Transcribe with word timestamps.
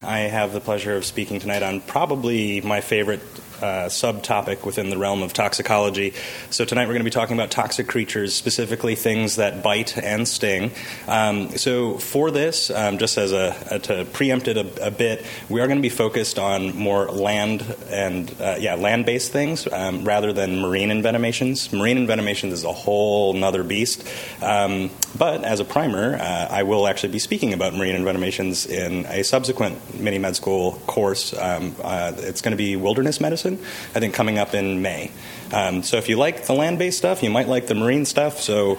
I 0.00 0.20
have 0.20 0.52
the 0.52 0.60
pleasure 0.60 0.96
of 0.96 1.04
speaking 1.04 1.40
tonight 1.40 1.64
on 1.64 1.80
probably 1.80 2.60
my 2.60 2.80
favorite 2.80 3.20
uh, 3.60 3.88
subtopic 3.88 4.64
within 4.64 4.90
the 4.90 4.96
realm 4.96 5.22
of 5.22 5.32
toxicology. 5.32 6.14
So, 6.50 6.64
tonight 6.64 6.82
we're 6.86 6.94
going 6.94 7.00
to 7.00 7.04
be 7.04 7.10
talking 7.10 7.36
about 7.36 7.50
toxic 7.50 7.88
creatures, 7.88 8.32
specifically 8.32 8.94
things 8.94 9.36
that 9.36 9.62
bite 9.62 9.98
and 9.98 10.28
sting. 10.28 10.70
Um, 11.08 11.50
so, 11.56 11.98
for 11.98 12.30
this, 12.30 12.70
um, 12.70 12.98
just 12.98 13.18
as 13.18 13.32
a, 13.32 13.56
a, 13.72 13.78
to 13.80 14.04
preempt 14.04 14.46
it 14.46 14.56
a, 14.56 14.86
a, 14.86 14.90
bit, 14.92 15.26
we 15.48 15.60
are 15.60 15.66
going 15.66 15.78
to 15.78 15.82
be 15.82 15.88
focused 15.88 16.38
on 16.38 16.76
more 16.76 17.06
land 17.06 17.62
and, 17.90 18.32
uh, 18.40 18.56
yeah, 18.58 18.76
land 18.76 19.06
based 19.06 19.32
things 19.32 19.66
um, 19.72 20.04
rather 20.04 20.32
than 20.32 20.60
marine 20.60 20.90
envenomations. 20.90 21.72
Marine 21.76 22.06
envenomations 22.06 22.52
is 22.52 22.62
a 22.62 22.72
whole 22.72 23.32
nother 23.32 23.64
beast. 23.64 24.06
Um, 24.40 24.90
but 25.16 25.42
as 25.42 25.58
a 25.58 25.64
primer, 25.64 26.14
uh, 26.14 26.46
I 26.48 26.62
will 26.62 26.86
actually 26.86 27.12
be 27.12 27.18
speaking 27.18 27.52
about 27.52 27.74
marine 27.74 27.96
envenomations 27.96 28.68
in 28.68 29.04
a 29.06 29.24
subsequent 29.24 29.87
mini 29.94 30.18
med 30.18 30.36
school 30.36 30.72
course. 30.86 31.32
Um, 31.34 31.74
uh, 31.82 32.12
it's 32.16 32.40
going 32.40 32.52
to 32.52 32.56
be 32.56 32.76
wilderness 32.76 33.20
medicine, 33.20 33.58
I 33.94 34.00
think, 34.00 34.14
coming 34.14 34.38
up 34.38 34.54
in 34.54 34.82
May. 34.82 35.10
Um, 35.52 35.82
so 35.82 35.96
if 35.96 36.08
you 36.08 36.16
like 36.16 36.46
the 36.46 36.54
land 36.54 36.78
based 36.78 36.98
stuff, 36.98 37.22
you 37.22 37.30
might 37.30 37.48
like 37.48 37.66
the 37.66 37.74
marine 37.74 38.04
stuff. 38.04 38.40
So 38.40 38.78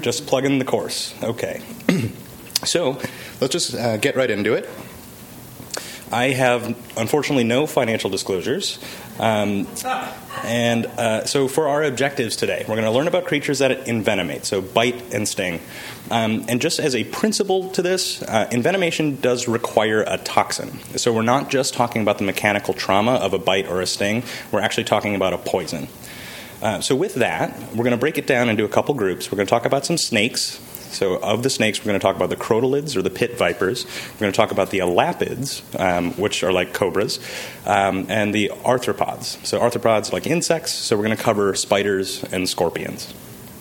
just 0.00 0.26
plug 0.26 0.44
in 0.44 0.58
the 0.58 0.64
course. 0.64 1.14
Okay. 1.22 1.62
so 2.64 3.00
let's 3.40 3.52
just 3.52 3.74
uh, 3.74 3.96
get 3.96 4.16
right 4.16 4.30
into 4.30 4.54
it. 4.54 4.68
I 6.12 6.30
have 6.30 6.64
unfortunately 6.96 7.44
no 7.44 7.66
financial 7.66 8.10
disclosures. 8.10 8.78
Um, 9.18 9.66
and 10.44 10.86
uh, 10.86 11.24
so, 11.24 11.48
for 11.48 11.68
our 11.68 11.82
objectives 11.82 12.36
today, 12.36 12.64
we're 12.68 12.74
going 12.74 12.84
to 12.84 12.90
learn 12.90 13.08
about 13.08 13.24
creatures 13.24 13.60
that 13.60 13.86
envenomate, 13.86 14.44
so 14.44 14.60
bite 14.60 15.14
and 15.14 15.26
sting. 15.26 15.60
Um, 16.10 16.44
and 16.48 16.60
just 16.60 16.78
as 16.78 16.94
a 16.94 17.04
principle 17.04 17.70
to 17.70 17.82
this, 17.82 18.22
uh, 18.22 18.46
envenomation 18.50 19.20
does 19.20 19.48
require 19.48 20.02
a 20.06 20.18
toxin. 20.18 20.78
So, 20.96 21.12
we're 21.12 21.22
not 21.22 21.50
just 21.50 21.74
talking 21.74 22.02
about 22.02 22.18
the 22.18 22.24
mechanical 22.24 22.74
trauma 22.74 23.12
of 23.12 23.32
a 23.32 23.38
bite 23.38 23.66
or 23.68 23.80
a 23.80 23.86
sting, 23.86 24.22
we're 24.52 24.60
actually 24.60 24.84
talking 24.84 25.14
about 25.14 25.32
a 25.32 25.38
poison. 25.38 25.88
Uh, 26.60 26.80
so, 26.80 26.94
with 26.94 27.14
that, 27.14 27.58
we're 27.70 27.84
going 27.84 27.90
to 27.92 27.96
break 27.96 28.18
it 28.18 28.26
down 28.26 28.48
into 28.48 28.64
a 28.64 28.68
couple 28.68 28.94
groups. 28.94 29.32
We're 29.32 29.36
going 29.36 29.46
to 29.46 29.50
talk 29.50 29.64
about 29.64 29.86
some 29.86 29.96
snakes, 29.96 30.60
so, 30.96 31.16
of 31.16 31.42
the 31.42 31.50
snakes, 31.50 31.80
we're 31.80 31.90
going 31.90 32.00
to 32.00 32.02
talk 32.02 32.16
about 32.16 32.30
the 32.30 32.36
crotalids 32.36 32.96
or 32.96 33.02
the 33.02 33.10
pit 33.10 33.36
vipers. 33.36 33.84
We're 34.14 34.20
going 34.20 34.32
to 34.32 34.36
talk 34.36 34.50
about 34.50 34.70
the 34.70 34.78
elapids, 34.78 35.62
um, 35.78 36.12
which 36.12 36.42
are 36.42 36.52
like 36.52 36.72
cobras, 36.72 37.20
um, 37.66 38.06
and 38.08 38.34
the 38.34 38.50
arthropods. 38.64 39.44
So, 39.44 39.60
arthropods 39.60 40.12
like 40.12 40.26
insects. 40.26 40.72
So, 40.72 40.96
we're 40.96 41.04
going 41.04 41.16
to 41.16 41.22
cover 41.22 41.54
spiders 41.54 42.24
and 42.32 42.48
scorpions. 42.48 43.12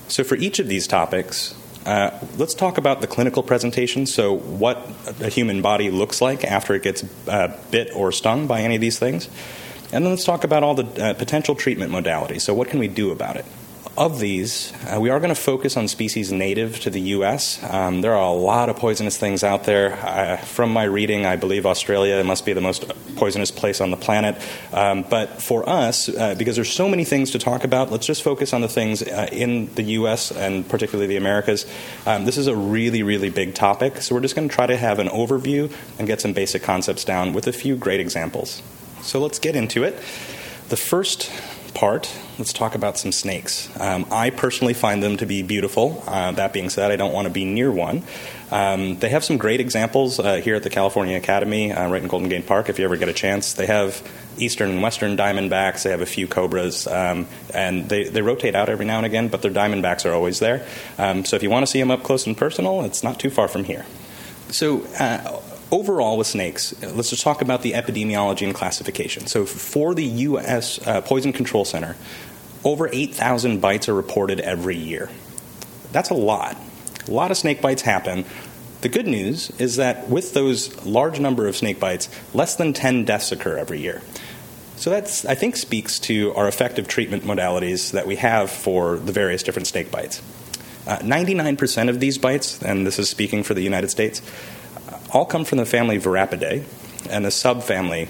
So, 0.07 0.23
for 0.23 0.35
each 0.35 0.59
of 0.59 0.69
these 0.69 0.87
topics, 0.87 1.53
uh, 1.85 2.17
let's 2.37 2.53
talk 2.53 2.77
about 2.77 3.01
the 3.01 3.07
clinical 3.07 3.43
presentation. 3.43 4.05
So, 4.05 4.33
what 4.33 4.87
a 5.19 5.27
human 5.27 5.61
body 5.61 5.91
looks 5.91 6.21
like 6.21 6.45
after 6.45 6.73
it 6.73 6.83
gets 6.83 7.03
uh, 7.27 7.59
bit 7.69 7.93
or 7.93 8.13
stung 8.13 8.47
by 8.47 8.61
any 8.61 8.75
of 8.75 8.81
these 8.81 8.97
things. 8.97 9.27
And 9.91 10.05
then 10.05 10.11
let's 10.11 10.23
talk 10.23 10.45
about 10.45 10.63
all 10.63 10.73
the 10.73 11.03
uh, 11.03 11.13
potential 11.15 11.53
treatment 11.53 11.91
modalities. 11.91 12.41
So, 12.41 12.53
what 12.53 12.69
can 12.69 12.79
we 12.79 12.87
do 12.87 13.11
about 13.11 13.35
it? 13.35 13.45
Of 13.97 14.19
these, 14.19 14.73
uh, 14.93 14.99
we 14.99 15.09
are 15.09 15.19
going 15.19 15.33
to 15.33 15.39
focus 15.39 15.77
on 15.77 15.87
species 15.87 16.31
native 16.31 16.79
to 16.81 16.89
the 16.89 16.99
U.S. 16.99 17.63
Um, 17.63 18.01
there 18.01 18.13
are 18.13 18.29
a 18.29 18.33
lot 18.33 18.67
of 18.67 18.75
poisonous 18.75 19.17
things 19.17 19.43
out 19.43 19.63
there. 19.63 19.93
Uh, 19.93 20.37
from 20.37 20.73
my 20.73 20.83
reading, 20.83 21.25
I 21.25 21.37
believe 21.37 21.65
Australia 21.65 22.21
must 22.23 22.45
be 22.45 22.51
the 22.51 22.61
most 22.61 22.85
poisonous 23.15 23.51
place 23.51 23.79
on 23.79 23.91
the 23.91 23.97
planet. 23.97 24.35
Um, 24.73 25.05
but 25.09 25.41
for 25.41 25.67
us, 25.67 26.09
uh, 26.09 26.35
because 26.35 26.55
there's 26.55 26.71
so 26.71 26.89
many 26.89 27.05
things 27.05 27.31
to 27.31 27.39
talk 27.39 27.63
about, 27.63 27.89
let's 27.89 28.05
just 28.05 28.21
focus 28.21 28.51
on 28.51 28.61
the 28.61 28.67
things 28.67 29.01
uh, 29.01 29.29
in 29.31 29.73
the 29.75 29.83
U.S. 29.83 30.31
and 30.31 30.67
particularly 30.67 31.07
the 31.07 31.17
Americas. 31.17 31.65
Um, 32.05 32.25
this 32.25 32.37
is 32.37 32.47
a 32.47 32.55
really, 32.55 33.01
really 33.01 33.29
big 33.29 33.55
topic, 33.55 34.01
so 34.01 34.13
we're 34.13 34.21
just 34.21 34.35
going 34.35 34.49
to 34.49 34.53
try 34.53 34.65
to 34.65 34.75
have 34.75 34.99
an 34.99 35.07
overview 35.07 35.71
and 35.97 36.05
get 36.05 36.19
some 36.19 36.33
basic 36.33 36.63
concepts 36.63 37.05
down 37.05 37.31
with 37.31 37.47
a 37.47 37.53
few 37.53 37.77
great 37.77 38.01
examples. 38.01 38.61
So 39.01 39.21
let's 39.21 39.39
get 39.39 39.55
into 39.55 39.83
it. 39.83 39.95
The 40.67 40.77
first 40.77 41.31
part, 41.75 42.11
let's 42.39 42.53
talk 42.53 42.73
about 42.73 42.97
some 42.97 43.11
snakes. 43.11 43.69
Um, 43.79 44.07
I 44.09 44.31
personally 44.31 44.73
find 44.73 45.03
them 45.03 45.17
to 45.17 45.25
be 45.25 45.43
beautiful. 45.43 46.03
Uh, 46.07 46.31
that 46.31 46.53
being 46.53 46.69
said, 46.69 46.89
I 46.91 46.95
don't 46.95 47.13
want 47.13 47.27
to 47.27 47.33
be 47.33 47.45
near 47.45 47.71
one. 47.71 48.03
Um, 48.51 48.97
they 48.97 49.09
have 49.09 49.23
some 49.23 49.37
great 49.37 49.59
examples 49.59 50.19
uh, 50.19 50.35
here 50.35 50.55
at 50.55 50.63
the 50.63 50.69
California 50.69 51.17
Academy, 51.17 51.71
uh, 51.71 51.89
right 51.89 52.01
in 52.01 52.07
Golden 52.07 52.29
Gate 52.29 52.47
Park, 52.47 52.69
if 52.69 52.79
you 52.79 52.85
ever 52.85 52.97
get 52.97 53.09
a 53.09 53.13
chance. 53.13 53.53
They 53.53 53.65
have 53.65 54.01
eastern 54.37 54.71
and 54.71 54.81
western 54.81 55.17
diamondbacks, 55.17 55.83
they 55.83 55.91
have 55.91 56.01
a 56.01 56.05
few 56.05 56.27
cobras, 56.27 56.87
um, 56.87 57.27
and 57.53 57.87
they, 57.89 58.05
they 58.05 58.21
rotate 58.21 58.55
out 58.55 58.69
every 58.69 58.85
now 58.85 58.97
and 58.97 59.05
again, 59.05 59.27
but 59.27 59.41
their 59.41 59.51
diamondbacks 59.51 60.05
are 60.05 60.13
always 60.13 60.39
there. 60.39 60.65
Um, 60.97 61.25
so 61.25 61.35
if 61.35 61.43
you 61.43 61.49
want 61.49 61.65
to 61.65 61.71
see 61.71 61.79
them 61.79 61.91
up 61.91 62.03
close 62.03 62.25
and 62.25 62.37
personal, 62.37 62.83
it's 62.83 63.03
not 63.03 63.19
too 63.19 63.29
far 63.29 63.47
from 63.47 63.65
here. 63.65 63.85
So, 64.49 64.85
uh, 64.99 65.41
overall 65.75 66.17
with 66.17 66.27
snakes, 66.27 66.73
let's 66.81 67.09
just 67.09 67.21
talk 67.21 67.41
about 67.41 67.61
the 67.61 67.73
epidemiology 67.73 68.45
and 68.45 68.55
classification. 68.55 69.27
So, 69.27 69.45
for 69.45 69.93
the 69.93 70.05
U.S. 70.05 70.79
Uh, 70.87 71.01
Poison 71.01 71.33
Control 71.33 71.65
Center, 71.65 71.97
over 72.63 72.89
8,000 72.91 73.59
bites 73.59 73.89
are 73.89 73.93
reported 73.93 74.39
every 74.39 74.77
year. 74.77 75.09
That's 75.91 76.09
a 76.09 76.15
lot. 76.15 76.57
A 77.07 77.11
lot 77.11 77.29
of 77.29 77.37
snake 77.37 77.61
bites 77.61 77.81
happen. 77.81 78.25
The 78.81 78.89
good 78.89 79.05
news 79.05 79.49
is 79.59 79.75
that 79.75 80.09
with 80.09 80.33
those 80.33 80.85
large 80.85 81.19
number 81.19 81.47
of 81.47 81.55
snake 81.55 81.79
bites, 81.79 82.09
less 82.33 82.55
than 82.55 82.73
10 82.73 83.03
deaths 83.05 83.31
occur 83.31 83.57
every 83.57 83.79
year. 83.79 84.01
So 84.77 84.89
that's, 84.89 85.25
I 85.25 85.35
think, 85.35 85.55
speaks 85.55 85.99
to 85.99 86.33
our 86.35 86.47
effective 86.47 86.87
treatment 86.87 87.23
modalities 87.23 87.91
that 87.91 88.07
we 88.07 88.15
have 88.17 88.49
for 88.49 88.97
the 88.97 89.11
various 89.11 89.43
different 89.43 89.67
snake 89.67 89.91
bites. 89.91 90.21
Uh, 90.87 90.97
99% 90.99 91.89
of 91.89 91.99
these 91.99 92.17
bites, 92.17 92.61
and 92.61 92.85
this 92.85 92.99
is 92.99 93.09
speaking 93.09 93.43
for 93.43 93.53
the 93.53 93.63
United 93.63 93.89
States, 93.89 94.21
all 95.15 95.25
come 95.25 95.45
from 95.45 95.59
the 95.59 95.65
family 95.65 95.97
Viperidae 95.97 96.65
and 97.09 97.23
the 97.23 97.29
subfamily 97.29 98.09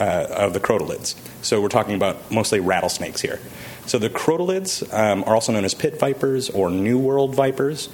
uh, 0.00 0.26
of 0.28 0.54
the 0.54 0.60
crotalids. 0.60 1.14
So 1.40 1.60
we're 1.60 1.68
talking 1.68 1.94
about 1.94 2.32
mostly 2.32 2.58
rattlesnakes 2.58 3.20
here. 3.20 3.38
So 3.86 3.98
the 3.98 4.10
crotalids 4.10 4.92
um, 4.92 5.22
are 5.22 5.34
also 5.34 5.52
known 5.52 5.64
as 5.64 5.72
pit 5.72 6.00
vipers 6.00 6.50
or 6.50 6.68
New 6.68 6.98
World 6.98 7.36
vipers. 7.36 7.88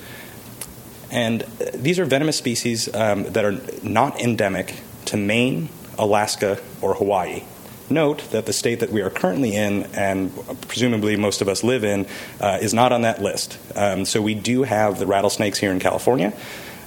And 1.10 1.43
these 1.75 1.98
are 1.98 2.06
venomous 2.06 2.38
species 2.38 2.93
um, 2.94 3.25
that 3.25 3.44
are 3.44 3.60
not 3.82 4.19
endemic 4.19 4.81
to 5.06 5.19
Maine, 5.19 5.69
Alaska, 5.99 6.59
or 6.81 6.94
Hawaii. 6.94 7.43
Note 7.91 8.31
that 8.31 8.47
the 8.47 8.54
state 8.54 8.81
that 8.81 8.91
we 8.91 9.03
are 9.03 9.10
currently 9.10 9.54
in, 9.54 9.82
and 9.93 10.32
presumably 10.62 11.16
most 11.16 11.43
of 11.43 11.49
us 11.49 11.62
live 11.62 11.84
in, 11.84 12.06
uh, 12.41 12.59
is 12.62 12.72
not 12.72 12.93
on 12.93 13.03
that 13.03 13.20
list. 13.20 13.59
Um, 13.76 14.06
so 14.06 14.22
we 14.22 14.34
do 14.34 14.62
have 14.62 14.99
the 14.99 15.06
rattlesnakes 15.06 15.59
here 15.59 15.70
in 15.70 15.81
California. 15.81 16.32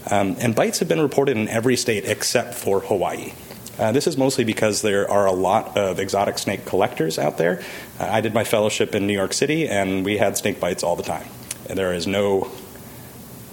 Um, 0.10 0.36
and 0.40 0.56
bites 0.56 0.80
have 0.80 0.88
been 0.88 1.02
reported 1.02 1.38
in 1.38 1.48
every 1.48 1.76
state 1.76 2.06
except 2.06 2.54
for 2.54 2.80
Hawaii. 2.82 3.34
Uh, 3.78 3.92
this 3.92 4.08
is 4.08 4.18
mostly 4.18 4.44
because 4.44 4.82
there 4.82 5.10
are 5.10 5.26
a 5.26 5.32
lot 5.32 5.76
of 5.76 6.00
exotic 6.00 6.38
snake 6.38 6.66
collectors 6.66 7.20
out 7.20 7.38
there. 7.38 7.62
Uh, 8.00 8.08
I 8.10 8.22
did 8.22 8.34
my 8.34 8.44
fellowship 8.44 8.96
in 8.96 9.06
New 9.06 9.14
York 9.14 9.34
City, 9.34 9.68
and 9.68 10.06
we 10.06 10.18
had 10.18 10.38
snake 10.38 10.60
bites 10.60 10.84
all 10.84 10.96
the 10.96 11.04
time. 11.04 11.28
And 11.68 11.78
there 11.78 11.94
is 11.94 12.08
no 12.08 12.50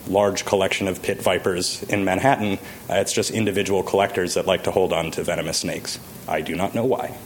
large 0.06 0.44
collection 0.44 0.88
of 0.88 1.02
pit 1.02 1.20
vipers 1.22 1.82
in 1.84 2.04
Manhattan. 2.04 2.58
Uh, 2.88 2.94
it's 2.96 3.12
just 3.12 3.30
individual 3.30 3.82
collectors 3.82 4.34
that 4.34 4.46
like 4.46 4.64
to 4.64 4.70
hold 4.70 4.92
on 4.92 5.10
to 5.12 5.24
venomous 5.24 5.58
snakes. 5.58 5.98
I 6.28 6.40
do 6.40 6.54
not 6.54 6.74
know 6.74 6.84
why. 6.84 7.16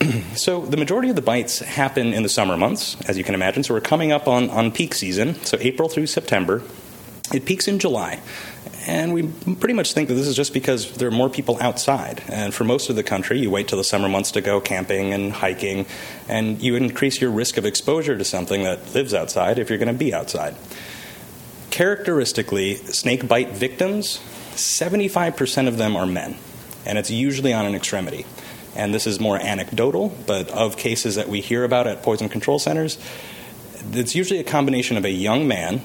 so, 0.36 0.64
the 0.64 0.76
majority 0.76 1.10
of 1.10 1.16
the 1.16 1.22
bites 1.22 1.58
happen 1.58 2.12
in 2.12 2.22
the 2.22 2.28
summer 2.28 2.56
months, 2.56 2.96
as 3.08 3.18
you 3.18 3.24
can 3.24 3.34
imagine. 3.34 3.64
So, 3.64 3.74
we're 3.74 3.80
coming 3.80 4.12
up 4.12 4.28
on, 4.28 4.50
on 4.50 4.70
peak 4.70 4.94
season, 4.94 5.34
so 5.44 5.56
April 5.60 5.88
through 5.88 6.06
September. 6.06 6.62
It 7.32 7.44
peaks 7.44 7.68
in 7.68 7.78
July. 7.78 8.20
And 8.86 9.12
we 9.12 9.28
pretty 9.54 9.74
much 9.74 9.92
think 9.92 10.08
that 10.08 10.14
this 10.14 10.26
is 10.26 10.34
just 10.34 10.54
because 10.54 10.92
there 10.92 11.08
are 11.08 11.12
more 11.12 11.28
people 11.28 11.58
outside. 11.60 12.22
And 12.28 12.54
for 12.54 12.64
most 12.64 12.88
of 12.88 12.96
the 12.96 13.02
country, 13.02 13.38
you 13.38 13.50
wait 13.50 13.68
till 13.68 13.78
the 13.78 13.84
summer 13.84 14.08
months 14.08 14.30
to 14.32 14.40
go 14.40 14.60
camping 14.60 15.12
and 15.12 15.32
hiking, 15.32 15.86
and 16.28 16.60
you 16.62 16.76
increase 16.76 17.20
your 17.20 17.30
risk 17.30 17.56
of 17.56 17.66
exposure 17.66 18.16
to 18.16 18.24
something 18.24 18.62
that 18.62 18.94
lives 18.94 19.12
outside 19.12 19.58
if 19.58 19.68
you're 19.68 19.78
going 19.78 19.92
to 19.92 19.98
be 19.98 20.14
outside. 20.14 20.56
Characteristically, 21.70 22.76
snake 22.76 23.28
bite 23.28 23.50
victims, 23.50 24.18
75% 24.54 25.68
of 25.68 25.76
them 25.76 25.94
are 25.94 26.06
men, 26.06 26.36
and 26.86 26.98
it's 26.98 27.10
usually 27.10 27.52
on 27.52 27.66
an 27.66 27.74
extremity. 27.74 28.24
And 28.74 28.94
this 28.94 29.06
is 29.06 29.20
more 29.20 29.36
anecdotal, 29.36 30.14
but 30.26 30.50
of 30.50 30.76
cases 30.76 31.16
that 31.16 31.28
we 31.28 31.40
hear 31.40 31.64
about 31.64 31.86
at 31.86 32.02
poison 32.02 32.28
control 32.28 32.58
centers, 32.58 32.98
it's 33.92 34.14
usually 34.14 34.40
a 34.40 34.44
combination 34.44 34.96
of 34.96 35.04
a 35.04 35.10
young 35.10 35.46
man 35.46 35.82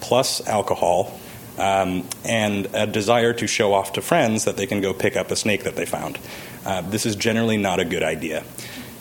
plus 0.00 0.46
alcohol 0.46 1.18
um, 1.58 2.08
and 2.24 2.68
a 2.72 2.86
desire 2.86 3.32
to 3.34 3.46
show 3.46 3.74
off 3.74 3.92
to 3.94 4.02
friends 4.02 4.44
that 4.44 4.56
they 4.56 4.66
can 4.66 4.80
go 4.80 4.94
pick 4.94 5.16
up 5.16 5.30
a 5.30 5.36
snake 5.36 5.64
that 5.64 5.76
they 5.76 5.86
found. 5.86 6.18
Uh, 6.64 6.80
this 6.82 7.06
is 7.06 7.16
generally 7.16 7.56
not 7.56 7.80
a 7.80 7.84
good 7.84 8.02
idea. 8.02 8.44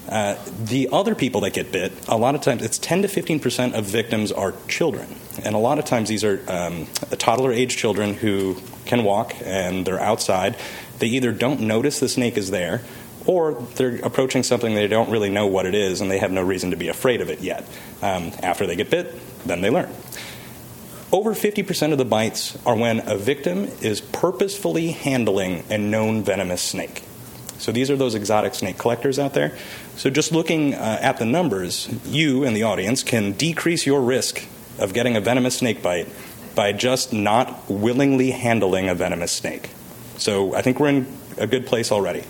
Uh, 0.10 0.36
the 0.60 0.90
other 0.92 1.14
people 1.14 1.42
that 1.42 1.54
get 1.54 1.72
bit, 1.72 1.94
a 2.08 2.18
lot 2.18 2.34
of 2.34 2.42
times, 2.42 2.64
it's 2.64 2.80
10 2.80 3.04
to 3.04 3.08
15 3.08 3.40
percent 3.40 3.76
of 3.76 3.86
victims 3.86 4.32
are 4.32 4.54
children. 4.68 5.08
And 5.44 5.56
a 5.56 5.60
lot 5.60 5.78
of 5.78 5.86
times 5.86 6.10
these 6.10 6.24
are 6.24 6.42
um, 6.48 6.88
toddler 7.18 7.52
age 7.52 7.78
children 7.78 8.16
who 8.16 8.58
can 8.86 9.04
walk 9.04 9.36
and 9.44 9.86
they're 9.86 10.00
outside 10.00 10.58
They 10.98 11.08
either 11.08 11.32
don't 11.32 11.62
notice 11.62 12.00
the 12.00 12.10
snake 12.10 12.38
is 12.38 12.50
there, 12.50 12.82
or 13.26 13.54
they're 13.76 13.98
approaching 13.98 14.42
something 14.42 14.74
they 14.74 14.88
don't 14.88 15.12
really 15.12 15.30
know 15.30 15.46
what 15.46 15.66
it 15.68 15.76
is 15.76 16.02
and 16.02 16.10
they 16.10 16.18
have 16.18 16.32
no 16.32 16.42
reason 16.42 16.72
to 16.72 16.78
be 16.78 16.88
afraid 16.88 17.22
of 17.22 17.30
it 17.30 17.42
yet. 17.42 17.68
Um, 18.02 18.32
after 18.42 18.66
they 18.66 18.76
get 18.76 18.90
bit, 18.90 19.14
then 19.46 19.62
they 19.62 19.70
learn. 19.70 19.90
Over 21.12 21.34
50% 21.34 21.92
of 21.92 21.98
the 21.98 22.06
bites 22.06 22.58
are 22.68 22.76
when 22.76 23.00
a 23.08 23.18
victim 23.18 23.66
is 23.82 24.00
purposefully 24.00 24.92
handling 24.92 25.64
a 25.70 25.78
known 25.78 26.22
venomous 26.24 26.62
snake. 26.62 27.02
So 27.58 27.72
these 27.72 27.90
are 27.90 27.96
those 27.96 28.14
exotic 28.14 28.54
snake 28.54 28.78
collectors 28.78 29.18
out 29.18 29.34
there. 29.34 29.58
So 29.96 30.12
just 30.12 30.32
looking 30.32 30.76
uh, 30.76 31.00
at 31.02 31.18
the 31.18 31.26
numbers, 31.26 31.90
you 32.06 32.44
and 32.44 32.56
the 32.56 32.64
audience 32.64 33.04
can 33.04 33.34
decrease 33.34 33.88
your 33.88 34.02
risk 34.02 34.46
of 34.78 34.94
getting 34.94 35.18
a 35.18 35.22
venomous 35.22 35.58
snake 35.58 35.82
bite 35.82 36.08
by 36.56 36.74
just 36.74 37.12
not 37.12 37.70
willingly 37.70 38.32
handling 38.32 38.88
a 38.88 38.94
venomous 38.94 39.32
snake. 39.32 39.72
So 40.18 40.54
I 40.54 40.62
think 40.62 40.80
we're 40.80 40.90
in 40.90 41.18
a 41.38 41.48
good 41.48 41.66
place 41.66 41.92
already. 41.92 42.24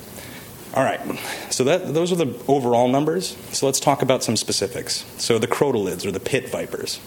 All 0.74 0.84
right, 0.84 1.02
so 1.50 1.64
that, 1.64 1.94
those 1.94 2.12
are 2.12 2.16
the 2.16 2.40
overall 2.48 2.88
numbers. 2.88 3.36
So 3.52 3.66
let's 3.66 3.80
talk 3.80 4.02
about 4.04 4.24
some 4.24 4.38
specifics. 4.38 5.04
So 5.18 5.40
the 5.40 5.48
crotalids, 5.48 6.06
or 6.06 6.12
the 6.12 6.20
pit 6.20 6.50
vipers. 6.50 7.00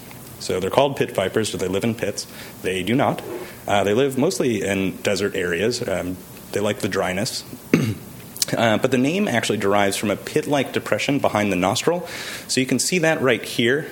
So 0.42 0.60
they're 0.60 0.70
called 0.70 0.96
pit 0.96 1.12
vipers. 1.12 1.52
Do 1.52 1.58
they 1.58 1.68
live 1.68 1.84
in 1.84 1.94
pits? 1.94 2.26
They 2.62 2.82
do 2.82 2.94
not. 2.94 3.22
Uh, 3.66 3.84
they 3.84 3.94
live 3.94 4.18
mostly 4.18 4.62
in 4.62 4.96
desert 4.98 5.36
areas. 5.36 5.86
Um, 5.86 6.16
they 6.50 6.60
like 6.60 6.80
the 6.80 6.88
dryness. 6.88 7.44
uh, 8.56 8.78
but 8.78 8.90
the 8.90 8.98
name 8.98 9.28
actually 9.28 9.58
derives 9.58 9.96
from 9.96 10.10
a 10.10 10.16
pit 10.16 10.46
like 10.46 10.72
depression 10.72 11.18
behind 11.18 11.52
the 11.52 11.56
nostril. 11.56 12.06
So 12.48 12.60
you 12.60 12.66
can 12.66 12.78
see 12.78 12.98
that 12.98 13.22
right 13.22 13.42
here. 13.42 13.86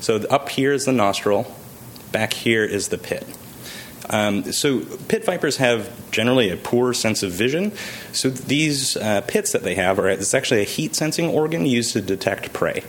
So 0.00 0.16
up 0.16 0.48
here 0.50 0.72
is 0.72 0.84
the 0.84 0.92
nostril, 0.92 1.54
back 2.12 2.32
here 2.32 2.64
is 2.64 2.88
the 2.88 2.98
pit. 2.98 3.26
Um, 4.08 4.52
so 4.52 4.80
pit 5.08 5.24
vipers 5.24 5.58
have 5.58 6.10
generally 6.10 6.50
a 6.50 6.56
poor 6.56 6.92
sense 6.92 7.22
of 7.22 7.32
vision. 7.32 7.72
So 8.12 8.28
these 8.28 8.96
uh, 8.96 9.20
pits 9.22 9.52
that 9.52 9.62
they 9.62 9.76
have 9.76 9.98
are 9.98 10.08
it's 10.08 10.34
actually 10.34 10.62
a 10.62 10.64
heat 10.64 10.96
sensing 10.96 11.28
organ 11.28 11.64
used 11.64 11.92
to 11.92 12.00
detect 12.00 12.52
prey. 12.52 12.82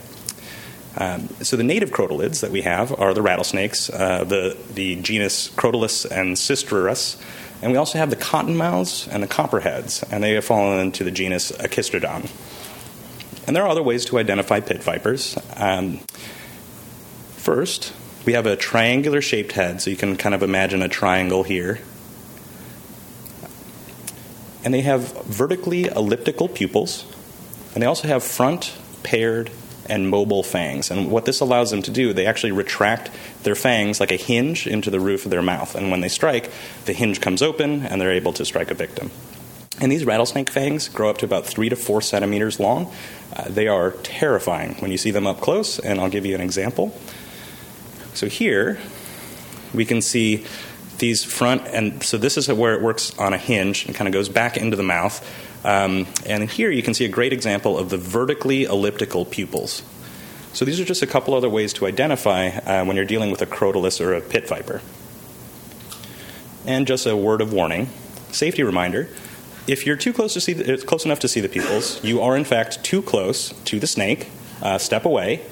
Um, 0.96 1.28
so 1.42 1.56
the 1.56 1.64
native 1.64 1.90
crotalids 1.90 2.40
that 2.40 2.50
we 2.50 2.62
have 2.62 2.92
are 2.98 3.14
the 3.14 3.22
rattlesnakes, 3.22 3.88
uh, 3.88 4.24
the 4.24 4.56
the 4.74 4.96
genus 4.96 5.48
Crotalus 5.48 6.04
and 6.04 6.36
Sistrurus, 6.36 7.20
and 7.62 7.72
we 7.72 7.78
also 7.78 7.98
have 7.98 8.10
the 8.10 8.16
cottonmouths 8.16 9.08
and 9.10 9.22
the 9.22 9.26
copperheads, 9.26 10.02
and 10.10 10.22
they 10.22 10.32
have 10.32 10.44
fallen 10.44 10.80
into 10.80 11.04
the 11.04 11.10
genus 11.10 11.52
Agkistrodon. 11.52 12.30
And 13.46 13.56
there 13.56 13.62
are 13.62 13.68
other 13.68 13.82
ways 13.82 14.04
to 14.06 14.18
identify 14.18 14.60
pit 14.60 14.82
vipers. 14.82 15.38
Um, 15.56 16.00
first, 17.36 17.92
we 18.26 18.34
have 18.34 18.46
a 18.46 18.56
triangular 18.56 19.20
shaped 19.20 19.52
head, 19.52 19.80
so 19.80 19.90
you 19.90 19.96
can 19.96 20.16
kind 20.16 20.34
of 20.34 20.42
imagine 20.42 20.82
a 20.82 20.88
triangle 20.88 21.42
here. 21.42 21.80
And 24.64 24.72
they 24.72 24.82
have 24.82 25.24
vertically 25.24 25.86
elliptical 25.86 26.48
pupils, 26.48 27.04
and 27.74 27.82
they 27.82 27.86
also 27.86 28.06
have 28.06 28.22
front, 28.22 28.76
paired, 29.02 29.50
and 29.88 30.08
mobile 30.08 30.42
fangs. 30.42 30.90
And 30.90 31.10
what 31.10 31.24
this 31.24 31.40
allows 31.40 31.70
them 31.70 31.82
to 31.82 31.90
do, 31.90 32.12
they 32.12 32.26
actually 32.26 32.52
retract 32.52 33.10
their 33.42 33.54
fangs 33.54 34.00
like 34.00 34.12
a 34.12 34.16
hinge 34.16 34.66
into 34.66 34.90
the 34.90 35.00
roof 35.00 35.24
of 35.24 35.30
their 35.30 35.42
mouth. 35.42 35.74
And 35.74 35.90
when 35.90 36.00
they 36.00 36.08
strike, 36.08 36.50
the 36.84 36.92
hinge 36.92 37.20
comes 37.20 37.42
open 37.42 37.86
and 37.86 38.00
they're 38.00 38.12
able 38.12 38.32
to 38.34 38.44
strike 38.44 38.70
a 38.70 38.74
victim. 38.74 39.10
And 39.80 39.90
these 39.90 40.04
rattlesnake 40.04 40.50
fangs 40.50 40.88
grow 40.88 41.10
up 41.10 41.18
to 41.18 41.24
about 41.24 41.46
three 41.46 41.68
to 41.68 41.76
four 41.76 42.00
centimeters 42.02 42.60
long. 42.60 42.92
Uh, 43.34 43.48
they 43.48 43.66
are 43.66 43.92
terrifying 44.02 44.74
when 44.74 44.92
you 44.92 44.98
see 44.98 45.10
them 45.10 45.26
up 45.26 45.40
close, 45.40 45.78
and 45.78 46.00
I'll 46.00 46.10
give 46.10 46.26
you 46.26 46.34
an 46.34 46.40
example. 46.40 46.94
So 48.14 48.28
here 48.28 48.78
we 49.74 49.84
can 49.84 50.02
see 50.02 50.44
these 50.98 51.24
front, 51.24 51.66
and 51.66 52.02
so 52.02 52.16
this 52.16 52.36
is 52.36 52.48
where 52.48 52.74
it 52.74 52.82
works 52.82 53.18
on 53.18 53.32
a 53.32 53.38
hinge 53.38 53.86
and 53.86 53.94
kind 53.94 54.06
of 54.06 54.12
goes 54.12 54.28
back 54.28 54.56
into 54.56 54.76
the 54.76 54.82
mouth. 54.84 55.26
Um, 55.64 56.06
and 56.26 56.50
here 56.50 56.70
you 56.70 56.82
can 56.82 56.94
see 56.94 57.04
a 57.04 57.08
great 57.08 57.32
example 57.32 57.78
of 57.78 57.90
the 57.90 57.98
vertically 57.98 58.64
elliptical 58.64 59.24
pupils. 59.24 59.82
So 60.52 60.64
these 60.64 60.80
are 60.80 60.84
just 60.84 61.02
a 61.02 61.06
couple 61.06 61.34
other 61.34 61.48
ways 61.48 61.72
to 61.74 61.86
identify 61.86 62.48
uh, 62.48 62.84
when 62.84 62.96
you're 62.96 63.04
dealing 63.04 63.30
with 63.30 63.40
a 63.42 63.46
crotalus 63.46 64.00
or 64.00 64.12
a 64.12 64.20
pit 64.20 64.48
viper. 64.48 64.82
And 66.66 66.86
just 66.86 67.06
a 67.06 67.16
word 67.16 67.40
of 67.40 67.52
warning, 67.52 67.88
safety 68.30 68.62
reminder: 68.62 69.08
if 69.66 69.86
you're 69.86 69.96
too 69.96 70.12
close 70.12 70.34
to 70.34 70.40
see, 70.40 70.52
the, 70.52 70.78
close 70.78 71.04
enough 71.04 71.20
to 71.20 71.28
see 71.28 71.40
the 71.40 71.48
pupils, 71.48 72.02
you 72.04 72.20
are 72.20 72.36
in 72.36 72.44
fact 72.44 72.84
too 72.84 73.02
close 73.02 73.52
to 73.64 73.80
the 73.80 73.86
snake. 73.86 74.30
Uh, 74.60 74.78
step 74.78 75.04
away 75.04 75.42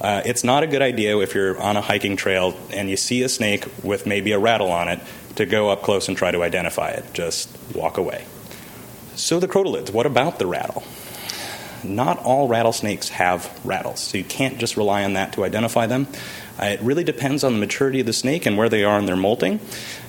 uh, 0.00 0.22
it's 0.24 0.42
not 0.42 0.62
a 0.62 0.66
good 0.66 0.82
idea 0.82 1.18
if 1.18 1.34
you're 1.34 1.60
on 1.60 1.76
a 1.76 1.80
hiking 1.80 2.16
trail 2.16 2.56
and 2.72 2.88
you 2.88 2.96
see 2.96 3.22
a 3.22 3.28
snake 3.28 3.66
with 3.82 4.06
maybe 4.06 4.32
a 4.32 4.38
rattle 4.38 4.72
on 4.72 4.88
it 4.88 5.00
to 5.36 5.44
go 5.44 5.68
up 5.68 5.82
close 5.82 6.08
and 6.08 6.16
try 6.16 6.30
to 6.30 6.42
identify 6.42 6.88
it. 6.88 7.04
Just 7.12 7.54
walk 7.74 7.98
away. 7.98 8.24
So, 9.16 9.40
the 9.40 9.48
crotalids, 9.48 9.92
what 9.92 10.06
about 10.06 10.38
the 10.38 10.46
rattle? 10.46 10.82
Not 11.82 12.18
all 12.18 12.48
rattlesnakes 12.48 13.08
have 13.10 13.50
rattles, 13.64 14.00
so 14.00 14.18
you 14.18 14.24
can't 14.24 14.58
just 14.58 14.76
rely 14.76 15.04
on 15.04 15.14
that 15.14 15.32
to 15.34 15.44
identify 15.44 15.86
them. 15.86 16.08
Uh, 16.60 16.66
it 16.66 16.80
really 16.80 17.04
depends 17.04 17.42
on 17.42 17.54
the 17.54 17.58
maturity 17.58 18.00
of 18.00 18.06
the 18.06 18.12
snake 18.12 18.44
and 18.44 18.58
where 18.58 18.68
they 18.68 18.84
are 18.84 18.98
in 18.98 19.06
their 19.06 19.16
molting. 19.16 19.60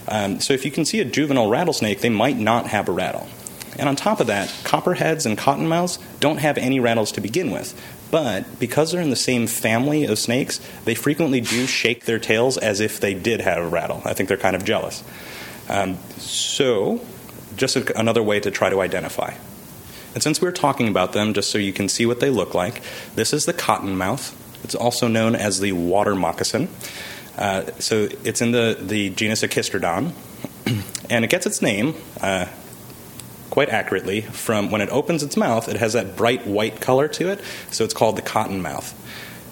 Um, 0.08 0.40
so, 0.40 0.54
if 0.54 0.66
you 0.66 0.72
can 0.72 0.86
see 0.86 1.00
a 1.00 1.06
juvenile 1.06 1.50
rattlesnake, 1.50 2.02
they 2.02 2.10
might 2.10 2.38
not 2.38 2.68
have 2.68 2.90
a 2.90 2.92
rattle. 2.92 3.28
And 3.80 3.88
on 3.88 3.96
top 3.96 4.20
of 4.20 4.28
that, 4.28 4.54
copperheads 4.64 5.26
and 5.26 5.38
cottonmouths 5.38 5.98
don't 6.20 6.38
have 6.38 6.58
any 6.58 6.80
rattles 6.80 7.12
to 7.14 7.22
begin 7.22 7.52
with. 7.52 7.80
But 8.12 8.60
because 8.60 8.92
they're 8.92 9.02
in 9.02 9.10
the 9.10 9.16
same 9.16 9.48
family 9.48 10.04
of 10.06 10.20
snakes, 10.20 10.60
they 10.84 10.96
frequently 10.96 11.40
do 11.40 11.66
shake 11.66 12.06
their 12.06 12.20
tails 12.20 12.58
as 12.58 12.82
if 12.82 13.00
they 13.00 13.14
did 13.14 13.40
have 13.40 13.64
a 13.64 13.68
rattle. 13.68 14.02
I 14.04 14.14
think 14.14 14.28
they're 14.28 14.38
kind 14.38 14.56
of 14.56 14.66
jealous. 14.66 15.04
Um, 15.70 15.98
so, 16.18 17.00
just 17.62 17.78
a, 17.78 17.98
another 17.98 18.22
way 18.22 18.42
to 18.42 18.52
try 18.52 18.70
to 18.70 18.82
identify. 18.82 19.34
And 20.14 20.22
since 20.22 20.42
we're 20.42 20.52
talking 20.52 20.90
about 20.90 21.14
them, 21.14 21.34
just 21.34 21.50
so 21.50 21.58
you 21.58 21.72
can 21.72 21.88
see 21.88 22.06
what 22.06 22.20
they 22.20 22.30
look 22.30 22.54
like, 22.54 22.82
this 23.16 23.32
is 23.32 23.46
the 23.46 23.54
cottonmouth. 23.54 24.36
It's 24.66 24.76
also 24.76 25.08
known 25.08 25.36
as 25.36 25.62
the 25.62 25.72
water 25.72 26.14
moccasin. 26.14 26.68
Uh, 27.38 27.72
so 27.80 28.10
it's 28.24 28.42
in 28.42 28.52
the, 28.52 28.78
the 28.80 29.12
genus 29.12 29.42
Agkistrodon, 29.42 30.12
and 31.10 31.24
it 31.24 31.30
gets 31.30 31.46
its 31.46 31.62
name 31.62 31.96
uh, 32.20 32.48
quite 33.50 33.70
accurately 33.70 34.22
from 34.22 34.70
when 34.70 34.82
it 34.82 34.90
opens 34.90 35.24
its 35.24 35.38
mouth, 35.38 35.70
it 35.70 35.78
has 35.78 35.94
that 35.94 36.18
bright 36.18 36.46
white 36.46 36.82
color 36.82 37.08
to 37.08 37.30
it, 37.30 37.40
so 37.70 37.84
it's 37.84 37.94
called 37.94 38.18
the 38.18 38.22
cottonmouth. 38.22 38.94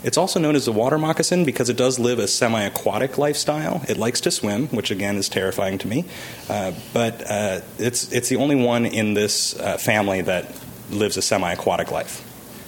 It's 0.02 0.18
also 0.18 0.40
known 0.40 0.56
as 0.56 0.66
the 0.66 0.72
water 0.72 0.98
moccasin 0.98 1.44
because 1.44 1.70
it 1.70 1.76
does 1.76 2.00
live 2.00 2.20
a 2.20 2.28
semi 2.28 2.62
aquatic 2.64 3.18
lifestyle. 3.18 3.84
It 3.90 3.98
likes 3.98 4.22
to 4.22 4.32
swim, 4.32 4.68
which 4.68 4.92
again 4.92 5.18
is 5.18 5.28
terrifying 5.28 5.78
to 5.80 5.88
me, 5.88 6.06
uh, 6.50 6.72
but 6.94 7.30
uh, 7.30 7.62
it's, 7.78 8.12
it's 8.12 8.30
the 8.30 8.38
only 8.38 8.56
one 8.56 8.86
in 8.86 9.14
this 9.14 9.60
uh, 9.60 9.78
family 9.78 10.22
that 10.22 10.56
lives 10.90 11.18
a 11.18 11.22
semi 11.22 11.52
aquatic 11.52 11.92
life. 11.92 12.26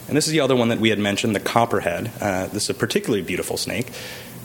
And 0.07 0.17
this 0.17 0.27
is 0.27 0.33
the 0.33 0.41
other 0.41 0.57
one 0.57 0.69
that 0.69 0.79
we 0.79 0.89
had 0.89 0.99
mentioned, 0.99 1.33
the 1.33 1.39
copperhead. 1.39 2.11
Uh, 2.19 2.47
this 2.47 2.63
is 2.63 2.69
a 2.71 2.73
particularly 2.73 3.21
beautiful 3.21 3.55
snake. 3.55 3.91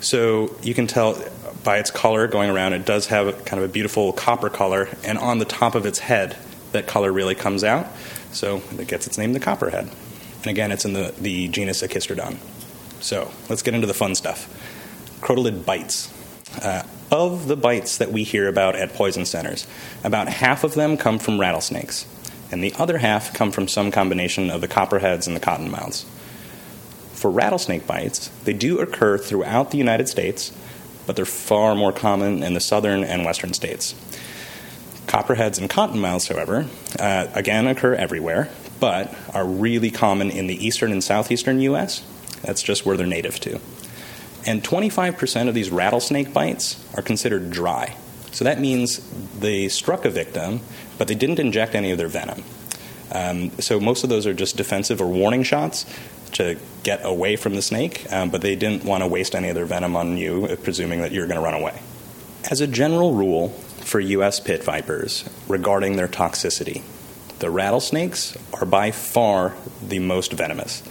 So 0.00 0.55
you 0.62 0.75
can 0.75 0.87
tell 0.87 1.21
by 1.64 1.78
its 1.78 1.90
color 1.90 2.28
going 2.28 2.50
around, 2.50 2.75
it 2.75 2.85
does 2.85 3.07
have 3.07 3.45
kind 3.45 3.61
of 3.61 3.69
a 3.69 3.73
beautiful 3.73 4.12
copper 4.12 4.49
color, 4.49 4.88
and 5.02 5.19
on 5.19 5.40
the 5.40 5.45
top 5.45 5.75
of 5.75 5.85
its 5.87 5.99
head, 5.99 6.37
that 6.71 6.87
color 6.87 7.11
really 7.11 7.35
comes 7.35 7.64
out. 7.64 7.88
So 8.31 8.62
it 8.78 8.87
gets 8.87 9.09
its 9.09 9.19
name, 9.19 9.33
the 9.33 9.40
copperhead. 9.40 9.90
And 10.38 10.47
again, 10.47 10.71
it's 10.71 10.85
in 10.85 10.93
the, 10.93 11.12
the 11.19 11.49
genus 11.49 11.83
Agkistrodon. 11.83 12.38
So 13.00 13.31
let's 13.49 13.62
get 13.62 13.75
into 13.75 13.87
the 13.87 13.95
fun 13.95 14.15
stuff. 14.15 14.49
Crotalid 15.21 15.65
bites. 15.65 16.12
Uh, 16.62 16.83
of 17.11 17.47
the 17.47 17.57
bites 17.57 17.99
that 17.99 18.11
we 18.11 18.25
hear 18.25 18.49
about 18.49 18.75
at 18.75 18.93
poison 18.95 19.25
centers, 19.25 19.67
about 20.03 20.29
half 20.29 20.65
of 20.65 20.75
them 20.75 20.97
come 20.97 21.19
from 21.19 21.41
rattlesnakes, 21.41 22.07
and 22.50 22.62
the 22.62 22.75
other 22.79 22.99
half 22.99 23.33
come 23.35 23.50
from 23.50 23.69
some 23.69 23.91
combination 23.91 24.50
of 24.50 24.61
the 24.61 24.69
copperheads 24.69 25.26
and 25.26 25.37
the 25.37 25.41
cottonmouths. 25.41 26.05
For 27.12 27.31
rattlesnake 27.31 27.87
bites, 27.87 28.29
they 28.45 28.53
do 28.53 28.81
occur 28.81 29.19
throughout 29.19 29.71
the 29.71 29.79
United 29.79 30.09
States, 30.09 30.53
but 31.07 31.17
they're 31.17 31.25
far 31.25 31.75
more 31.75 31.93
common 31.93 32.43
in 32.43 32.55
the 32.55 32.61
southern 32.61 33.05
and 33.05 33.25
western 33.25 33.55
states. 33.55 33.95
Copperheads 35.07 35.59
and 35.59 35.71
cottonmouths, 35.71 36.29
however, 36.29 36.67
uh, 36.99 37.29
again 37.35 37.67
occur 37.69 37.95
everywhere, 37.95 38.50
but 38.81 39.15
are 39.33 39.47
really 39.47 39.91
common 39.91 40.31
in 40.31 40.47
the 40.47 40.67
eastern 40.67 40.93
and 40.93 41.03
southeastern 41.03 41.61
U.S. 41.61 42.03
That's 42.47 42.62
just 42.62 42.87
where 42.87 42.97
they're 42.97 43.07
native 43.07 43.38
to. 43.41 43.61
And 44.47 44.62
25% 44.62 45.49
of 45.49 45.55
these 45.55 45.71
rattlesnake 45.71 46.33
bites 46.33 46.85
are 46.97 47.03
considered 47.03 47.50
dry. 47.50 47.97
So 48.31 48.45
that 48.45 48.61
means 48.61 49.00
they 49.38 49.69
struck 49.69 50.05
a 50.05 50.11
victim, 50.11 50.61
but 50.99 51.09
they 51.09 51.15
didn't 51.15 51.38
inject 51.38 51.75
any 51.75 51.91
of 51.91 51.99
their 51.99 52.09
venom. 52.09 52.45
Um, 53.12 53.50
so 53.59 53.81
most 53.81 54.05
of 54.05 54.11
those 54.11 54.26
are 54.26 54.35
just 54.35 54.57
defensive 54.57 55.00
or 55.00 55.07
warning 55.07 55.43
shots 55.43 55.87
to 56.33 56.57
get 56.83 57.05
away 57.05 57.37
from 57.37 57.55
the 57.55 57.62
snake, 57.62 58.11
um, 58.12 58.31
but 58.31 58.43
they 58.43 58.57
didn't 58.57 58.85
want 58.85 59.03
to 59.03 59.09
waste 59.09 59.35
any 59.35 59.49
of 59.49 59.55
their 59.55 59.65
venom 59.65 59.97
on 59.97 60.17
you, 60.17 60.57
presuming 60.62 61.00
that 61.00 61.12
you're 61.12 61.26
going 61.26 61.38
to 61.38 61.45
run 61.45 61.55
away. 61.55 61.81
As 62.50 62.61
a 62.61 62.67
general 62.67 63.15
rule, 63.15 63.55
for 63.87 64.00
U.S. 64.00 64.41
pit 64.41 64.65
vipers 64.65 65.25
regarding 65.47 65.97
their 65.97 66.09
toxicity. 66.09 66.83
The 67.38 67.50
rattlesnakes 67.50 68.37
are 68.53 68.67
by 68.67 68.91
far 68.91 69.55
the 69.81 70.00
most 70.00 70.33
venomous, 70.33 70.83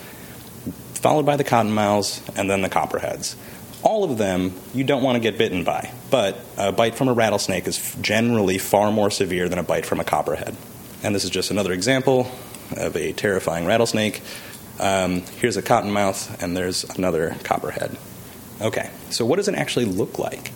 followed 1.05 1.23
by 1.23 1.37
the 1.37 1.43
cottonmouths 1.43 2.19
and 2.35 2.49
then 2.49 2.63
the 2.63 2.67
copperheads. 2.67 3.35
all 3.83 4.03
of 4.03 4.17
them 4.17 4.51
you 4.73 4.83
don't 4.83 5.03
want 5.03 5.15
to 5.15 5.19
get 5.19 5.37
bitten 5.37 5.63
by, 5.63 5.91
but 6.09 6.39
a 6.57 6.71
bite 6.71 6.95
from 6.95 7.07
a 7.07 7.13
rattlesnake 7.13 7.67
is 7.67 7.95
generally 8.01 8.57
far 8.57 8.91
more 8.91 9.11
severe 9.11 9.47
than 9.47 9.59
a 9.59 9.63
bite 9.63 9.85
from 9.85 9.99
a 9.99 10.03
copperhead. 10.03 10.55
And 11.03 11.13
this 11.13 11.23
is 11.23 11.29
just 11.29 11.51
another 11.51 11.73
example 11.73 12.31
of 12.75 12.97
a 12.97 13.13
terrifying 13.13 13.67
rattlesnake. 13.67 14.23
Um, 14.79 15.21
here's 15.37 15.57
a 15.57 15.61
cottonmouth, 15.61 16.41
and 16.41 16.57
there's 16.57 16.83
another 16.97 17.35
copperhead. 17.43 17.95
Okay, 18.59 18.89
so 19.11 19.27
what 19.27 19.35
does 19.35 19.47
it 19.47 19.53
actually 19.53 19.85
look 19.85 20.17
like? 20.17 20.51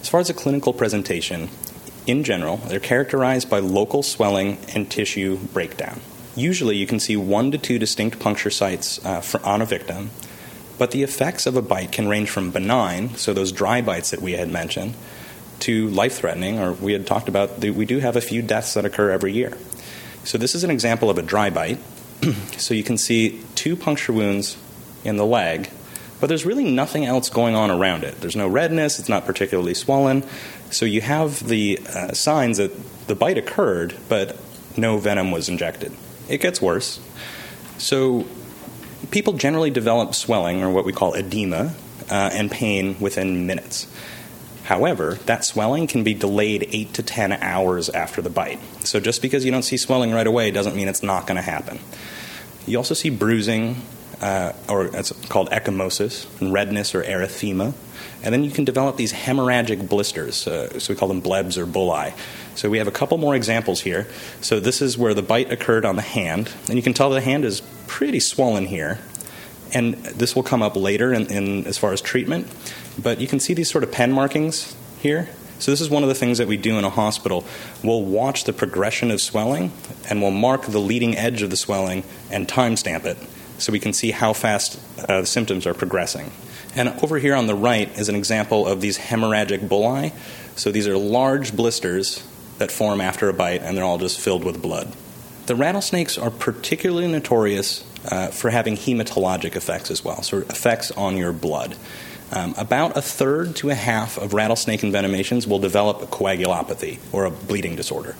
As 0.00 0.08
far 0.08 0.20
as 0.20 0.30
a 0.30 0.34
clinical 0.34 0.72
presentation, 0.72 1.50
in 2.06 2.24
general, 2.24 2.56
they're 2.56 2.80
characterized 2.80 3.50
by 3.50 3.58
local 3.58 4.02
swelling 4.02 4.56
and 4.74 4.90
tissue 4.90 5.36
breakdown. 5.36 6.00
Usually, 6.36 6.76
you 6.76 6.86
can 6.86 6.98
see 6.98 7.16
one 7.16 7.50
to 7.52 7.58
two 7.58 7.78
distinct 7.78 8.18
puncture 8.18 8.50
sites 8.50 9.04
uh, 9.04 9.20
for, 9.20 9.44
on 9.44 9.62
a 9.62 9.66
victim, 9.66 10.10
but 10.78 10.90
the 10.90 11.02
effects 11.02 11.46
of 11.46 11.56
a 11.56 11.62
bite 11.62 11.92
can 11.92 12.08
range 12.08 12.30
from 12.30 12.50
benign, 12.50 13.14
so 13.14 13.32
those 13.32 13.52
dry 13.52 13.80
bites 13.80 14.10
that 14.10 14.20
we 14.20 14.32
had 14.32 14.50
mentioned, 14.50 14.94
to 15.60 15.88
life 15.88 16.14
threatening, 16.16 16.58
or 16.58 16.72
we 16.72 16.92
had 16.92 17.06
talked 17.06 17.28
about, 17.28 17.58
we 17.60 17.86
do 17.86 18.00
have 18.00 18.16
a 18.16 18.20
few 18.20 18.42
deaths 18.42 18.74
that 18.74 18.84
occur 18.84 19.10
every 19.10 19.32
year. 19.32 19.56
So, 20.24 20.38
this 20.38 20.54
is 20.54 20.64
an 20.64 20.70
example 20.70 21.10
of 21.10 21.18
a 21.18 21.22
dry 21.22 21.50
bite. 21.50 21.78
so, 22.56 22.74
you 22.74 22.82
can 22.82 22.98
see 22.98 23.40
two 23.54 23.76
puncture 23.76 24.12
wounds 24.12 24.56
in 25.04 25.16
the 25.16 25.26
leg, 25.26 25.70
but 26.20 26.26
there's 26.26 26.44
really 26.44 26.64
nothing 26.64 27.04
else 27.04 27.28
going 27.28 27.54
on 27.54 27.70
around 27.70 28.02
it. 28.02 28.20
There's 28.20 28.36
no 28.36 28.48
redness, 28.48 28.98
it's 28.98 29.08
not 29.08 29.26
particularly 29.26 29.74
swollen. 29.74 30.24
So, 30.70 30.84
you 30.84 31.02
have 31.02 31.46
the 31.46 31.78
uh, 31.86 32.12
signs 32.12 32.56
that 32.56 32.72
the 33.06 33.14
bite 33.14 33.38
occurred, 33.38 33.94
but 34.08 34.36
no 34.76 34.98
venom 34.98 35.30
was 35.30 35.48
injected. 35.48 35.92
It 36.28 36.40
gets 36.40 36.60
worse. 36.60 37.00
So, 37.78 38.26
people 39.10 39.34
generally 39.34 39.70
develop 39.70 40.14
swelling, 40.14 40.62
or 40.62 40.70
what 40.70 40.84
we 40.84 40.92
call 40.92 41.14
edema, 41.14 41.74
uh, 42.10 42.30
and 42.32 42.50
pain 42.50 42.96
within 43.00 43.46
minutes. 43.46 43.86
However, 44.64 45.18
that 45.26 45.44
swelling 45.44 45.86
can 45.86 46.04
be 46.04 46.14
delayed 46.14 46.68
8 46.72 46.94
to 46.94 47.02
10 47.02 47.32
hours 47.32 47.90
after 47.90 48.22
the 48.22 48.30
bite. 48.30 48.58
So 48.80 48.98
just 48.98 49.20
because 49.20 49.44
you 49.44 49.50
don't 49.50 49.62
see 49.62 49.76
swelling 49.76 50.12
right 50.12 50.26
away 50.26 50.50
doesn't 50.50 50.74
mean 50.74 50.88
it's 50.88 51.02
not 51.02 51.26
going 51.26 51.36
to 51.36 51.42
happen. 51.42 51.78
You 52.66 52.78
also 52.78 52.94
see 52.94 53.10
bruising, 53.10 53.82
uh, 54.22 54.52
or 54.66 54.86
it's 54.86 55.12
called 55.28 55.50
ecchymosis, 55.50 56.26
and 56.40 56.50
redness 56.50 56.94
or 56.94 57.02
erythema. 57.02 57.74
And 58.22 58.32
then 58.32 58.42
you 58.42 58.50
can 58.50 58.64
develop 58.64 58.96
these 58.96 59.12
hemorrhagic 59.12 59.86
blisters, 59.86 60.46
uh, 60.46 60.78
so 60.78 60.94
we 60.94 60.98
call 60.98 61.08
them 61.08 61.20
blebs 61.20 61.58
or 61.58 61.66
bullae. 61.66 62.14
So 62.54 62.70
we 62.70 62.78
have 62.78 62.88
a 62.88 62.92
couple 62.92 63.18
more 63.18 63.34
examples 63.34 63.80
here. 63.80 64.06
So 64.40 64.60
this 64.60 64.80
is 64.80 64.96
where 64.96 65.14
the 65.14 65.22
bite 65.22 65.50
occurred 65.50 65.84
on 65.84 65.96
the 65.96 66.02
hand, 66.02 66.52
and 66.68 66.76
you 66.76 66.82
can 66.82 66.94
tell 66.94 67.10
the 67.10 67.20
hand 67.20 67.44
is 67.44 67.62
pretty 67.86 68.20
swollen 68.20 68.66
here. 68.66 68.98
And 69.72 69.94
this 69.94 70.36
will 70.36 70.44
come 70.44 70.62
up 70.62 70.76
later 70.76 71.12
in, 71.12 71.26
in 71.26 71.66
as 71.66 71.78
far 71.78 71.92
as 71.92 72.00
treatment. 72.00 72.46
But 73.00 73.20
you 73.20 73.26
can 73.26 73.40
see 73.40 73.54
these 73.54 73.70
sort 73.70 73.82
of 73.82 73.90
pen 73.90 74.12
markings 74.12 74.76
here. 75.00 75.28
So 75.58 75.70
this 75.70 75.80
is 75.80 75.90
one 75.90 76.02
of 76.02 76.08
the 76.08 76.14
things 76.14 76.38
that 76.38 76.46
we 76.46 76.56
do 76.56 76.78
in 76.78 76.84
a 76.84 76.90
hospital. 76.90 77.44
We'll 77.82 78.02
watch 78.04 78.44
the 78.44 78.52
progression 78.52 79.10
of 79.10 79.20
swelling, 79.20 79.72
and 80.08 80.20
we'll 80.20 80.30
mark 80.30 80.66
the 80.66 80.78
leading 80.78 81.16
edge 81.16 81.42
of 81.42 81.50
the 81.50 81.56
swelling 81.56 82.04
and 82.30 82.46
timestamp 82.46 83.04
it, 83.04 83.16
so 83.58 83.72
we 83.72 83.80
can 83.80 83.92
see 83.92 84.10
how 84.10 84.32
fast 84.32 84.80
uh, 85.08 85.20
the 85.20 85.26
symptoms 85.26 85.66
are 85.66 85.74
progressing. 85.74 86.30
And 86.76 86.88
over 87.02 87.18
here 87.18 87.34
on 87.34 87.46
the 87.46 87.54
right 87.54 87.88
is 87.98 88.08
an 88.08 88.16
example 88.16 88.66
of 88.66 88.80
these 88.80 88.98
hemorrhagic 88.98 89.68
bullae. 89.68 90.12
So 90.56 90.72
these 90.72 90.88
are 90.88 90.98
large 90.98 91.56
blisters 91.56 92.26
that 92.58 92.70
form 92.70 93.00
after 93.00 93.28
a 93.28 93.34
bite, 93.34 93.62
and 93.62 93.76
they're 93.76 93.84
all 93.84 93.98
just 93.98 94.20
filled 94.20 94.44
with 94.44 94.60
blood. 94.62 94.92
The 95.46 95.54
rattlesnakes 95.54 96.16
are 96.16 96.30
particularly 96.30 97.06
notorious 97.08 97.84
uh, 98.10 98.28
for 98.28 98.50
having 98.50 98.76
hematologic 98.76 99.56
effects 99.56 99.90
as 99.90 100.04
well, 100.04 100.22
so 100.22 100.38
effects 100.38 100.90
on 100.92 101.16
your 101.16 101.32
blood. 101.32 101.76
Um, 102.32 102.54
about 102.56 102.96
a 102.96 103.02
third 103.02 103.54
to 103.56 103.70
a 103.70 103.74
half 103.74 104.18
of 104.18 104.32
rattlesnake 104.32 104.80
envenomations 104.80 105.46
will 105.46 105.58
develop 105.58 106.02
a 106.02 106.06
coagulopathy 106.06 106.98
or 107.12 107.24
a 107.24 107.30
bleeding 107.30 107.76
disorder. 107.76 108.16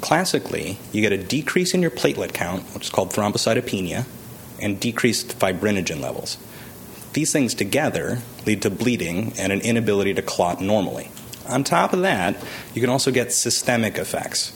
Classically, 0.00 0.78
you 0.92 1.00
get 1.00 1.12
a 1.12 1.16
decrease 1.16 1.72
in 1.72 1.80
your 1.80 1.90
platelet 1.90 2.34
count, 2.34 2.62
which 2.74 2.84
is 2.84 2.90
called 2.90 3.10
thrombocytopenia, 3.10 4.04
and 4.60 4.78
decreased 4.78 5.38
fibrinogen 5.38 6.00
levels. 6.00 6.36
These 7.14 7.32
things 7.32 7.54
together 7.54 8.20
lead 8.46 8.62
to 8.62 8.70
bleeding 8.70 9.32
and 9.38 9.52
an 9.52 9.60
inability 9.60 10.14
to 10.14 10.22
clot 10.22 10.60
normally. 10.60 11.10
On 11.48 11.62
top 11.64 11.92
of 11.92 12.02
that, 12.02 12.36
you 12.72 12.80
can 12.80 12.90
also 12.90 13.10
get 13.10 13.32
systemic 13.32 13.98
effects. 13.98 14.52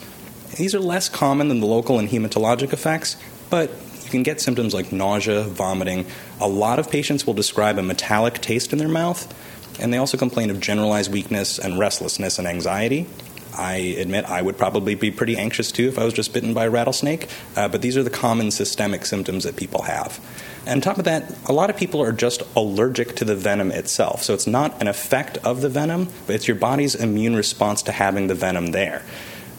These 0.57 0.75
are 0.75 0.81
less 0.81 1.09
common 1.09 1.49
than 1.49 1.61
the 1.61 1.67
local 1.67 1.99
and 1.99 2.09
hematologic 2.09 2.73
effects, 2.73 3.17
but 3.51 3.71
you 4.05 4.11
can 4.11 4.23
get 4.23 4.41
symptoms 4.41 4.73
like 4.73 4.91
nausea, 4.91 5.43
vomiting. 5.43 6.07
A 6.41 6.49
lot 6.49 6.79
of 6.79 6.91
patients 6.91 7.27
will 7.27 7.35
describe 7.35 7.79
a 7.79 7.83
metallic 7.83 8.41
taste 8.41 8.73
in 8.73 8.79
their 8.79 8.89
mouth, 8.89 9.33
and 9.81 9.93
they 9.93 9.99
also 9.99 10.17
complain 10.17 10.51
of 10.51 10.61
generalized 10.61 11.13
weakness 11.13 11.59
and 11.59 11.79
restlessness 11.79 12.39
and 12.39 12.49
anxiety. 12.49 13.07
I 13.55 13.75
admit 13.99 14.25
I 14.25 14.41
would 14.41 14.57
probably 14.57 14.95
be 14.95 15.11
pretty 15.11 15.37
anxious 15.37 15.73
too 15.73 15.89
if 15.89 15.99
I 15.99 16.05
was 16.05 16.15
just 16.15 16.33
bitten 16.33 16.55
by 16.55 16.67
a 16.67 16.71
rattlesnake, 16.71 17.29
uh, 17.57 17.69
but 17.69 17.83
these 17.83 17.97
are 17.97 18.03
the 18.03 18.11
common 18.11 18.51
systemic 18.51 19.05
symptoms 19.05 19.45
that 19.45 19.57
people 19.57 19.83
have. 19.83 20.21
And 20.69 20.77
on 20.77 20.81
top 20.83 20.99
of 20.99 21.05
that, 21.07 21.35
a 21.47 21.53
lot 21.53 21.71
of 21.71 21.79
people 21.79 22.03
are 22.03 22.13
just 22.13 22.43
allergic 22.55 23.17
to 23.17 23.25
the 23.25 23.35
venom 23.35 23.73
itself. 23.73 24.23
So 24.23 24.35
it's 24.35 24.47
not 24.47 24.81
an 24.83 24.87
effect 24.87 25.39
of 25.39 25.63
the 25.63 25.71
venom, 25.71 26.09
but 26.27 26.37
it's 26.37 26.47
your 26.47 26.57
body's 26.57 26.95
immune 26.95 27.35
response 27.35 27.81
to 27.85 27.93
having 27.93 28.27
the 28.27 28.35
venom 28.35 28.67
there. 28.67 29.03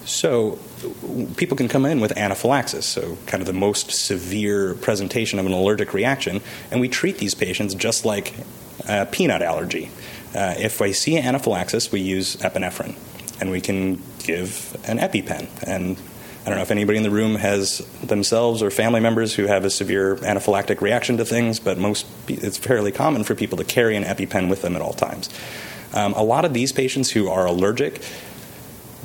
So 0.06 0.60
people 1.36 1.58
can 1.58 1.68
come 1.68 1.86
in 1.86 2.00
with 2.00 2.16
anaphylaxis, 2.16 2.86
so 2.86 3.18
kind 3.26 3.42
of 3.42 3.48
the 3.48 3.54
most 3.54 3.92
severe 3.92 4.76
presentation 4.76 5.40
of 5.40 5.48
an 5.48 5.52
allergic 5.52 5.96
reaction, 5.96 6.42
and 6.72 6.80
we 6.80 6.88
treat 6.88 7.18
these 7.18 7.34
patients 7.34 7.74
just 7.74 8.06
like 8.06 8.34
a 8.88 9.08
peanut 9.08 9.42
allergy. 9.42 9.90
Uh, 10.36 10.54
if 10.58 10.80
we 10.80 10.94
see 10.94 11.18
anaphylaxis, 11.18 11.92
we 11.92 12.02
use 12.02 12.36
epinephrine, 12.38 12.96
and 13.42 13.50
we 13.50 13.62
can 13.62 14.02
give 14.20 14.78
an 14.88 15.00
EpiPen. 15.00 15.48
And 15.64 15.98
I 16.50 16.52
don't 16.52 16.58
know 16.58 16.64
if 16.64 16.72
anybody 16.72 16.98
in 16.98 17.04
the 17.04 17.12
room 17.12 17.36
has 17.36 17.78
themselves 18.02 18.64
or 18.64 18.72
family 18.72 19.00
members 19.00 19.36
who 19.36 19.46
have 19.46 19.66
a 19.66 19.70
severe 19.70 20.16
anaphylactic 20.16 20.82
reaction 20.82 21.18
to 21.18 21.26
things, 21.26 21.60
but 21.60 21.78
most 21.78 22.08
it's 22.28 22.58
fairly 22.58 22.92
common 22.92 23.24
for 23.24 23.36
people 23.36 23.60
to 23.60 23.64
carry 23.64 23.96
an 23.96 24.04
EpiPen 24.04 24.50
with 24.50 24.64
them 24.64 24.76
at 24.76 24.82
all 24.82 24.94
times. 24.94 25.30
Um, 25.94 26.14
a 26.14 26.24
lot 26.24 26.46
of 26.46 26.54
these 26.56 26.72
patients 26.72 27.12
who 27.12 27.30
are 27.30 27.46
allergic 27.46 28.02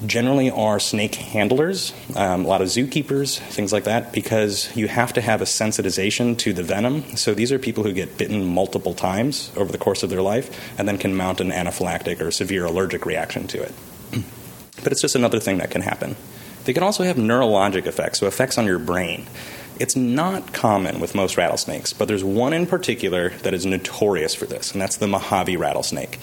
generally 0.07 0.51
are 0.51 0.81
snake 0.81 1.17
handlers, 1.17 1.93
um, 2.17 2.47
a 2.47 2.49
lot 2.49 2.63
of 2.63 2.69
zookeepers, 2.69 3.39
things 3.39 3.75
like 3.75 3.85
that, 3.85 4.15
because 4.15 4.75
you 4.75 4.89
have 4.89 5.13
to 5.13 5.21
have 5.21 5.43
a 5.43 5.45
sensitization 5.45 6.39
to 6.39 6.55
the 6.55 6.63
venom. 6.63 7.15
So 7.15 7.35
these 7.35 7.53
are 7.53 7.59
people 7.59 7.85
who 7.85 7.93
get 7.93 8.17
bitten 8.17 8.43
multiple 8.43 8.95
times 8.95 9.53
over 9.55 9.71
the 9.71 9.77
course 9.77 10.03
of 10.03 10.09
their 10.09 10.23
life 10.23 10.79
and 10.79 10.89
then 10.89 10.97
can 10.97 11.15
mount 11.15 11.43
an 11.43 11.51
anaphylactic 11.51 12.23
or 12.23 12.31
severe 12.31 12.65
allergic 12.65 13.05
reaction 13.05 13.47
to 13.49 13.63
it. 13.63 13.75
but 14.83 14.93
it's 14.93 15.03
just 15.03 15.15
another 15.15 15.41
thing 15.41 15.59
that 15.59 15.71
can 15.71 15.83
happen. 15.83 16.17
They 16.65 16.73
can 16.73 16.83
also 16.83 17.05
have 17.05 17.17
neurologic 17.17 17.87
effects, 17.87 18.21
so 18.21 18.27
effects 18.27 18.59
on 18.59 18.67
your 18.67 18.79
brain. 18.79 19.27
It's 19.79 19.97
not 19.97 20.53
common 20.53 21.01
with 21.01 21.15
most 21.15 21.37
rattlesnakes, 21.37 21.93
but 21.93 22.07
there's 22.07 22.23
one 22.23 22.53
in 22.53 22.67
particular 22.67 23.31
that 23.43 23.55
is 23.55 23.67
notorious 23.67 24.35
for 24.35 24.47
this, 24.47 24.73
and 24.73 24.81
that's 24.81 24.97
the 24.97 25.09
Mojave 25.09 25.57
rattlesnake. 25.57 26.19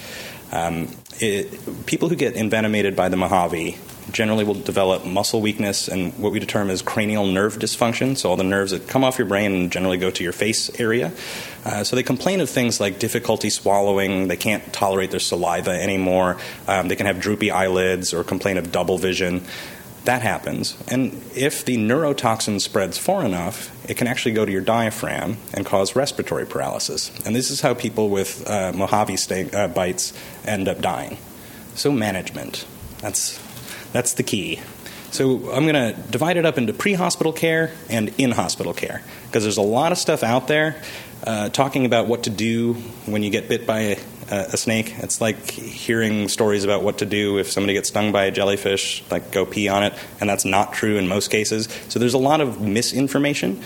Um, 0.52 0.88
it, 1.20 1.86
people 1.86 2.08
who 2.08 2.16
get 2.16 2.34
envenomated 2.34 2.96
by 2.96 3.08
the 3.08 3.16
Mojave 3.16 3.78
generally 4.10 4.44
will 4.44 4.54
develop 4.54 5.04
muscle 5.04 5.40
weakness 5.40 5.88
and 5.88 6.12
what 6.18 6.32
we 6.32 6.40
determine 6.40 6.72
as 6.72 6.82
cranial 6.82 7.26
nerve 7.26 7.58
dysfunction. 7.58 8.16
So, 8.16 8.30
all 8.30 8.36
the 8.36 8.44
nerves 8.44 8.72
that 8.72 8.88
come 8.88 9.04
off 9.04 9.18
your 9.18 9.28
brain 9.28 9.54
and 9.54 9.72
generally 9.72 9.96
go 9.96 10.10
to 10.10 10.24
your 10.24 10.32
face 10.32 10.68
area. 10.80 11.12
Uh, 11.64 11.84
so, 11.84 11.96
they 11.96 12.02
complain 12.02 12.40
of 12.40 12.50
things 12.50 12.80
like 12.80 12.98
difficulty 12.98 13.48
swallowing, 13.48 14.28
they 14.28 14.36
can't 14.36 14.72
tolerate 14.72 15.10
their 15.10 15.20
saliva 15.20 15.70
anymore, 15.70 16.38
um, 16.68 16.88
they 16.88 16.96
can 16.96 17.06
have 17.06 17.20
droopy 17.20 17.50
eyelids 17.50 18.12
or 18.12 18.24
complain 18.24 18.58
of 18.58 18.72
double 18.72 18.98
vision 18.98 19.42
that 20.04 20.22
happens. 20.22 20.76
And 20.88 21.22
if 21.34 21.64
the 21.64 21.76
neurotoxin 21.76 22.60
spreads 22.60 22.98
far 22.98 23.24
enough, 23.24 23.70
it 23.88 23.96
can 23.96 24.06
actually 24.06 24.32
go 24.32 24.44
to 24.44 24.50
your 24.50 24.60
diaphragm 24.60 25.36
and 25.54 25.64
cause 25.64 25.94
respiratory 25.94 26.46
paralysis. 26.46 27.12
And 27.24 27.36
this 27.36 27.50
is 27.50 27.60
how 27.60 27.74
people 27.74 28.10
with 28.10 28.48
uh, 28.48 28.72
Mojave 28.72 29.16
sta- 29.16 29.50
uh, 29.52 29.68
bites 29.68 30.12
end 30.44 30.68
up 30.68 30.80
dying. 30.80 31.18
So, 31.74 31.92
management. 31.92 32.66
That's, 32.98 33.40
that's 33.92 34.14
the 34.14 34.22
key. 34.22 34.60
So, 35.12 35.52
I'm 35.52 35.66
going 35.66 35.74
to 35.74 36.00
divide 36.10 36.36
it 36.36 36.44
up 36.44 36.58
into 36.58 36.72
pre 36.72 36.94
hospital 36.94 37.32
care 37.32 37.72
and 37.88 38.12
in 38.18 38.32
hospital 38.32 38.74
care 38.74 39.02
because 39.26 39.44
there's 39.44 39.56
a 39.56 39.62
lot 39.62 39.92
of 39.92 39.98
stuff 39.98 40.22
out 40.22 40.48
there 40.48 40.82
uh, 41.24 41.48
talking 41.50 41.86
about 41.86 42.08
what 42.08 42.24
to 42.24 42.30
do 42.30 42.74
when 43.06 43.22
you 43.22 43.30
get 43.30 43.48
bit 43.48 43.66
by 43.66 43.98
a, 44.32 44.56
snake. 44.56 44.94
It's 44.98 45.20
like 45.20 45.50
hearing 45.50 46.28
stories 46.28 46.64
about 46.64 46.82
what 46.82 46.98
to 46.98 47.06
do 47.06 47.38
if 47.38 47.50
somebody 47.50 47.74
gets 47.74 47.88
stung 47.88 48.12
by 48.12 48.24
a 48.24 48.30
jellyfish, 48.30 49.04
like 49.10 49.30
go 49.30 49.44
pee 49.44 49.68
on 49.68 49.82
it, 49.82 49.94
and 50.20 50.28
that's 50.28 50.44
not 50.44 50.72
true 50.72 50.96
in 50.96 51.06
most 51.06 51.28
cases. 51.28 51.68
So 51.88 51.98
there's 51.98 52.14
a 52.14 52.18
lot 52.18 52.40
of 52.40 52.60
misinformation. 52.60 53.62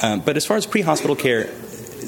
Um, 0.00 0.20
but 0.20 0.36
as 0.36 0.44
far 0.44 0.56
as 0.56 0.66
pre 0.66 0.80
hospital 0.80 1.14
care, 1.14 1.44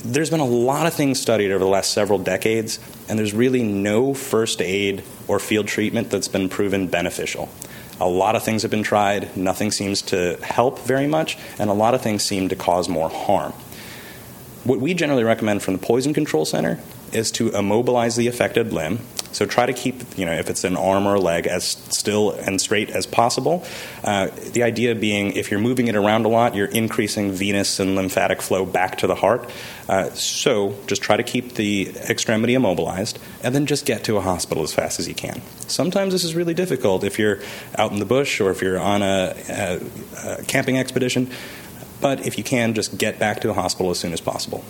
there's 0.05 0.31
been 0.31 0.41
a 0.41 0.47
lot 0.47 0.87
of 0.87 0.95
things 0.95 1.21
studied 1.21 1.51
over 1.53 1.65
the 1.65 1.71
last 1.71 1.93
several 1.93 2.19
decades, 2.19 2.81
and 3.09 3.19
there's 3.19 3.33
really 3.33 3.63
no 3.63 4.13
first 4.13 4.61
aid 4.61 5.05
or 5.29 5.39
field 5.39 5.69
treatment 5.69 6.11
that's 6.11 6.29
been 6.29 6.49
proven 6.49 6.89
beneficial. 6.89 7.49
A 8.01 8.09
lot 8.09 8.35
of 8.35 8.43
things 8.43 8.63
have 8.63 8.73
been 8.73 8.83
tried, 8.83 9.37
nothing 9.37 9.71
seems 9.71 10.03
to 10.03 10.37
help 10.43 10.81
very 10.81 11.07
much, 11.07 11.39
and 11.61 11.71
a 11.71 11.75
lot 11.75 11.95
of 11.95 12.03
things 12.03 12.25
seem 12.25 12.49
to 12.49 12.57
cause 12.57 12.89
more 12.89 13.09
harm. 13.09 13.53
What 14.65 14.81
we 14.81 14.95
generally 14.95 15.25
recommend 15.25 15.63
from 15.63 15.75
the 15.75 15.81
Poison 15.81 16.13
Control 16.13 16.45
Center 16.45 16.81
is 17.15 17.31
to 17.33 17.51
immobilize 17.51 18.17
the 18.17 18.27
affected 18.27 18.73
limb. 18.73 19.01
So 19.33 19.47
try 19.47 19.67
to 19.67 19.73
keep, 19.73 20.17
you 20.17 20.25
know, 20.25 20.33
if 20.33 20.49
it's 20.49 20.63
an 20.63 20.77
arm 20.77 21.09
or 21.09 21.15
a 21.15 21.21
leg, 21.21 21.49
as 21.49 21.65
still 21.65 22.31
and 22.31 22.61
straight 22.61 22.91
as 22.91 23.05
possible. 23.05 23.65
Uh, 24.05 24.29
the 24.53 24.63
idea 24.63 24.95
being, 24.95 25.33
if 25.33 25.51
you're 25.51 25.59
moving 25.59 25.89
it 25.89 25.97
around 25.97 26.25
a 26.25 26.29
lot, 26.29 26.55
you're 26.55 26.69
increasing 26.69 27.33
venous 27.33 27.81
and 27.81 27.97
lymphatic 27.97 28.41
flow 28.41 28.65
back 28.65 28.99
to 28.99 29.09
the 29.09 29.17
heart. 29.17 29.51
Uh, 29.89 30.11
so 30.11 30.77
just 30.87 31.03
try 31.03 31.17
to 31.17 31.25
keep 31.25 31.55
the 31.55 31.91
extremity 32.09 32.55
immobilized, 32.55 33.19
and 33.43 33.55
then 33.55 33.67
just 33.67 33.87
get 33.87 34.05
to 34.05 34.17
a 34.17 34.21
hospital 34.21 34.63
as 34.63 34.73
fast 34.73 35.01
as 35.01 35.09
you 35.09 35.15
can. 35.15 35.43
Sometimes 35.67 36.13
this 36.13 36.23
is 36.23 36.37
really 36.37 36.55
difficult 36.55 37.03
if 37.03 37.19
you're 37.19 37.41
out 37.77 37.91
in 37.91 37.99
the 37.99 38.07
bush 38.07 38.41
or 38.41 38.53
if 38.53 38.63
you're 38.63 38.79
on 38.79 39.03
a, 39.03 39.35
a, 39.49 39.81
a 40.39 40.45
camping 40.45 40.79
expedition. 40.79 41.29
But 42.01 42.25
if 42.25 42.39
you 42.39 42.45
can, 42.45 42.75
just 42.75 42.99
get 42.99 43.19
back 43.19 43.41
to 43.41 43.51
a 43.51 43.55
hospital 43.55 43.91
as 43.91 43.99
soon 43.99 44.13
as 44.13 44.21
possible. 44.21 44.65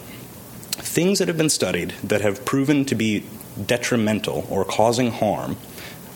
Things 0.95 1.19
that 1.19 1.27
have 1.27 1.37
been 1.37 1.51
studied 1.51 1.91
that 2.05 2.21
have 2.21 2.45
proven 2.45 2.85
to 2.85 2.95
be 2.95 3.25
detrimental 3.67 4.47
or 4.49 4.65
causing 4.65 5.11
harm 5.11 5.57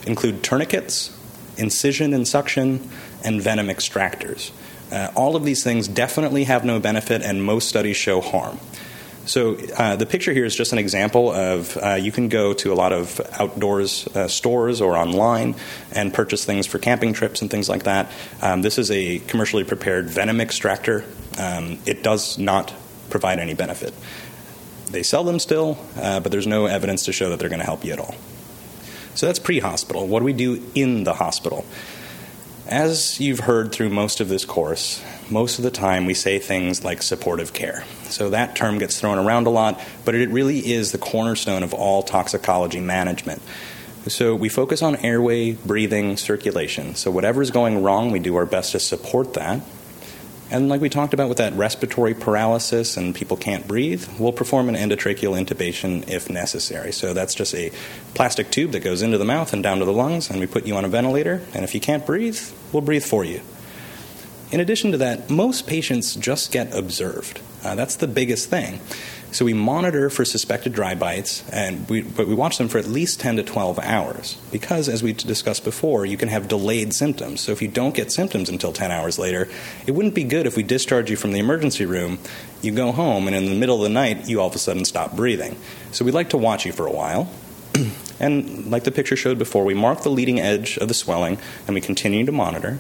include 0.07 0.45
tourniquets, 0.45 1.19
incision 1.57 2.15
and 2.15 2.29
suction, 2.29 2.89
and 3.25 3.43
venom 3.43 3.67
extractors. 3.67 4.53
Uh, 4.93 5.11
all 5.17 5.35
of 5.35 5.43
these 5.43 5.65
things 5.65 5.89
definitely 5.89 6.45
have 6.45 6.65
no 6.65 6.79
benefit, 6.79 7.23
and 7.23 7.43
most 7.43 7.67
studies 7.69 7.97
show 7.97 8.21
harm. 8.21 8.61
So 9.27 9.57
uh, 9.77 9.97
the 9.97 10.07
picture 10.07 10.33
here 10.33 10.45
is 10.45 10.55
just 10.55 10.73
an 10.73 10.79
example 10.79 11.33
of 11.33 11.77
uh, 11.77 11.95
you 11.95 12.13
can 12.13 12.29
go 12.29 12.53
to 12.55 12.73
a 12.73 12.77
lot 12.77 12.93
of 12.93 13.21
outdoors 13.33 14.07
uh, 14.15 14.29
stores 14.29 14.81
or 14.81 14.97
online 14.97 15.57
and 15.91 16.15
purchase 16.15 16.45
things 16.45 16.69
for 16.69 16.79
camping 16.79 17.15
trips 17.15 17.43
and 17.43 17.51
things 17.51 17.69
like 17.69 17.83
that. 17.83 18.13
Um, 18.41 18.63
this 18.63 18.79
is 18.79 18.93
a 18.93 19.19
commercially 19.27 19.65
prepared 19.65 20.09
venom 20.09 20.41
extractor. 20.41 21.05
Um, 21.37 21.81
it 21.85 22.05
does 22.05 22.39
not 22.39 22.73
provide 23.11 23.41
any 23.41 23.55
benefit. 23.55 23.93
They 24.91 25.03
sell 25.03 25.25
them 25.25 25.39
still, 25.39 25.79
uh, 25.97 26.21
but 26.21 26.33
there's 26.33 26.47
no 26.47 26.67
evidence 26.67 27.05
to 27.05 27.13
show 27.13 27.31
that 27.31 27.39
they're 27.39 27.49
going 27.49 27.61
to 27.61 27.65
help 27.65 27.85
you 27.85 27.93
at 27.93 28.01
all. 28.01 28.15
So 29.15 29.27
that's 29.27 29.39
pre 29.39 29.61
hospital. 29.61 30.07
What 30.07 30.21
do 30.21 30.25
we 30.25 30.33
do 30.33 30.63
in 30.75 31.05
the 31.05 31.15
hospital? 31.15 31.67
As 32.67 33.19
you've 33.19 33.41
heard 33.41 33.73
through 33.73 33.89
most 33.89 34.21
of 34.21 34.29
this 34.29 34.45
course, 34.45 35.03
most 35.31 35.59
of 35.59 35.65
the 35.65 35.71
time 35.71 36.07
we 36.07 36.15
say 36.15 36.39
things 36.39 36.85
like 36.85 37.03
supportive 37.03 37.53
care. 37.53 37.85
So 38.05 38.31
that 38.31 38.57
term 38.57 38.79
gets 38.79 39.01
thrown 39.01 39.19
around 39.19 39.47
a 39.47 39.51
lot, 39.51 39.81
but 40.05 40.15
it 40.15 40.29
really 40.29 40.73
is 40.73 40.93
the 40.93 40.99
cornerstone 40.99 41.63
of 41.63 41.75
all 41.75 42.03
toxicology 42.03 42.81
management. 42.81 43.43
So 44.07 44.35
we 44.35 44.49
focus 44.49 44.83
on 44.83 44.97
airway, 44.97 45.53
breathing, 45.53 46.17
circulation. 46.17 46.95
So 46.95 47.11
whatever's 47.11 47.51
going 47.51 47.83
wrong, 47.83 48.11
we 48.11 48.21
do 48.21 48.37
our 48.37 48.47
best 48.47 48.73
to 48.73 48.81
support 48.81 49.35
that. 49.35 49.61
And 50.51 50.69
like 50.69 50.81
we 50.81 50.89
talked 50.89 51.13
about 51.13 51.29
with 51.29 51.39
that 51.39 51.53
respiratory 51.53 52.15
paralysis 52.15 52.97
and 52.97 53.15
people 53.15 53.37
can't 53.37 53.69
breathe, 53.69 54.09
we'll 54.19 54.33
perform 54.33 54.69
an 54.69 54.75
endotracheal 54.75 55.39
intubation 55.39 56.09
if 56.09 56.31
necessary. 56.31 56.91
So 56.93 57.13
that's 57.13 57.35
just 57.35 57.55
a 57.55 57.71
plastic 58.15 58.51
tube 58.51 58.73
that 58.73 58.81
goes 58.81 59.03
into 59.03 59.19
the 59.19 59.27
mouth 59.27 59.53
and 59.53 59.63
down 59.63 59.79
to 59.81 59.85
the 59.85 59.93
lungs, 59.93 60.31
and 60.31 60.41
we 60.41 60.47
put 60.47 60.67
you 60.67 60.75
on 60.75 60.85
a 60.85 60.89
ventilator. 60.89 61.43
And 61.53 61.65
if 61.65 61.75
you 61.75 61.81
can't 61.81 62.07
breathe, 62.07 62.41
we'll 62.73 62.83
breathe 62.83 63.05
for 63.05 63.25
you. 63.25 63.43
In 64.51 64.61
addition 64.61 64.93
to 64.93 64.99
that, 64.99 65.29
most 65.29 65.67
patients 65.67 66.15
just 66.15 66.51
get 66.51 66.75
observed. 66.75 67.41
Uh, 67.63 67.75
that's 67.75 67.97
the 67.97 68.07
biggest 68.07 68.49
thing. 68.49 68.81
So 69.31 69.45
we 69.45 69.53
monitor 69.53 70.09
for 70.09 70.25
suspected 70.25 70.73
dry 70.73 70.95
bites, 70.95 71.49
and 71.51 71.87
we, 71.89 72.01
but 72.01 72.27
we 72.27 72.35
watch 72.35 72.57
them 72.57 72.69
for 72.69 72.79
at 72.79 72.87
least 72.87 73.21
10 73.21 73.37
to 73.37 73.43
12 73.43 73.79
hours 73.79 74.39
because, 74.51 74.89
as 74.89 75.03
we 75.03 75.13
discussed 75.13 75.65
before, 75.65 76.07
you 76.07 76.17
can 76.17 76.29
have 76.29 76.49
delayed 76.49 76.95
symptoms. 76.95 77.43
So 77.43 77.53
if 77.53 77.61
you 77.61 77.69
don't 77.69 77.95
get 77.95 78.11
symptoms 78.11 78.49
until 78.49 78.73
10 78.73 78.91
hours 78.91 79.19
later, 79.19 79.47
it 79.87 79.93
wouldn't 79.93 80.15
be 80.15 80.25
good 80.25 80.47
if 80.47 80.57
we 80.57 80.63
discharge 80.63 81.11
you 81.11 81.17
from 81.17 81.33
the 81.33 81.39
emergency 81.39 81.85
room, 81.85 82.19
you 82.63 82.73
go 82.73 82.91
home, 82.91 83.27
and 83.27 83.37
in 83.37 83.45
the 83.45 83.55
middle 83.55 83.77
of 83.77 83.83
the 83.83 83.91
night, 83.91 84.29
you 84.29 84.41
all 84.41 84.49
of 84.49 84.55
a 84.55 84.59
sudden 84.59 84.87
stop 84.87 85.15
breathing. 85.15 85.57
So 85.93 86.07
we 86.07 86.11
like 86.11 86.31
to 86.31 86.39
watch 86.39 86.65
you 86.65 86.73
for 86.73 86.87
a 86.87 86.93
while. 86.93 87.31
and 88.21 88.71
like 88.71 88.85
the 88.85 88.91
picture 88.91 89.17
showed 89.17 89.39
before, 89.39 89.65
we 89.65 89.75
mark 89.75 90.03
the 90.03 90.11
leading 90.11 90.41
edge 90.41 90.79
of 90.79 90.89
the 90.89 90.95
swelling 90.95 91.39
and 91.67 91.75
we 91.75 91.83
continue 91.83 92.25
to 92.25 92.33
monitor. 92.33 92.79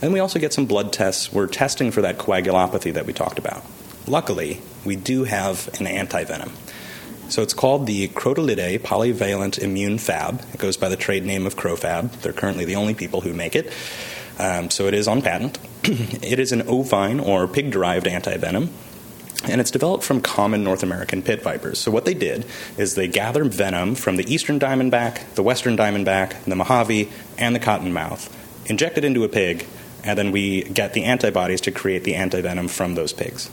And 0.00 0.12
we 0.12 0.20
also 0.20 0.38
get 0.38 0.54
some 0.54 0.64
blood 0.64 0.92
tests. 0.92 1.32
We're 1.32 1.46
testing 1.46 1.92
for 1.92 2.00
that 2.00 2.18
coagulopathy 2.18 2.94
that 2.94 3.04
we 3.04 3.12
talked 3.12 3.38
about. 3.38 3.62
Luckily, 4.06 4.60
we 4.84 4.96
do 4.96 5.24
have 5.24 5.68
an 5.80 5.86
antivenom. 5.86 6.50
So 7.28 7.40
it's 7.40 7.54
called 7.54 7.86
the 7.86 8.08
Crotalidae 8.08 8.80
Polyvalent 8.80 9.58
Immune 9.58 9.98
Fab. 9.98 10.44
It 10.52 10.58
goes 10.58 10.76
by 10.76 10.88
the 10.88 10.96
trade 10.96 11.24
name 11.24 11.46
of 11.46 11.56
Crofab. 11.56 12.20
They're 12.20 12.32
currently 12.32 12.64
the 12.64 12.76
only 12.76 12.94
people 12.94 13.22
who 13.22 13.32
make 13.32 13.56
it. 13.56 13.72
Um, 14.38 14.70
so 14.70 14.86
it 14.86 14.94
is 14.94 15.08
on 15.08 15.22
patent. 15.22 15.58
it 15.84 16.38
is 16.38 16.52
an 16.52 16.62
ovine 16.68 17.20
or 17.20 17.46
pig 17.46 17.70
derived 17.70 18.06
antivenom. 18.06 18.68
And 19.44 19.60
it's 19.60 19.70
developed 19.70 20.04
from 20.04 20.20
common 20.20 20.62
North 20.62 20.82
American 20.82 21.22
pit 21.22 21.42
vipers. 21.42 21.78
So, 21.78 21.90
what 21.90 22.04
they 22.04 22.14
did 22.14 22.44
is 22.76 22.94
they 22.94 23.08
gather 23.08 23.42
venom 23.44 23.96
from 23.96 24.16
the 24.16 24.32
eastern 24.32 24.60
diamondback, 24.60 25.34
the 25.34 25.42
western 25.42 25.76
diamondback, 25.76 26.44
the 26.44 26.54
Mojave, 26.54 27.10
and 27.38 27.52
the 27.52 27.58
cottonmouth, 27.58 28.32
inject 28.66 28.98
it 28.98 29.04
into 29.04 29.24
a 29.24 29.28
pig, 29.28 29.66
and 30.04 30.16
then 30.16 30.30
we 30.30 30.62
get 30.62 30.92
the 30.92 31.02
antibodies 31.02 31.60
to 31.62 31.72
create 31.72 32.04
the 32.04 32.12
antivenom 32.12 32.70
from 32.70 32.94
those 32.94 33.12
pigs. 33.12 33.50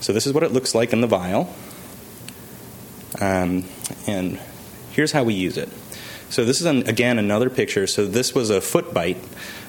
So 0.00 0.12
this 0.12 0.26
is 0.26 0.32
what 0.32 0.42
it 0.42 0.52
looks 0.52 0.74
like 0.74 0.92
in 0.92 1.00
the 1.00 1.06
vial. 1.06 1.54
Um, 3.20 3.64
and 4.06 4.40
here's 4.92 5.12
how 5.12 5.24
we 5.24 5.34
use 5.34 5.56
it. 5.56 5.68
So 6.30 6.44
this 6.44 6.60
is, 6.60 6.66
an, 6.66 6.88
again, 6.88 7.18
another 7.18 7.50
picture. 7.50 7.86
So 7.86 8.06
this 8.06 8.34
was 8.34 8.50
a 8.50 8.60
foot 8.60 8.94
bite, 8.94 9.18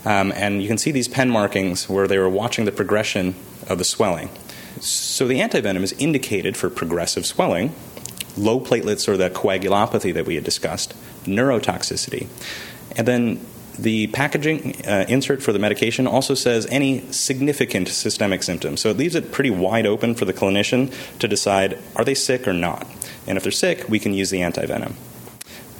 um, 0.06 0.32
and 0.36 0.62
you 0.62 0.68
can 0.68 0.78
see 0.78 0.92
these 0.92 1.08
pen 1.08 1.30
markings 1.30 1.90
where 1.90 2.08
they 2.08 2.20
were 2.20 2.30
watching 2.30 2.66
the 2.66 2.72
progression 2.72 3.36
of 3.68 3.78
the 3.78 3.84
swelling. 3.84 4.30
So 4.80 5.28
the 5.28 5.40
antivenom 5.40 5.82
is 5.82 5.94
indicated 5.94 6.56
for 6.56 6.70
progressive 6.70 7.26
swelling, 7.26 7.74
low 8.38 8.60
platelets 8.60 9.08
or 9.08 9.18
the 9.18 9.30
coagulopathy 9.30 10.14
that 10.14 10.26
we 10.26 10.36
had 10.36 10.44
discussed, 10.44 10.94
neurotoxicity, 11.24 12.28
and 12.96 13.08
then 13.08 13.46
the 13.78 14.08
packaging 14.08 14.86
uh, 14.86 15.06
insert 15.08 15.42
for 15.42 15.54
the 15.54 15.60
medication 15.60 16.08
also 16.08 16.34
says 16.34 16.68
any 16.70 17.02
significant 17.12 17.88
systemic 17.88 18.44
symptoms. 18.44 18.82
So 18.82 18.90
it 18.90 18.98
leaves 18.98 19.16
it 19.16 19.32
pretty 19.32 19.50
wide 19.50 19.86
open 19.86 20.16
for 20.16 20.26
the 20.26 20.34
clinician 20.34 20.94
to 21.20 21.28
decide 21.28 21.78
are 21.96 22.04
they 22.04 22.16
sick 22.16 22.48
or 22.48 22.54
not. 22.54 22.88
And 23.28 23.38
if 23.38 23.44
they're 23.44 23.52
sick, 23.52 23.88
we 23.88 24.00
can 24.00 24.14
use 24.14 24.30
the 24.30 24.42
antivenom. 24.42 24.94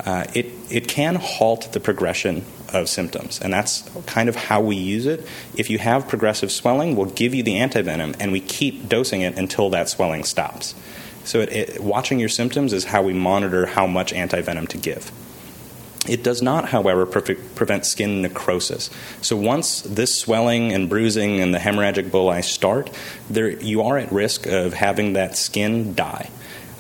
Uh, 0.06 0.26
it, 0.34 0.48
it 0.70 0.88
can 0.88 1.16
halt 1.16 1.74
the 1.74 1.80
progression 1.80 2.44
of 2.74 2.90
symptoms, 2.90 3.40
and 3.40 3.54
that's 3.54 3.88
kind 4.08 4.30
of 4.30 4.36
how 4.36 4.62
we 4.62 4.76
use 4.76 5.06
it. 5.06 5.28
If 5.56 5.70
you 5.70 5.78
have 5.78 6.08
progressive 6.08 6.52
swelling, 6.52 6.96
we'll 6.96 7.08
give 7.08 7.36
you 7.36 7.44
the 7.44 7.58
antivenom, 7.58 8.16
and 8.20 8.32
we 8.32 8.40
keep 8.40 8.90
dosing 8.90 9.22
it 9.22 9.38
until 9.38 9.70
that 9.72 9.90
swelling 9.90 10.24
stops. 10.24 10.74
So, 11.24 11.42
it, 11.42 11.52
it, 11.52 11.84
watching 11.84 12.20
your 12.20 12.30
symptoms 12.30 12.74
is 12.74 12.86
how 12.86 13.04
we 13.04 13.14
monitor 13.14 13.68
how 13.68 13.86
much 13.86 14.12
antivenom 14.12 14.68
to 14.70 14.78
give. 14.78 15.12
It 16.08 16.24
does 16.24 16.42
not, 16.42 16.70
however, 16.70 17.06
pre- 17.06 17.36
prevent 17.36 17.86
skin 17.86 18.24
necrosis. 18.24 18.90
So 19.22 19.38
once 19.38 19.82
this 19.82 20.18
swelling 20.18 20.74
and 20.74 20.90
bruising 20.90 21.40
and 21.40 21.54
the 21.54 21.60
hemorrhagic 21.60 22.10
bullae 22.10 22.44
start, 22.44 22.90
there, 23.30 23.50
you 23.50 23.84
are 23.84 24.00
at 24.00 24.12
risk 24.12 24.48
of 24.48 24.74
having 24.74 25.14
that 25.14 25.38
skin 25.38 25.94
die. 25.94 26.32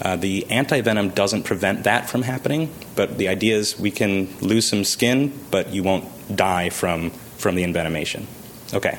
Uh, 0.01 0.15
the 0.15 0.41
antivenom 0.49 1.13
doesn't 1.13 1.43
prevent 1.43 1.83
that 1.83 2.09
from 2.09 2.23
happening, 2.23 2.73
but 2.95 3.19
the 3.19 3.27
idea 3.27 3.55
is 3.55 3.79
we 3.79 3.91
can 3.91 4.27
lose 4.39 4.67
some 4.67 4.83
skin, 4.83 5.31
but 5.51 5.71
you 5.71 5.83
won't 5.83 6.35
die 6.35 6.71
from, 6.71 7.11
from 7.37 7.53
the 7.53 7.63
envenomation. 7.63 8.25
Okay, 8.73 8.97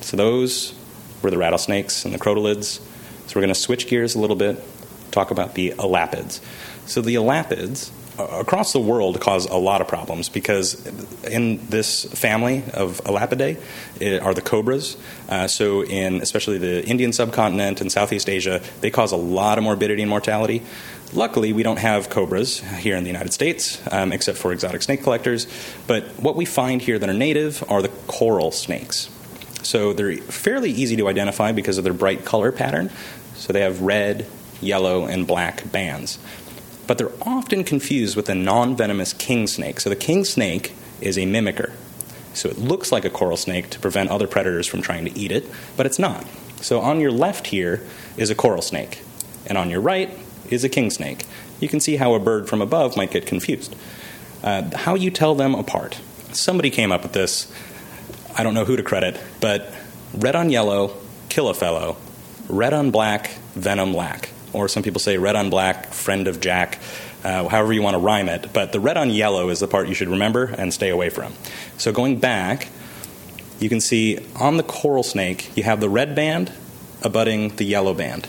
so 0.00 0.16
those 0.16 0.74
were 1.22 1.30
the 1.32 1.38
rattlesnakes 1.38 2.04
and 2.04 2.14
the 2.14 2.18
crotalids. 2.18 2.80
So 3.26 3.32
we're 3.34 3.42
going 3.42 3.48
to 3.48 3.60
switch 3.60 3.88
gears 3.88 4.14
a 4.14 4.20
little 4.20 4.36
bit, 4.36 4.62
talk 5.10 5.32
about 5.32 5.54
the 5.54 5.70
elapids. 5.70 6.40
So 6.86 7.00
the 7.00 7.16
elapids 7.16 7.90
across 8.18 8.72
the 8.72 8.80
world 8.80 9.20
cause 9.20 9.46
a 9.46 9.56
lot 9.56 9.80
of 9.80 9.88
problems 9.88 10.28
because 10.28 10.86
in 11.24 11.66
this 11.68 12.04
family 12.04 12.64
of 12.74 13.00
Elapidae 13.04 13.60
eh, 14.00 14.18
are 14.18 14.34
the 14.34 14.40
cobras. 14.40 14.96
Uh, 15.28 15.46
so, 15.46 15.84
in 15.84 16.20
especially 16.20 16.58
the 16.58 16.84
Indian 16.86 17.12
subcontinent 17.12 17.80
and 17.80 17.90
Southeast 17.90 18.28
Asia, 18.28 18.62
they 18.80 18.90
cause 18.90 19.12
a 19.12 19.16
lot 19.16 19.58
of 19.58 19.64
morbidity 19.64 20.02
and 20.02 20.10
mortality. 20.10 20.62
Luckily, 21.12 21.52
we 21.52 21.62
don't 21.62 21.78
have 21.78 22.10
cobras 22.10 22.60
here 22.60 22.96
in 22.96 23.04
the 23.04 23.10
United 23.10 23.32
States, 23.32 23.80
um, 23.92 24.12
except 24.12 24.38
for 24.38 24.52
exotic 24.52 24.82
snake 24.82 25.02
collectors. 25.02 25.46
But 25.86 26.04
what 26.20 26.36
we 26.36 26.44
find 26.44 26.82
here 26.82 26.98
that 26.98 27.08
are 27.08 27.14
native 27.14 27.64
are 27.70 27.82
the 27.82 27.88
coral 28.06 28.50
snakes. 28.50 29.08
So 29.62 29.92
they're 29.92 30.16
fairly 30.16 30.70
easy 30.70 30.96
to 30.96 31.08
identify 31.08 31.52
because 31.52 31.78
of 31.78 31.84
their 31.84 31.92
bright 31.92 32.24
color 32.24 32.52
pattern. 32.52 32.90
So 33.34 33.52
they 33.52 33.60
have 33.60 33.82
red, 33.82 34.26
yellow, 34.60 35.06
and 35.06 35.26
black 35.26 35.70
bands 35.70 36.18
but 36.86 36.98
they're 36.98 37.12
often 37.22 37.64
confused 37.64 38.16
with 38.16 38.26
the 38.26 38.34
non 38.34 38.76
venomous 38.76 39.12
king 39.12 39.46
snake. 39.46 39.80
So 39.80 39.90
the 39.90 39.96
king 39.96 40.24
snake 40.24 40.74
is 41.00 41.16
a 41.16 41.22
mimicker. 41.22 41.72
So 42.34 42.48
it 42.48 42.58
looks 42.58 42.92
like 42.92 43.04
a 43.04 43.10
coral 43.10 43.36
snake 43.36 43.70
to 43.70 43.80
prevent 43.80 44.10
other 44.10 44.26
predators 44.26 44.66
from 44.66 44.82
trying 44.82 45.06
to 45.06 45.18
eat 45.18 45.32
it, 45.32 45.50
but 45.76 45.86
it's 45.86 45.98
not. 45.98 46.24
So 46.60 46.80
on 46.80 47.00
your 47.00 47.10
left 47.10 47.48
here 47.48 47.82
is 48.16 48.30
a 48.30 48.34
coral 48.34 48.62
snake, 48.62 49.02
and 49.46 49.56
on 49.56 49.70
your 49.70 49.80
right 49.80 50.10
is 50.50 50.64
a 50.64 50.68
king 50.68 50.90
snake. 50.90 51.24
You 51.60 51.68
can 51.68 51.80
see 51.80 51.96
how 51.96 52.14
a 52.14 52.20
bird 52.20 52.48
from 52.48 52.60
above 52.60 52.96
might 52.96 53.10
get 53.10 53.26
confused. 53.26 53.74
Uh, 54.42 54.76
how 54.76 54.94
you 54.94 55.10
tell 55.10 55.34
them 55.34 55.54
apart. 55.54 55.98
Somebody 56.32 56.70
came 56.70 56.92
up 56.92 57.02
with 57.02 57.12
this. 57.12 57.50
I 58.36 58.42
don't 58.42 58.54
know 58.54 58.66
who 58.66 58.76
to 58.76 58.82
credit, 58.82 59.18
but 59.40 59.72
red 60.12 60.36
on 60.36 60.50
yellow, 60.50 60.94
kill 61.30 61.48
a 61.48 61.54
fellow. 61.54 61.96
Red 62.48 62.74
on 62.74 62.90
black, 62.90 63.30
venom 63.54 63.94
lack. 63.94 64.30
Or 64.52 64.68
some 64.68 64.82
people 64.82 65.00
say 65.00 65.18
red 65.18 65.36
on 65.36 65.50
black, 65.50 65.92
friend 65.92 66.28
of 66.28 66.40
Jack, 66.40 66.78
uh, 67.24 67.48
however 67.48 67.72
you 67.72 67.82
want 67.82 67.94
to 67.94 67.98
rhyme 67.98 68.28
it. 68.28 68.52
But 68.52 68.72
the 68.72 68.80
red 68.80 68.96
on 68.96 69.10
yellow 69.10 69.48
is 69.48 69.60
the 69.60 69.68
part 69.68 69.88
you 69.88 69.94
should 69.94 70.08
remember 70.08 70.44
and 70.44 70.72
stay 70.72 70.90
away 70.90 71.10
from. 71.10 71.34
So 71.76 71.92
going 71.92 72.18
back, 72.18 72.68
you 73.58 73.68
can 73.68 73.80
see 73.80 74.18
on 74.36 74.56
the 74.56 74.62
coral 74.62 75.02
snake, 75.02 75.56
you 75.56 75.62
have 75.62 75.80
the 75.80 75.88
red 75.88 76.14
band 76.14 76.52
abutting 77.02 77.56
the 77.56 77.64
yellow 77.64 77.94
band. 77.94 78.28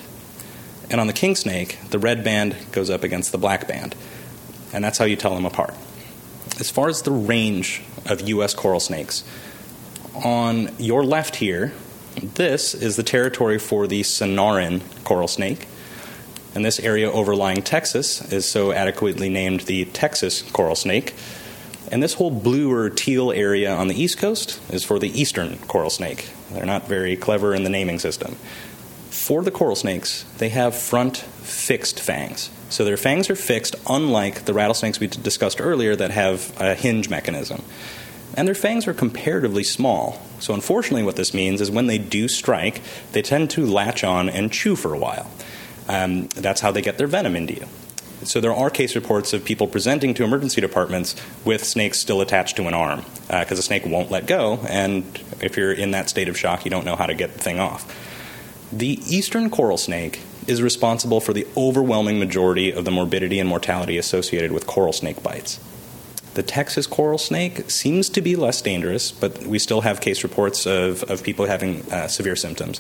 And 0.89 1.01
on 1.01 1.07
the 1.07 1.13
king 1.13 1.35
snake, 1.35 1.79
the 1.89 1.99
red 1.99 2.23
band 2.23 2.55
goes 2.71 2.89
up 2.89 3.03
against 3.03 3.31
the 3.31 3.37
black 3.37 3.67
band. 3.67 3.95
And 4.73 4.83
that's 4.83 4.97
how 4.97 5.05
you 5.05 5.15
tell 5.15 5.35
them 5.35 5.45
apart. 5.45 5.73
As 6.59 6.69
far 6.69 6.87
as 6.87 7.01
the 7.01 7.11
range 7.11 7.81
of 8.05 8.21
U.S. 8.29 8.53
coral 8.53 8.79
snakes, 8.79 9.23
on 10.15 10.71
your 10.77 11.03
left 11.03 11.35
here, 11.35 11.73
this 12.15 12.73
is 12.73 12.95
the 12.95 13.03
territory 13.03 13.59
for 13.59 13.85
the 13.85 14.01
Sonoran 14.01 14.81
coral 15.03 15.27
snake. 15.27 15.67
And 16.55 16.65
this 16.65 16.79
area 16.79 17.11
overlying 17.11 17.61
Texas 17.61 18.31
is 18.31 18.49
so 18.49 18.71
adequately 18.71 19.29
named 19.29 19.61
the 19.61 19.85
Texas 19.85 20.41
coral 20.41 20.75
snake. 20.75 21.13
And 21.91 22.03
this 22.03 22.15
whole 22.15 22.31
blue 22.31 22.71
or 22.71 22.89
teal 22.89 23.31
area 23.31 23.73
on 23.73 23.87
the 23.87 24.01
east 24.01 24.17
coast 24.17 24.59
is 24.71 24.83
for 24.83 24.99
the 24.99 25.09
eastern 25.19 25.57
coral 25.59 25.89
snake. 25.89 26.29
They're 26.51 26.65
not 26.65 26.87
very 26.87 27.15
clever 27.15 27.53
in 27.53 27.63
the 27.63 27.69
naming 27.69 27.99
system. 27.99 28.35
For 29.09 29.43
the 29.43 29.51
coral 29.51 29.75
snakes, 29.75 30.23
they 30.37 30.49
have 30.49 30.75
front 30.75 31.17
fixed 31.17 31.99
fangs. 31.99 32.49
So 32.69 32.83
their 32.83 32.97
fangs 32.97 33.29
are 33.29 33.35
fixed, 33.35 33.75
unlike 33.87 34.45
the 34.45 34.53
rattlesnakes 34.53 34.99
we 34.99 35.07
discussed 35.07 35.61
earlier 35.61 35.95
that 35.95 36.11
have 36.11 36.53
a 36.59 36.75
hinge 36.75 37.09
mechanism. 37.09 37.63
And 38.35 38.47
their 38.47 38.55
fangs 38.55 38.87
are 38.87 38.93
comparatively 38.93 39.63
small. 39.63 40.21
So, 40.39 40.53
unfortunately, 40.53 41.03
what 41.03 41.15
this 41.15 41.33
means 41.33 41.61
is 41.61 41.71
when 41.71 41.87
they 41.87 41.97
do 41.97 42.27
strike, 42.27 42.81
they 43.13 43.21
tend 43.21 43.49
to 43.51 43.65
latch 43.65 44.03
on 44.03 44.29
and 44.29 44.51
chew 44.51 44.75
for 44.75 44.93
a 44.93 44.99
while. 44.99 45.29
Um, 45.87 46.27
that's 46.27 46.61
how 46.61 46.71
they 46.71 46.81
get 46.81 46.97
their 46.97 47.07
venom 47.07 47.35
into 47.35 47.53
you. 47.53 47.67
So 48.23 48.41
there 48.41 48.53
are 48.53 48.69
case 48.69 48.95
reports 48.95 49.31
of 49.31 49.45
people 49.45 49.67
presenting 49.67 50.13
to 50.15 50.23
emergency 50.23 50.59
departments 50.59 51.15
with 51.45 51.63
snakes 51.63 51.99
still 51.99 52.19
attached 52.19 52.57
to 52.57 52.67
an 52.67 52.73
arm 52.73 53.05
because 53.27 53.51
uh, 53.51 53.55
the 53.55 53.61
snake 53.61 53.85
won't 53.85 54.09
let 54.09 54.25
go, 54.25 54.59
and 54.67 55.03
if 55.39 55.55
you're 55.55 55.71
in 55.71 55.91
that 55.91 56.09
state 56.09 56.27
of 56.27 56.37
shock, 56.37 56.65
you 56.65 56.71
don't 56.71 56.83
know 56.83 56.95
how 56.95 57.05
to 57.05 57.13
get 57.13 57.33
the 57.33 57.39
thing 57.39 57.59
off. 57.59 57.85
The 58.71 58.99
eastern 59.07 59.49
coral 59.49 59.77
snake 59.77 60.21
is 60.47 60.61
responsible 60.61 61.21
for 61.21 61.33
the 61.33 61.47
overwhelming 61.55 62.19
majority 62.19 62.71
of 62.71 62.85
the 62.85 62.91
morbidity 62.91 63.39
and 63.39 63.47
mortality 63.47 63.97
associated 63.97 64.51
with 64.51 64.65
coral 64.65 64.93
snake 64.93 65.21
bites. 65.21 65.59
The 66.37 66.43
Texas 66.43 66.85
coral 66.85 67.17
snake 67.17 67.71
seems 67.71 68.09
to 68.09 68.21
be 68.21 68.35
less 68.35 68.61
dangerous, 68.61 69.11
but 69.11 69.47
we 69.47 69.57
still 69.57 69.81
have 69.81 70.01
case 70.01 70.21
reports 70.21 70.67
of, 70.67 71.01
of 71.09 71.23
people 71.23 71.47
having 71.47 71.81
uh, 71.91 72.07
severe 72.07 72.35
symptoms. 72.35 72.79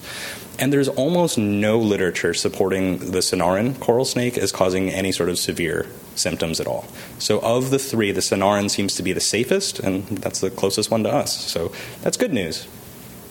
And 0.59 0.71
there's 0.71 0.87
almost 0.87 1.39
no 1.39 1.79
literature 1.79 2.35
supporting 2.35 2.99
the 2.99 3.17
Sonoran 3.17 3.79
coral 3.79 4.05
snake 4.05 4.37
as 4.37 4.51
causing 4.51 4.91
any 4.91 5.11
sort 5.11 5.29
of 5.29 5.39
severe 5.39 5.87
symptoms 6.13 6.59
at 6.59 6.67
all. 6.67 6.85
So, 7.17 7.39
of 7.39 7.71
the 7.71 7.79
three, 7.79 8.11
the 8.11 8.21
Sonoran 8.21 8.69
seems 8.69 8.93
to 8.93 9.01
be 9.01 9.11
the 9.11 9.19
safest, 9.19 9.79
and 9.79 10.03
that's 10.19 10.39
the 10.39 10.51
closest 10.51 10.91
one 10.91 11.01
to 11.01 11.11
us. 11.11 11.35
So, 11.35 11.71
that's 12.03 12.15
good 12.15 12.33
news. 12.33 12.67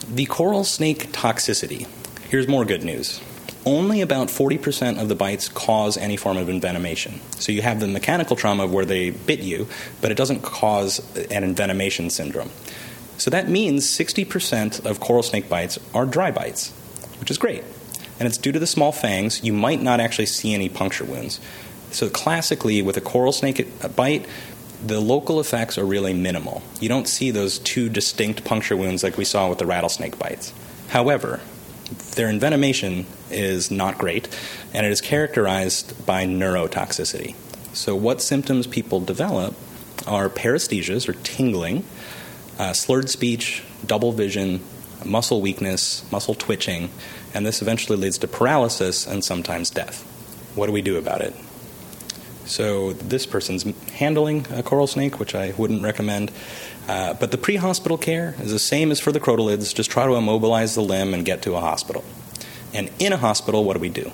The 0.08 0.26
coral 0.26 0.64
snake 0.64 1.12
toxicity. 1.12 1.86
Here's 2.28 2.48
more 2.48 2.64
good 2.64 2.82
news 2.82 3.20
only 3.66 4.00
about 4.00 4.28
40% 4.28 5.00
of 5.00 5.08
the 5.08 5.14
bites 5.14 5.48
cause 5.48 5.96
any 5.96 6.16
form 6.16 6.38
of 6.38 6.46
envenomation. 6.46 7.18
So 7.34 7.52
you 7.52 7.62
have 7.62 7.80
the 7.80 7.88
mechanical 7.88 8.36
trauma 8.36 8.64
of 8.64 8.72
where 8.72 8.84
they 8.84 9.10
bit 9.10 9.40
you, 9.40 9.66
but 10.00 10.10
it 10.12 10.16
doesn't 10.16 10.42
cause 10.42 11.00
an 11.16 11.54
envenomation 11.54 12.10
syndrome. 12.10 12.50
So 13.18 13.30
that 13.30 13.48
means 13.48 13.84
60% 13.86 14.86
of 14.86 15.00
coral 15.00 15.22
snake 15.22 15.48
bites 15.48 15.78
are 15.92 16.06
dry 16.06 16.30
bites, 16.30 16.70
which 17.18 17.30
is 17.30 17.38
great. 17.38 17.64
And 18.18 18.26
it's 18.26 18.38
due 18.38 18.52
to 18.52 18.58
the 18.58 18.66
small 18.66 18.92
fangs, 18.92 19.42
you 19.42 19.52
might 19.52 19.82
not 19.82 20.00
actually 20.00 20.26
see 20.26 20.54
any 20.54 20.68
puncture 20.68 21.04
wounds. 21.04 21.40
So 21.90 22.08
classically, 22.08 22.82
with 22.82 22.96
a 22.96 23.00
coral 23.00 23.32
snake 23.32 23.66
bite, 23.96 24.26
the 24.84 25.00
local 25.00 25.40
effects 25.40 25.78
are 25.78 25.84
really 25.84 26.14
minimal. 26.14 26.62
You 26.80 26.88
don't 26.88 27.08
see 27.08 27.30
those 27.30 27.58
two 27.58 27.88
distinct 27.88 28.44
puncture 28.44 28.76
wounds 28.76 29.02
like 29.02 29.16
we 29.16 29.24
saw 29.24 29.48
with 29.48 29.58
the 29.58 29.66
rattlesnake 29.66 30.18
bites. 30.18 30.52
However, 30.88 31.40
their 32.16 32.28
envenomation 32.28 33.04
is 33.30 33.70
not 33.70 33.98
great, 33.98 34.28
and 34.74 34.84
it 34.84 34.92
is 34.92 35.00
characterized 35.00 36.04
by 36.04 36.24
neurotoxicity. 36.24 37.34
So, 37.72 37.94
what 37.94 38.22
symptoms 38.22 38.66
people 38.66 39.00
develop 39.00 39.54
are 40.06 40.28
paresthesias 40.28 41.08
or 41.08 41.12
tingling, 41.12 41.84
uh, 42.58 42.72
slurred 42.72 43.10
speech, 43.10 43.62
double 43.86 44.12
vision, 44.12 44.60
muscle 45.04 45.40
weakness, 45.40 46.10
muscle 46.10 46.34
twitching, 46.34 46.90
and 47.34 47.44
this 47.44 47.60
eventually 47.60 47.98
leads 47.98 48.18
to 48.18 48.28
paralysis 48.28 49.06
and 49.06 49.22
sometimes 49.22 49.68
death. 49.68 50.02
What 50.54 50.66
do 50.66 50.72
we 50.72 50.82
do 50.82 50.96
about 50.96 51.20
it? 51.20 51.34
So, 52.46 52.94
this 52.94 53.26
person's 53.26 53.64
handling 53.90 54.46
a 54.50 54.62
coral 54.62 54.86
snake, 54.86 55.20
which 55.20 55.34
I 55.34 55.52
wouldn't 55.58 55.82
recommend. 55.82 56.32
Uh, 56.88 57.14
but 57.14 57.30
the 57.30 57.38
pre 57.38 57.56
hospital 57.56 57.98
care 57.98 58.34
is 58.40 58.52
the 58.52 58.58
same 58.58 58.90
as 58.90 59.00
for 59.00 59.12
the 59.12 59.20
crotalids. 59.20 59.74
Just 59.74 59.90
try 59.90 60.06
to 60.06 60.14
immobilize 60.14 60.74
the 60.74 60.82
limb 60.82 61.14
and 61.14 61.24
get 61.24 61.42
to 61.42 61.54
a 61.54 61.60
hospital. 61.60 62.04
And 62.72 62.90
in 62.98 63.12
a 63.12 63.16
hospital, 63.16 63.64
what 63.64 63.74
do 63.74 63.80
we 63.80 63.88
do? 63.88 64.12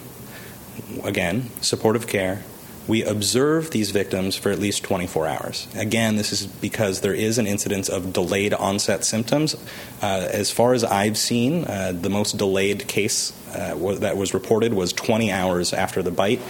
Again, 1.04 1.50
supportive 1.60 2.06
care. 2.06 2.42
We 2.88 3.04
observe 3.04 3.70
these 3.70 3.92
victims 3.92 4.34
for 4.34 4.50
at 4.50 4.58
least 4.58 4.82
24 4.82 5.26
hours. 5.26 5.68
Again, 5.76 6.16
this 6.16 6.32
is 6.32 6.46
because 6.46 7.00
there 7.00 7.14
is 7.14 7.38
an 7.38 7.46
incidence 7.46 7.88
of 7.88 8.12
delayed 8.12 8.52
onset 8.54 9.04
symptoms. 9.04 9.54
Uh, 10.02 10.28
as 10.30 10.50
far 10.50 10.74
as 10.74 10.82
I've 10.82 11.16
seen, 11.16 11.64
uh, 11.64 11.92
the 11.94 12.10
most 12.10 12.38
delayed 12.38 12.88
case 12.88 13.32
uh, 13.54 13.74
that 14.00 14.16
was 14.16 14.34
reported 14.34 14.74
was 14.74 14.92
20 14.92 15.30
hours 15.30 15.72
after 15.72 16.02
the 16.02 16.10
bite. 16.10 16.40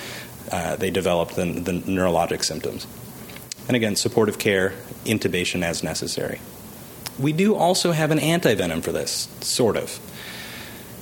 Uh, 0.51 0.77
they 0.77 0.91
developed 0.91 1.37
the, 1.37 1.45
the 1.45 1.73
neurologic 1.73 2.45
symptoms. 2.45 2.87
And 3.69 3.77
again, 3.77 3.97
supportive 3.97 4.39
care, 4.39 4.75
intubation 5.05 5.63
as 5.63 5.83
necessary. 5.83 6.41
We 7.19 7.33
do 7.33 7.55
also 7.55 7.93
have 7.93 8.11
an 8.11 8.19
antivenom 8.19 8.83
for 8.83 8.93
this, 8.93 9.29
sort 9.41 9.77
of. 9.77 10.01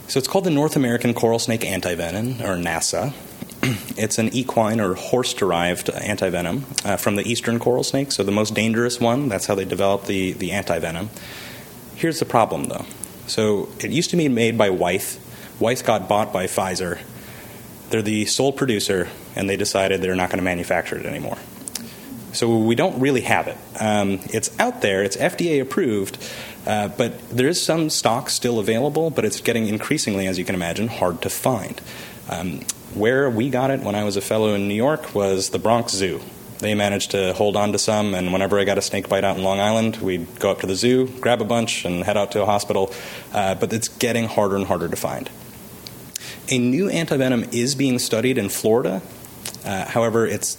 So 0.08 0.18
it's 0.18 0.28
called 0.28 0.44
the 0.44 0.50
North 0.50 0.74
American 0.74 1.14
Coral 1.14 1.38
Snake 1.38 1.60
Antivenom, 1.60 2.40
or 2.40 2.56
NASA. 2.56 3.14
it's 3.96 4.18
an 4.18 4.34
equine 4.34 4.80
or 4.80 4.94
horse 4.94 5.34
derived 5.34 5.86
antivenom 5.86 6.64
uh, 6.84 6.96
from 6.96 7.16
the 7.16 7.22
eastern 7.30 7.58
coral 7.58 7.84
snake, 7.84 8.10
so 8.10 8.24
the 8.24 8.32
most 8.32 8.54
dangerous 8.54 8.98
one. 8.98 9.28
That's 9.28 9.46
how 9.46 9.54
they 9.54 9.64
developed 9.64 10.06
the, 10.06 10.32
the 10.32 10.50
antivenom. 10.50 11.08
Here's 11.94 12.18
the 12.18 12.24
problem, 12.24 12.64
though. 12.64 12.86
So 13.26 13.68
it 13.78 13.92
used 13.92 14.10
to 14.10 14.16
be 14.16 14.28
made 14.28 14.58
by 14.58 14.70
Wyeth. 14.70 15.20
Wyeth 15.60 15.84
got 15.84 16.08
bought 16.08 16.32
by 16.32 16.46
Pfizer. 16.46 16.98
They're 17.90 18.02
the 18.02 18.24
sole 18.24 18.52
producer, 18.52 19.08
and 19.36 19.48
they 19.48 19.56
decided 19.56 20.00
they're 20.00 20.16
not 20.16 20.30
going 20.30 20.38
to 20.38 20.44
manufacture 20.44 20.96
it 20.96 21.06
anymore. 21.06 21.38
So 22.32 22.58
we 22.58 22.74
don't 22.74 23.00
really 23.00 23.22
have 23.22 23.48
it. 23.48 23.56
Um, 23.80 24.20
it's 24.32 24.58
out 24.60 24.82
there, 24.82 25.02
it's 25.02 25.16
FDA 25.16 25.60
approved, 25.60 26.18
uh, 26.66 26.88
but 26.88 27.28
there 27.30 27.48
is 27.48 27.60
some 27.60 27.90
stock 27.90 28.30
still 28.30 28.58
available, 28.58 29.10
but 29.10 29.24
it's 29.24 29.40
getting 29.40 29.66
increasingly, 29.66 30.26
as 30.26 30.38
you 30.38 30.44
can 30.44 30.54
imagine, 30.54 30.88
hard 30.88 31.22
to 31.22 31.30
find. 31.30 31.80
Um, 32.28 32.60
where 32.94 33.28
we 33.30 33.50
got 33.50 33.70
it 33.70 33.80
when 33.80 33.94
I 33.94 34.04
was 34.04 34.16
a 34.16 34.20
fellow 34.20 34.54
in 34.54 34.68
New 34.68 34.74
York 34.74 35.14
was 35.14 35.50
the 35.50 35.58
Bronx 35.58 35.92
Zoo. 35.92 36.20
They 36.58 36.74
managed 36.74 37.12
to 37.12 37.32
hold 37.32 37.56
on 37.56 37.72
to 37.72 37.78
some, 37.78 38.14
and 38.14 38.32
whenever 38.32 38.58
I 38.58 38.64
got 38.64 38.76
a 38.76 38.82
snake 38.82 39.08
bite 39.08 39.24
out 39.24 39.36
in 39.36 39.42
Long 39.42 39.60
Island, 39.60 39.96
we'd 39.96 40.38
go 40.38 40.50
up 40.50 40.60
to 40.60 40.66
the 40.66 40.74
zoo, 40.76 41.08
grab 41.20 41.40
a 41.40 41.44
bunch, 41.44 41.84
and 41.86 42.04
head 42.04 42.18
out 42.18 42.32
to 42.32 42.42
a 42.42 42.46
hospital. 42.46 42.92
Uh, 43.32 43.54
but 43.54 43.72
it's 43.72 43.88
getting 43.88 44.26
harder 44.26 44.56
and 44.56 44.66
harder 44.66 44.88
to 44.88 44.96
find. 44.96 45.30
A 46.50 46.58
new 46.58 46.90
antivenom 46.90 47.54
is 47.54 47.74
being 47.74 47.98
studied 47.98 48.36
in 48.36 48.50
Florida. 48.50 49.00
Uh, 49.64 49.86
however, 49.86 50.26
it's 50.26 50.58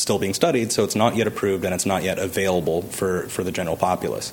still 0.00 0.18
being 0.18 0.34
studied, 0.34 0.72
so 0.72 0.84
it's 0.84 0.96
not 0.96 1.16
yet 1.16 1.26
approved 1.26 1.64
and 1.64 1.74
it's 1.74 1.86
not 1.86 2.02
yet 2.02 2.18
available 2.18 2.82
for, 2.82 3.28
for 3.28 3.42
the 3.42 3.52
general 3.52 3.76
populace. 3.76 4.32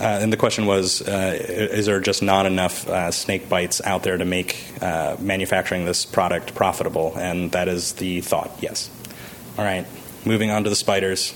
Uh, 0.00 0.04
and 0.04 0.32
the 0.32 0.36
question 0.36 0.66
was 0.66 1.02
uh, 1.02 1.36
is 1.38 1.86
there 1.86 2.00
just 2.00 2.22
not 2.22 2.46
enough 2.46 2.88
uh, 2.88 3.12
snake 3.12 3.48
bites 3.48 3.80
out 3.84 4.02
there 4.02 4.16
to 4.16 4.24
make 4.24 4.64
uh, 4.82 5.16
manufacturing 5.20 5.84
this 5.84 6.04
product 6.04 6.54
profitable? 6.54 7.16
And 7.16 7.52
that 7.52 7.68
is 7.68 7.92
the 7.92 8.20
thought, 8.20 8.50
yes. 8.60 8.90
All 9.56 9.64
right, 9.64 9.86
moving 10.24 10.50
on 10.50 10.64
to 10.64 10.70
the 10.70 10.76
spiders. 10.76 11.32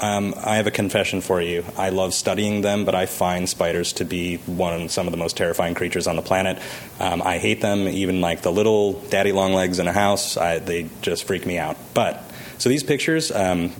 Um, 0.00 0.34
I 0.36 0.56
have 0.56 0.66
a 0.66 0.70
confession 0.70 1.20
for 1.20 1.42
you. 1.42 1.62
I 1.76 1.90
love 1.90 2.14
studying 2.14 2.62
them, 2.62 2.84
but 2.86 2.94
I 2.94 3.04
find 3.04 3.48
spiders 3.48 3.92
to 3.94 4.04
be 4.06 4.36
one 4.38 4.88
some 4.88 5.06
of 5.06 5.10
the 5.10 5.18
most 5.18 5.36
terrifying 5.36 5.74
creatures 5.74 6.06
on 6.06 6.16
the 6.16 6.22
planet. 6.22 6.60
Um, 6.98 7.20
I 7.22 7.38
hate 7.38 7.60
them, 7.60 7.86
even 7.86 8.22
like 8.22 8.40
the 8.40 8.50
little 8.50 8.94
daddy 8.94 9.32
long 9.32 9.52
legs 9.52 9.78
in 9.78 9.86
a 9.86 9.92
house. 9.92 10.38
I, 10.38 10.58
they 10.58 10.88
just 11.02 11.24
freak 11.24 11.44
me 11.44 11.58
out. 11.58 11.76
But 11.92 12.29
so 12.60 12.68
these 12.68 12.82
pictures, 12.82 13.32
um, 13.32 13.72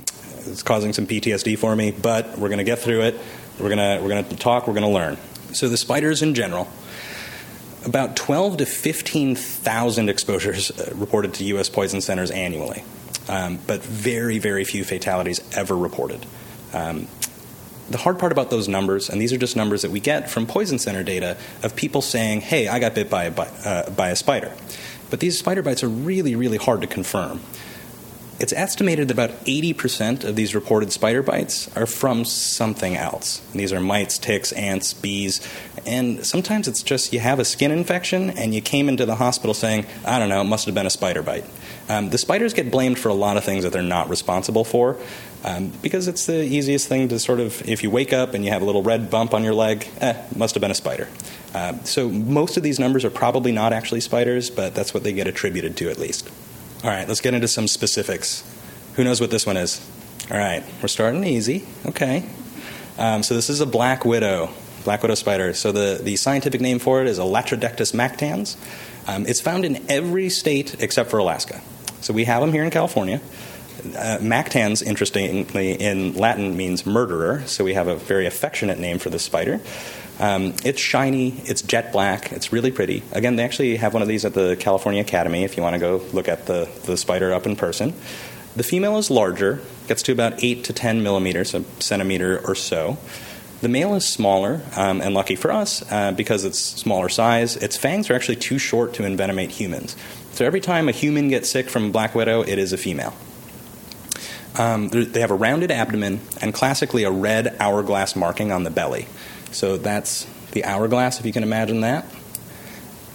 it's 0.47 0.62
causing 0.62 0.95
some 0.95 1.07
PTSD 1.07 1.59
for 1.59 1.77
me, 1.77 1.90
but 1.90 2.38
we're 2.38 2.49
going 2.49 2.59
to 2.59 2.64
get 2.64 2.79
through 2.79 3.03
it. 3.03 3.14
We're 3.59 3.69
going 3.69 3.77
to 3.77 4.03
we're 4.03 4.09
going 4.09 4.25
to 4.25 4.37
talk. 4.37 4.66
We're 4.66 4.73
going 4.73 4.87
to 4.87 4.88
learn. 4.88 5.19
So 5.53 5.69
the 5.69 5.77
spiders 5.77 6.23
in 6.23 6.35
general, 6.35 6.66
about 7.85 8.16
12 8.16 8.57
to 8.57 8.66
15,000 8.66 10.09
exposures 10.09 10.71
uh, 10.71 10.95
reported 10.95 11.35
to 11.35 11.45
U.S. 11.45 11.69
poison 11.69 12.01
centers 12.01 12.31
annually, 12.31 12.83
um, 13.29 13.59
but 13.66 13.83
very 13.83 14.38
very 14.38 14.64
few 14.64 14.83
fatalities 14.83 15.43
ever 15.55 15.77
reported. 15.77 16.25
Um, 16.73 17.07
the 17.90 17.99
hard 17.99 18.19
part 18.19 18.33
about 18.33 18.49
those 18.49 18.66
numbers, 18.66 19.11
and 19.11 19.21
these 19.21 19.35
are 19.35 19.38
just 19.38 19.57
numbers 19.57 19.83
that 19.83 19.90
we 19.90 20.01
get 20.01 20.31
from 20.31 20.47
poison 20.47 20.79
center 20.79 21.03
data 21.03 21.37
of 21.62 21.77
people 21.77 22.01
saying, 22.01 22.40
"Hey, 22.40 22.66
I 22.66 22.79
got 22.79 22.95
bit 22.95 23.11
by 23.11 23.25
a, 23.25 23.33
uh, 23.33 23.90
by 23.90 24.09
a 24.09 24.16
spider." 24.16 24.55
But 25.11 25.21
these 25.21 25.38
spider 25.38 25.62
bites 25.62 25.85
are 25.85 25.88
really, 25.88 26.35
really 26.35 26.57
hard 26.57 26.81
to 26.81 26.87
confirm. 26.87 27.40
It's 28.40 28.55
estimated 28.55 29.09
that 29.09 29.12
about 29.14 29.44
80% 29.44 30.24
of 30.24 30.35
these 30.35 30.55
reported 30.55 30.92
spider 30.92 31.22
bites 31.22 31.74
are 31.76 31.85
from 31.85 32.24
something 32.24 32.96
else. 32.96 33.42
And 33.53 33.61
these 33.61 33.70
are 33.70 33.81
mites, 33.81 34.16
ticks, 34.16 34.50
ants, 34.53 34.94
bees, 34.94 35.46
and 35.87 36.24
sometimes 36.24 36.66
it's 36.66 36.83
just 36.83 37.12
you 37.12 37.20
have 37.20 37.38
a 37.38 37.44
skin 37.44 37.70
infection 37.70 38.31
and 38.31 38.55
you 38.55 38.62
came 38.62 38.88
into 38.88 39.05
the 39.05 39.16
hospital 39.16 39.53
saying, 39.53 39.85
I 40.07 40.18
don't 40.18 40.31
know, 40.31 40.40
it 40.40 40.44
must 40.44 40.64
have 40.64 40.74
been 40.74 40.87
a 40.87 40.90
spider 40.90 41.22
bite. 41.22 41.44
Um, 41.90 42.09
the 42.09 42.16
spiders 42.16 42.55
get 42.55 42.70
blamed 42.70 42.98
for 42.98 43.11
a 43.11 43.14
lot 43.14 43.37
of 43.37 43.44
things 43.44 43.64
that 43.64 43.74
they're 43.74 43.83
not 43.83 44.09
responsible 44.09 44.64
for 44.64 44.96
um, 45.44 45.70
because 45.83 46.09
it's 46.09 46.24
the 46.24 46.42
easiest 46.42 46.88
thing 46.88 47.09
to 47.09 47.18
sort 47.18 47.40
of, 47.40 47.66
if 47.68 47.83
you 47.83 47.90
wake 47.90 48.14
up 48.14 48.33
and 48.33 48.42
you 48.42 48.50
have 48.53 48.62
a 48.62 48.64
little 48.64 48.83
red 48.83 49.11
bump 49.11 49.35
on 49.35 49.44
your 49.44 49.55
leg, 49.55 49.87
eh, 50.00 50.14
must 50.35 50.55
have 50.55 50.62
been 50.62 50.70
a 50.70 50.74
spider. 50.74 51.09
Uh, 51.55 51.79
so 51.85 52.09
most 52.09 52.57
of 52.57 52.62
these 52.62 52.79
numbers 52.79 53.05
are 53.05 53.11
probably 53.11 53.53
not 53.53 53.74
actually 53.74 54.00
spiders, 54.00 54.48
but 54.48 54.74
that's 54.74 54.94
what 54.94 55.03
they 55.03 55.12
get 55.12 55.26
attributed 55.26 55.76
to 55.76 55.90
at 55.90 55.98
least. 55.98 56.31
All 56.83 56.88
right, 56.88 57.07
let's 57.07 57.21
get 57.21 57.35
into 57.35 57.47
some 57.47 57.69
specifics. 57.69 58.43
Who 58.95 59.05
knows 59.05 59.21
what 59.21 59.31
this 59.31 59.45
one 59.45 59.59
is? 59.59 59.87
All 60.31 60.38
right, 60.38 60.64
we're 60.81 60.88
starting 60.88 61.23
easy. 61.25 61.66
Okay. 61.85 62.25
Um, 62.97 63.23
so 63.23 63.35
this 63.35 63.51
is 63.51 63.61
a 63.61 63.66
black 63.66 64.07
widow, 64.07 64.49
black 64.85 65.03
widow 65.03 65.14
spider. 65.14 65.53
So 65.53 65.73
the, 65.73 66.01
the 66.03 66.16
scientific 66.16 66.62
name 66.62 66.79
for 66.79 67.03
it 67.03 67.07
is 67.07 67.19
Latrodectus 67.19 67.93
mactans. 67.93 68.57
Um, 69.07 69.27
it's 69.27 69.43
found 69.43 69.66
in 69.66 69.85
every 69.90 70.31
state 70.31 70.83
except 70.83 71.11
for 71.11 71.19
Alaska. 71.19 71.61
So 72.01 72.14
we 72.14 72.25
have 72.25 72.40
them 72.40 72.51
here 72.51 72.64
in 72.64 72.71
California. 72.71 73.21
Uh, 73.81 74.16
mactans, 74.23 74.83
interestingly, 74.83 75.73
in 75.73 76.14
Latin 76.14 76.57
means 76.57 76.87
murderer, 76.87 77.43
so 77.47 77.62
we 77.62 77.75
have 77.75 77.88
a 77.88 77.97
very 77.97 78.25
affectionate 78.25 78.79
name 78.79 78.99
for 78.99 79.11
this 79.11 79.23
spider. 79.23 79.61
Um, 80.20 80.54
it's 80.64 80.78
shiny, 80.78 81.30
it's 81.46 81.62
jet 81.62 81.92
black, 81.92 82.30
it's 82.30 82.52
really 82.52 82.70
pretty. 82.70 83.02
Again, 83.12 83.37
they 83.37 83.42
actually 83.42 83.76
have 83.76 83.94
one 83.94 84.02
of 84.02 84.09
these 84.09 84.26
at 84.26 84.35
the 84.35 84.54
California 84.56 85.00
Academy 85.00 85.44
if 85.44 85.56
you 85.56 85.62
want 85.62 85.74
to 85.74 85.80
go 85.80 86.02
look 86.12 86.28
at 86.28 86.44
the, 86.44 86.68
the 86.85 86.98
spider 86.98 87.33
up 87.33 87.46
in 87.46 87.56
person. 87.56 87.94
The 88.54 88.62
female 88.62 88.98
is 88.98 89.11
larger, 89.11 89.61
gets 89.88 90.02
to 90.02 90.12
about 90.12 90.44
8 90.44 90.64
to 90.64 90.72
10 90.74 91.02
millimeters, 91.02 91.54
a 91.54 91.64
centimeter 91.80 92.38
or 92.46 92.54
so. 92.54 92.98
The 93.62 93.68
male 93.68 93.94
is 93.94 94.06
smaller, 94.06 94.61
um, 94.76 95.00
and 95.00 95.14
lucky 95.14 95.37
for 95.37 95.50
us, 95.50 95.90
uh, 95.90 96.12
because 96.12 96.44
it's 96.44 96.59
smaller 96.59 97.09
size, 97.09 97.56
its 97.56 97.78
fangs 97.78 98.11
are 98.11 98.14
actually 98.14 98.37
too 98.37 98.59
short 98.59 98.92
to 98.94 99.04
envenomate 99.04 99.50
humans. 99.50 99.96
So 100.33 100.44
every 100.44 100.61
time 100.61 100.88
a 100.88 100.92
human 100.92 101.28
gets 101.28 101.48
sick 101.48 101.70
from 101.70 101.87
a 101.87 101.90
black 101.90 102.14
widow, 102.14 102.42
it 102.42 102.59
is 102.59 102.72
a 102.74 102.78
female. 102.78 103.14
Um, 104.59 104.88
they 104.88 105.20
have 105.20 105.30
a 105.30 105.35
rounded 105.35 105.70
abdomen 105.70 106.20
and 106.42 106.52
classically 106.52 107.04
a 107.04 107.11
red 107.11 107.56
hourglass 107.61 108.16
marking 108.16 108.50
on 108.50 108.64
the 108.64 108.70
belly. 108.70 109.06
So 109.52 109.76
that's 109.76 110.26
the 110.52 110.64
hourglass, 110.64 111.20
if 111.20 111.26
you 111.26 111.32
can 111.32 111.42
imagine 111.42 111.80
that. 111.80 112.06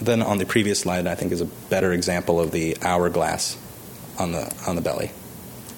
Then 0.02 0.22
on 0.22 0.38
the 0.38 0.46
previous 0.46 0.80
slide, 0.80 1.08
I 1.08 1.16
think 1.16 1.32
is 1.32 1.42
a 1.42 1.46
better 1.46 1.94
example 1.94 2.40
of 2.40 2.52
the 2.52 2.78
hourglass 2.82 3.58
on 4.20 4.32
the 4.32 4.54
on 4.68 4.76
the 4.76 4.82
belly. 4.82 5.12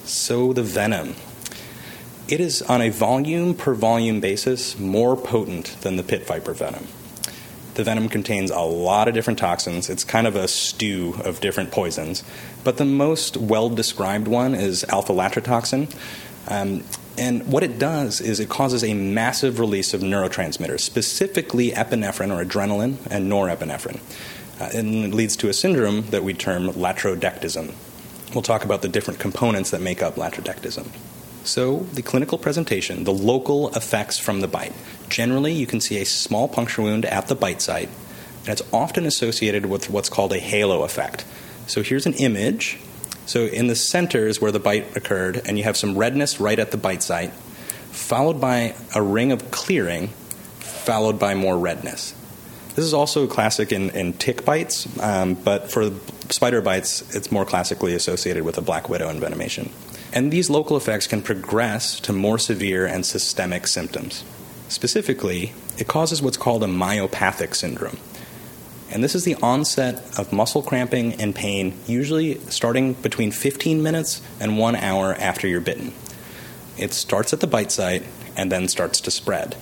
So 0.03 0.53
the 0.53 0.63
venom. 0.63 1.15
It 2.27 2.41
is 2.41 2.61
on 2.63 2.81
a 2.81 2.89
volume 2.89 3.53
per 3.53 3.73
volume 3.73 4.19
basis 4.19 4.77
more 4.77 5.15
potent 5.15 5.77
than 5.81 5.95
the 5.95 6.03
pit 6.03 6.27
viper 6.27 6.53
venom. 6.53 6.87
The 7.75 7.83
venom 7.83 8.09
contains 8.09 8.49
a 8.49 8.59
lot 8.59 9.07
of 9.07 9.13
different 9.13 9.39
toxins. 9.39 9.89
It's 9.89 10.03
kind 10.03 10.25
of 10.25 10.35
a 10.35 10.47
stew 10.47 11.15
of 11.23 11.39
different 11.39 11.71
poisons. 11.71 12.23
But 12.63 12.77
the 12.77 12.85
most 12.85 13.37
well 13.37 13.69
described 13.69 14.27
one 14.27 14.55
is 14.55 14.83
alpha 14.85 15.13
latrotoxin. 15.13 15.93
Um, 16.47 16.83
and 17.17 17.47
what 17.47 17.63
it 17.63 17.79
does 17.79 18.21
is 18.21 18.39
it 18.39 18.49
causes 18.49 18.83
a 18.83 18.93
massive 18.93 19.59
release 19.59 19.93
of 19.93 20.01
neurotransmitters, 20.01 20.81
specifically 20.81 21.71
epinephrine 21.71 22.31
or 22.31 22.43
adrenaline 22.43 22.97
and 23.09 23.31
norepinephrine. 23.31 23.99
Uh, 24.59 24.69
and 24.73 25.05
it 25.05 25.13
leads 25.13 25.35
to 25.37 25.49
a 25.49 25.53
syndrome 25.53 26.09
that 26.09 26.23
we 26.23 26.33
term 26.33 26.67
latrodectism. 26.69 27.73
We'll 28.33 28.41
talk 28.41 28.63
about 28.65 28.81
the 28.81 28.89
different 28.89 29.19
components 29.19 29.71
that 29.71 29.81
make 29.81 30.01
up 30.01 30.15
latrodectism. 30.15 30.87
So, 31.43 31.79
the 31.93 32.01
clinical 32.01 32.37
presentation, 32.37 33.05
the 33.05 33.13
local 33.13 33.69
effects 33.69 34.19
from 34.19 34.41
the 34.41 34.49
bite. 34.49 34.73
Generally, 35.07 35.53
you 35.53 35.65
can 35.65 35.79
see 35.79 36.01
a 36.01 36.05
small 36.05 36.49
puncture 36.49 36.81
wound 36.81 37.05
at 37.05 37.27
the 37.27 37.35
bite 37.35 37.61
site, 37.61 37.87
and 38.41 38.49
it's 38.49 38.63
often 38.73 39.05
associated 39.05 39.65
with 39.65 39.89
what's 39.89 40.09
called 40.09 40.33
a 40.33 40.39
halo 40.39 40.83
effect. 40.83 41.23
So, 41.65 41.83
here's 41.83 42.05
an 42.05 42.15
image 42.15 42.79
so 43.27 43.45
in 43.45 43.67
the 43.67 43.75
center 43.75 44.25
is 44.25 44.41
where 44.41 44.51
the 44.51 44.59
bite 44.59 44.97
occurred, 44.97 45.41
and 45.45 45.57
you 45.57 45.63
have 45.65 45.77
some 45.77 45.97
redness 45.97 46.39
right 46.39 46.57
at 46.57 46.71
the 46.71 46.77
bite 46.77 47.03
site, 47.03 47.31
followed 47.91 48.41
by 48.41 48.73
a 48.95 49.01
ring 49.01 49.31
of 49.31 49.51
clearing, 49.51 50.07
followed 50.59 51.19
by 51.19 51.35
more 51.35 51.57
redness. 51.57 52.15
This 52.75 52.85
is 52.85 52.93
also 52.93 53.27
classic 53.27 53.71
in, 53.71 53.89
in 53.89 54.13
tick 54.13 54.45
bites, 54.45 54.87
um, 55.01 55.33
but 55.33 55.71
for 55.71 55.91
spider 56.29 56.61
bites, 56.61 57.15
it's 57.15 57.31
more 57.31 57.43
classically 57.43 57.93
associated 57.95 58.43
with 58.43 58.57
a 58.57 58.61
black 58.61 58.87
widow 58.87 59.11
envenomation. 59.11 59.71
And 60.13 60.31
these 60.31 60.49
local 60.49 60.77
effects 60.77 61.07
can 61.07 61.21
progress 61.21 61.99
to 62.01 62.13
more 62.13 62.39
severe 62.39 62.85
and 62.85 63.05
systemic 63.05 63.67
symptoms. 63.67 64.23
Specifically, 64.69 65.53
it 65.77 65.87
causes 65.87 66.21
what's 66.21 66.37
called 66.37 66.63
a 66.63 66.67
myopathic 66.67 67.55
syndrome. 67.55 67.97
And 68.91 69.03
this 69.03 69.15
is 69.15 69.25
the 69.25 69.35
onset 69.35 70.17
of 70.17 70.31
muscle 70.31 70.61
cramping 70.61 71.21
and 71.21 71.35
pain, 71.35 71.77
usually 71.87 72.39
starting 72.49 72.93
between 72.93 73.31
15 73.31 73.83
minutes 73.83 74.21
and 74.39 74.57
one 74.57 74.75
hour 74.75 75.13
after 75.13 75.47
you're 75.47 75.61
bitten. 75.61 75.93
It 76.77 76.93
starts 76.93 77.33
at 77.33 77.39
the 77.39 77.47
bite 77.47 77.71
site 77.71 78.03
and 78.35 78.51
then 78.51 78.67
starts 78.67 79.01
to 79.01 79.11
spread. 79.11 79.57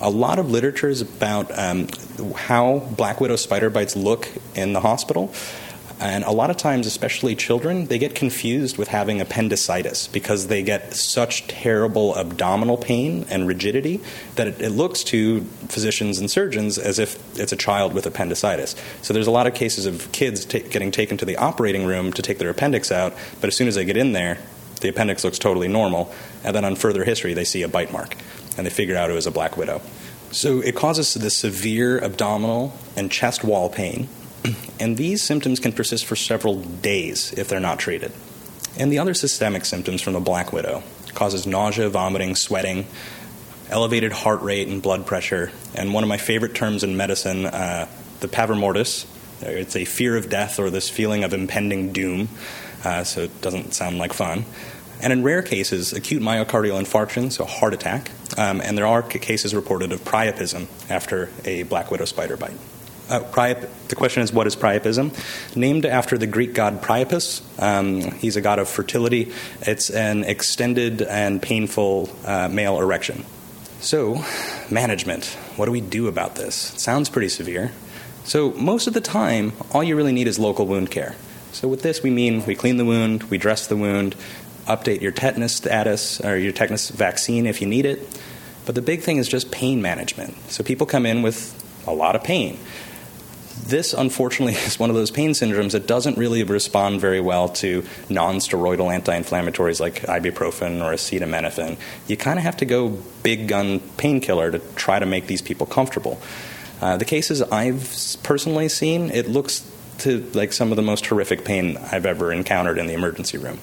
A 0.00 0.10
lot 0.10 0.38
of 0.38 0.50
literature 0.50 0.88
is 0.88 1.00
about 1.00 1.56
um, 1.58 1.88
how 2.34 2.80
black 2.96 3.20
widow 3.20 3.36
spider 3.36 3.70
bites 3.70 3.96
look 3.96 4.28
in 4.54 4.72
the 4.72 4.80
hospital. 4.80 5.32
And 6.00 6.22
a 6.24 6.30
lot 6.30 6.50
of 6.50 6.56
times, 6.56 6.86
especially 6.86 7.34
children, 7.34 7.86
they 7.86 7.98
get 7.98 8.14
confused 8.14 8.78
with 8.78 8.86
having 8.88 9.20
appendicitis 9.20 10.06
because 10.06 10.46
they 10.46 10.62
get 10.62 10.94
such 10.94 11.48
terrible 11.48 12.16
abdominal 12.16 12.76
pain 12.76 13.26
and 13.30 13.48
rigidity 13.48 14.00
that 14.36 14.46
it, 14.46 14.60
it, 14.60 14.70
looks 14.70 15.02
to 15.04 15.40
physicians 15.68 16.20
and 16.20 16.30
surgeons 16.30 16.78
as 16.78 17.00
if 17.00 17.18
it's 17.38 17.52
a 17.52 17.56
child 17.56 17.94
with 17.94 18.06
appendicitis. 18.06 18.76
So 19.02 19.12
there's 19.12 19.26
a 19.26 19.32
lot 19.32 19.48
of 19.48 19.54
cases 19.54 19.86
of 19.86 20.10
kids 20.12 20.44
t- 20.44 20.60
getting 20.60 20.92
taken 20.92 21.16
to 21.16 21.24
the 21.24 21.36
operating 21.36 21.84
room 21.84 22.12
to 22.12 22.22
take 22.22 22.38
their 22.38 22.50
appendix 22.50 22.92
out, 22.92 23.12
but 23.40 23.48
as 23.48 23.56
soon 23.56 23.66
as 23.66 23.74
they 23.74 23.84
get 23.84 23.96
in 23.96 24.12
there, 24.12 24.38
the 24.80 24.88
appendix 24.88 25.24
looks 25.24 25.40
totally 25.40 25.66
normal, 25.66 26.12
and 26.44 26.54
then 26.54 26.64
on 26.64 26.76
further 26.76 27.02
history, 27.02 27.34
they 27.34 27.44
see 27.44 27.62
a 27.62 27.68
bite 27.68 27.92
mark, 27.92 28.14
and 28.56 28.64
they 28.64 28.70
figure 28.70 28.96
out 28.96 29.10
it 29.10 29.14
was 29.14 29.26
a 29.26 29.32
black 29.32 29.56
widow. 29.56 29.80
So 30.30 30.60
it 30.60 30.76
causes 30.76 31.14
this 31.14 31.36
severe 31.36 31.98
abdominal 31.98 32.72
and 32.96 33.10
chest 33.10 33.42
wall 33.42 33.68
pain 33.68 34.08
and 34.80 34.96
these 34.96 35.22
symptoms 35.22 35.60
can 35.60 35.72
persist 35.72 36.04
for 36.06 36.16
several 36.16 36.60
days 36.62 37.32
if 37.36 37.48
they're 37.48 37.60
not 37.60 37.78
treated. 37.78 38.12
And 38.78 38.92
the 38.92 38.98
other 38.98 39.14
systemic 39.14 39.64
symptoms 39.64 40.02
from 40.02 40.12
the 40.12 40.20
black 40.20 40.52
widow 40.52 40.82
causes 41.14 41.46
nausea, 41.46 41.88
vomiting, 41.88 42.36
sweating, 42.36 42.86
elevated 43.70 44.12
heart 44.12 44.40
rate 44.42 44.68
and 44.68 44.80
blood 44.80 45.06
pressure, 45.06 45.50
and 45.74 45.92
one 45.92 46.04
of 46.04 46.08
my 46.08 46.16
favorite 46.16 46.54
terms 46.54 46.84
in 46.84 46.96
medicine, 46.96 47.46
uh, 47.46 47.88
the 48.20 48.28
pavor 48.28 48.54
mortis. 48.54 49.06
It's 49.40 49.76
a 49.76 49.84
fear 49.84 50.16
of 50.16 50.28
death 50.28 50.58
or 50.58 50.70
this 50.70 50.88
feeling 50.88 51.24
of 51.24 51.32
impending 51.32 51.92
doom, 51.92 52.28
uh, 52.84 53.04
so 53.04 53.22
it 53.22 53.40
doesn't 53.40 53.74
sound 53.74 53.98
like 53.98 54.12
fun. 54.12 54.44
And 55.00 55.12
in 55.12 55.22
rare 55.22 55.42
cases, 55.42 55.92
acute 55.92 56.22
myocardial 56.22 56.80
infarction, 56.80 57.30
so 57.30 57.44
heart 57.44 57.72
attack, 57.72 58.10
um, 58.36 58.60
and 58.60 58.76
there 58.76 58.86
are 58.86 59.02
cases 59.02 59.54
reported 59.54 59.92
of 59.92 60.02
priapism 60.02 60.66
after 60.90 61.30
a 61.44 61.62
black 61.64 61.90
widow 61.90 62.04
spider 62.04 62.36
bite. 62.36 62.56
Uh, 63.08 63.20
Priap, 63.20 63.66
the 63.88 63.96
question 63.96 64.22
is, 64.22 64.32
what 64.34 64.46
is 64.46 64.54
priapism? 64.54 65.16
Named 65.56 65.86
after 65.86 66.18
the 66.18 66.26
Greek 66.26 66.52
god 66.52 66.82
Priapus. 66.82 67.42
Um, 67.60 68.02
he's 68.12 68.36
a 68.36 68.42
god 68.42 68.58
of 68.58 68.68
fertility. 68.68 69.32
It's 69.62 69.88
an 69.88 70.24
extended 70.24 71.00
and 71.00 71.40
painful 71.40 72.10
uh, 72.26 72.48
male 72.48 72.78
erection. 72.78 73.24
So, 73.80 74.22
management. 74.70 75.24
What 75.56 75.66
do 75.66 75.72
we 75.72 75.80
do 75.80 76.06
about 76.06 76.34
this? 76.34 76.74
It 76.74 76.80
sounds 76.80 77.08
pretty 77.08 77.30
severe. 77.30 77.72
So, 78.24 78.50
most 78.52 78.86
of 78.86 78.92
the 78.92 79.00
time, 79.00 79.52
all 79.72 79.82
you 79.82 79.96
really 79.96 80.12
need 80.12 80.26
is 80.26 80.38
local 80.38 80.66
wound 80.66 80.90
care. 80.90 81.14
So, 81.52 81.66
with 81.66 81.80
this, 81.80 82.02
we 82.02 82.10
mean 82.10 82.44
we 82.44 82.54
clean 82.54 82.76
the 82.76 82.84
wound, 82.84 83.22
we 83.24 83.38
dress 83.38 83.68
the 83.68 83.76
wound, 83.76 84.16
update 84.66 85.00
your 85.00 85.12
tetanus 85.12 85.56
status 85.56 86.20
or 86.20 86.36
your 86.36 86.52
tetanus 86.52 86.90
vaccine 86.90 87.46
if 87.46 87.62
you 87.62 87.66
need 87.66 87.86
it. 87.86 88.20
But 88.66 88.74
the 88.74 88.82
big 88.82 89.00
thing 89.00 89.16
is 89.16 89.28
just 89.28 89.50
pain 89.50 89.80
management. 89.80 90.36
So, 90.50 90.62
people 90.62 90.86
come 90.86 91.06
in 91.06 91.22
with 91.22 91.54
a 91.86 91.94
lot 91.94 92.14
of 92.14 92.22
pain 92.22 92.58
this, 93.68 93.92
unfortunately, 93.92 94.54
is 94.66 94.78
one 94.78 94.90
of 94.90 94.96
those 94.96 95.10
pain 95.10 95.30
syndromes 95.30 95.72
that 95.72 95.86
doesn't 95.86 96.18
really 96.18 96.42
respond 96.42 97.00
very 97.00 97.20
well 97.20 97.48
to 97.48 97.84
non 98.10 98.36
steroidal 98.36 98.92
anti 98.92 99.18
inflammatories 99.18 99.80
like 99.80 100.02
ibuprofen 100.02 100.82
or 100.82 100.92
acetaminophen. 100.92 101.78
You 102.06 102.16
kind 102.16 102.38
of 102.38 102.44
have 102.44 102.56
to 102.58 102.64
go 102.64 102.98
big 103.22 103.48
gun 103.48 103.80
painkiller 103.96 104.50
to 104.50 104.58
try 104.74 104.98
to 104.98 105.06
make 105.06 105.26
these 105.26 105.42
people 105.42 105.66
comfortable. 105.66 106.20
Uh, 106.80 106.96
the 106.96 107.04
cases 107.04 107.42
I've 107.42 108.16
personally 108.22 108.68
seen, 108.68 109.10
it 109.10 109.28
looks 109.28 109.68
to 109.98 110.20
like 110.32 110.52
some 110.52 110.70
of 110.70 110.76
the 110.76 110.82
most 110.82 111.06
horrific 111.06 111.44
pain 111.44 111.76
I've 111.76 112.06
ever 112.06 112.32
encountered 112.32 112.78
in 112.78 112.86
the 112.86 112.94
emergency 112.94 113.38
room. 113.38 113.58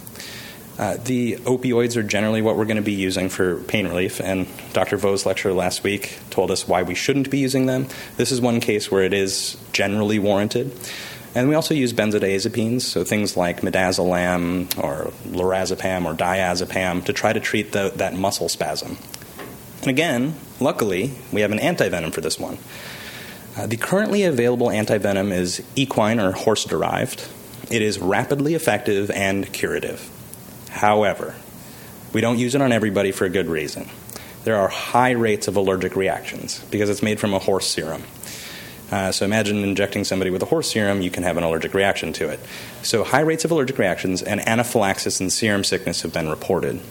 Uh, 0.78 0.98
the 0.98 1.38
opioids 1.38 1.96
are 1.96 2.04
generally 2.04 2.42
what 2.42 2.58
we're 2.58 2.66
going 2.66 2.76
to 2.76 2.84
be 2.84 2.92
using 2.92 3.30
for 3.30 3.58
pain 3.62 3.88
relief, 3.88 4.20
and 4.20 4.46
Dr. 4.74 4.98
Vo's 4.98 5.26
lecture 5.26 5.54
last 5.54 5.84
week 5.84 6.20
told 6.30 6.52
us 6.52 6.68
why 6.68 6.84
we 6.84 6.96
shouldn't 6.96 7.30
be 7.30 7.38
using 7.38 7.66
them. 7.66 7.88
This 8.18 8.32
is 8.32 8.42
one 8.42 8.60
case 8.60 8.92
where 8.92 9.04
it 9.04 9.14
is 9.14 9.56
generally 9.72 10.20
warranted. 10.20 10.74
And 11.34 11.50
we 11.50 11.56
also 11.56 11.74
use 11.74 11.94
benzodiazepines, 11.94 12.82
so 12.82 13.04
things 13.04 13.36
like 13.36 13.62
midazolam 13.62 14.68
or 14.82 15.12
lorazepam 15.30 16.06
or 16.06 16.14
diazepam 16.14 17.04
to 17.06 17.14
try 17.14 17.34
to 17.34 17.40
treat 17.40 17.72
the, 17.74 17.92
that 17.96 18.14
muscle 18.14 18.50
spasm. 18.50 18.98
And 19.82 19.90
again, 19.90 20.36
luckily, 20.60 21.12
we 21.32 21.42
have 21.42 21.52
an 21.52 21.60
antivenom 21.60 22.14
for 22.14 22.22
this 22.22 22.40
one. 22.40 22.58
Uh, 23.58 23.68
the 23.68 23.78
currently 23.78 24.24
available 24.24 24.68
antivenom 24.68 25.32
is 25.32 25.62
equine 25.76 26.20
or 26.20 26.32
horse 26.32 26.66
derived. 26.66 27.28
It 27.70 27.82
is 27.82 28.00
rapidly 28.00 28.54
effective 28.54 29.10
and 29.12 29.52
curative. 29.52 30.10
However, 30.76 31.34
we 32.12 32.20
don't 32.20 32.38
use 32.38 32.54
it 32.54 32.62
on 32.62 32.74
everybody 32.74 33.14
for 33.14 33.24
a 33.24 33.30
good 33.30 33.48
reason. 33.48 33.90
There 34.44 34.58
are 34.58 34.68
high 34.68 35.12
rates 35.12 35.48
of 35.48 35.56
allergic 35.56 35.96
reactions 35.96 36.60
because 36.70 36.90
it's 36.90 37.02
made 37.02 37.18
from 37.18 37.34
a 37.34 37.40
horse 37.40 37.66
serum. 37.66 38.04
Uh, 38.92 39.14
so 39.14 39.24
imagine 39.24 39.64
injecting 39.64 40.04
somebody 40.04 40.32
with 40.32 40.44
a 40.44 40.46
horse 40.46 40.70
serum, 40.70 41.02
you 41.02 41.10
can 41.10 41.24
have 41.24 41.38
an 41.38 41.44
allergic 41.44 41.74
reaction 41.74 42.12
to 42.14 42.28
it. 42.28 42.42
So 42.84 43.06
high 43.06 43.22
rates 43.22 43.46
of 43.46 43.52
allergic 43.52 43.78
reactions 43.78 44.22
and 44.22 44.46
anaphylaxis 44.46 45.22
and 45.22 45.32
serum 45.32 45.64
sickness 45.64 46.02
have 46.02 46.12
been 46.12 46.28
reported. 46.28 46.82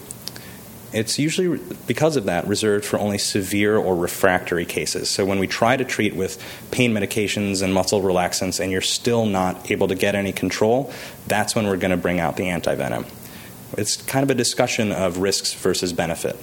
It's 0.91 1.19
usually, 1.19 1.59
because 1.85 2.15
of 2.15 2.25
that, 2.25 2.47
reserved 2.47 2.85
for 2.85 2.97
only 2.97 3.19
severe 3.19 3.77
or 3.77 3.95
refractory 3.95 4.65
cases. 4.65 5.09
So 5.11 5.25
when 5.25 5.37
we 5.37 5.45
try 5.45 5.77
to 5.77 5.85
treat 5.85 6.15
with 6.15 6.41
pain 6.71 6.91
medications 6.91 7.61
and 7.61 7.71
muscle 7.71 8.01
relaxants 8.01 8.59
and 8.59 8.71
you're 8.71 8.81
still 8.81 9.27
not 9.27 9.69
able 9.69 9.89
to 9.89 9.95
get 9.95 10.15
any 10.15 10.31
control, 10.31 10.91
that's 11.27 11.55
when 11.55 11.67
we're 11.67 11.77
going 11.77 11.91
to 11.91 11.97
bring 11.97 12.19
out 12.19 12.35
the 12.35 12.45
antivenom. 12.45 13.05
It's 13.77 13.97
kind 13.97 14.23
of 14.23 14.29
a 14.29 14.35
discussion 14.35 14.91
of 14.91 15.17
risks 15.17 15.53
versus 15.53 15.93
benefit. 15.93 16.37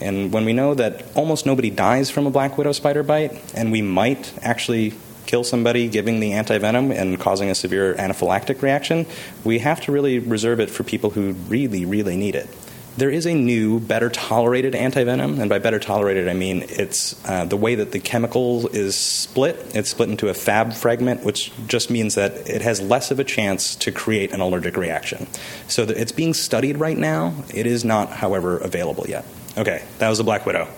And 0.00 0.32
when 0.32 0.44
we 0.44 0.52
know 0.52 0.74
that 0.74 1.04
almost 1.14 1.46
nobody 1.46 1.70
dies 1.70 2.10
from 2.10 2.26
a 2.26 2.30
black 2.30 2.58
widow 2.58 2.72
spider 2.72 3.02
bite, 3.02 3.40
and 3.54 3.70
we 3.70 3.82
might 3.82 4.32
actually 4.42 4.94
kill 5.26 5.44
somebody 5.44 5.88
giving 5.88 6.20
the 6.20 6.32
antivenom 6.32 6.92
and 6.94 7.18
causing 7.18 7.48
a 7.48 7.54
severe 7.54 7.94
anaphylactic 7.94 8.60
reaction, 8.62 9.06
we 9.44 9.60
have 9.60 9.80
to 9.82 9.92
really 9.92 10.18
reserve 10.18 10.60
it 10.60 10.70
for 10.70 10.82
people 10.82 11.10
who 11.10 11.32
really, 11.48 11.84
really 11.84 12.16
need 12.16 12.34
it. 12.34 12.48
There 12.94 13.08
is 13.08 13.26
a 13.26 13.32
new, 13.32 13.80
better 13.80 14.10
tolerated 14.10 14.74
antivenom, 14.74 15.40
and 15.40 15.48
by 15.48 15.58
better 15.58 15.78
tolerated, 15.78 16.28
I 16.28 16.34
mean 16.34 16.66
it's 16.68 17.18
uh, 17.26 17.46
the 17.46 17.56
way 17.56 17.74
that 17.74 17.92
the 17.92 17.98
chemical 17.98 18.68
is 18.68 18.96
split. 18.96 19.56
It's 19.74 19.88
split 19.88 20.10
into 20.10 20.28
a 20.28 20.34
Fab 20.34 20.74
fragment, 20.74 21.24
which 21.24 21.52
just 21.66 21.90
means 21.90 22.16
that 22.16 22.48
it 22.48 22.60
has 22.60 22.82
less 22.82 23.10
of 23.10 23.18
a 23.18 23.24
chance 23.24 23.74
to 23.76 23.92
create 23.92 24.32
an 24.32 24.40
allergic 24.40 24.76
reaction. 24.76 25.26
So 25.68 25.84
it's 25.84 26.12
being 26.12 26.34
studied 26.34 26.76
right 26.76 26.98
now. 26.98 27.34
It 27.52 27.66
is 27.66 27.82
not, 27.82 28.10
however, 28.10 28.58
available 28.58 29.06
yet. 29.08 29.24
Okay, 29.56 29.84
that 29.98 30.10
was 30.10 30.18
the 30.18 30.24
Black 30.24 30.44
Widow. 30.44 30.68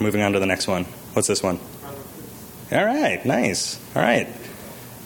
Moving 0.00 0.22
on 0.22 0.32
to 0.32 0.40
the 0.40 0.46
next 0.46 0.66
one. 0.66 0.84
What's 1.12 1.28
this 1.28 1.42
one? 1.42 1.60
All 2.72 2.84
right, 2.84 3.24
nice. 3.24 3.80
All 3.94 4.02
right. 4.02 4.28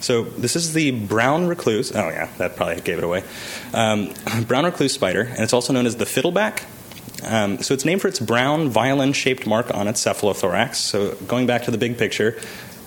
So 0.03 0.23
this 0.25 0.57
is 0.57 0.73
the 0.73 0.91
brown 0.91 1.47
recluse. 1.47 1.95
Oh 1.95 2.09
yeah, 2.09 2.29
that 2.39 2.57
probably 2.57 2.81
gave 2.81 2.99
it 2.99 3.05
away. 3.05 3.23
Um, 3.73 4.13
brown 4.47 4.65
recluse 4.65 4.93
spider, 4.93 5.23
and 5.23 5.41
it's 5.41 5.53
also 5.53 5.73
known 5.73 5.87
as 5.87 5.97
the 5.97 6.07
fiddleback. 6.07 6.65
Um, 7.25 7.63
so 7.63 7.73
it's 7.73 7.85
named 7.85 8.01
for 8.03 8.09
its 8.09 8.19
brown 8.19 8.69
violin-shaped 8.69 9.47
mark 9.47 9.73
on 9.73 9.87
its 9.87 10.05
cephalothorax. 10.05 10.75
So 10.75 11.15
going 11.27 11.47
back 11.47 11.63
to 11.65 11.71
the 11.71 11.79
big 11.79 11.97
picture, 11.97 12.37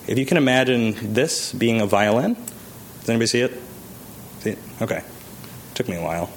if 0.06 0.18
you 0.18 0.26
can 0.26 0.36
imagine 0.36 1.14
this 1.14 1.52
being 1.54 1.80
a 1.80 1.86
violin, 1.86 2.34
does 2.34 3.08
anybody 3.08 3.26
see 3.28 3.40
it? 3.40 3.52
See 4.40 4.50
it? 4.50 4.58
Okay. 4.82 5.02
Took 5.74 5.88
me 5.88 5.96
a 5.96 6.02
while. 6.02 6.28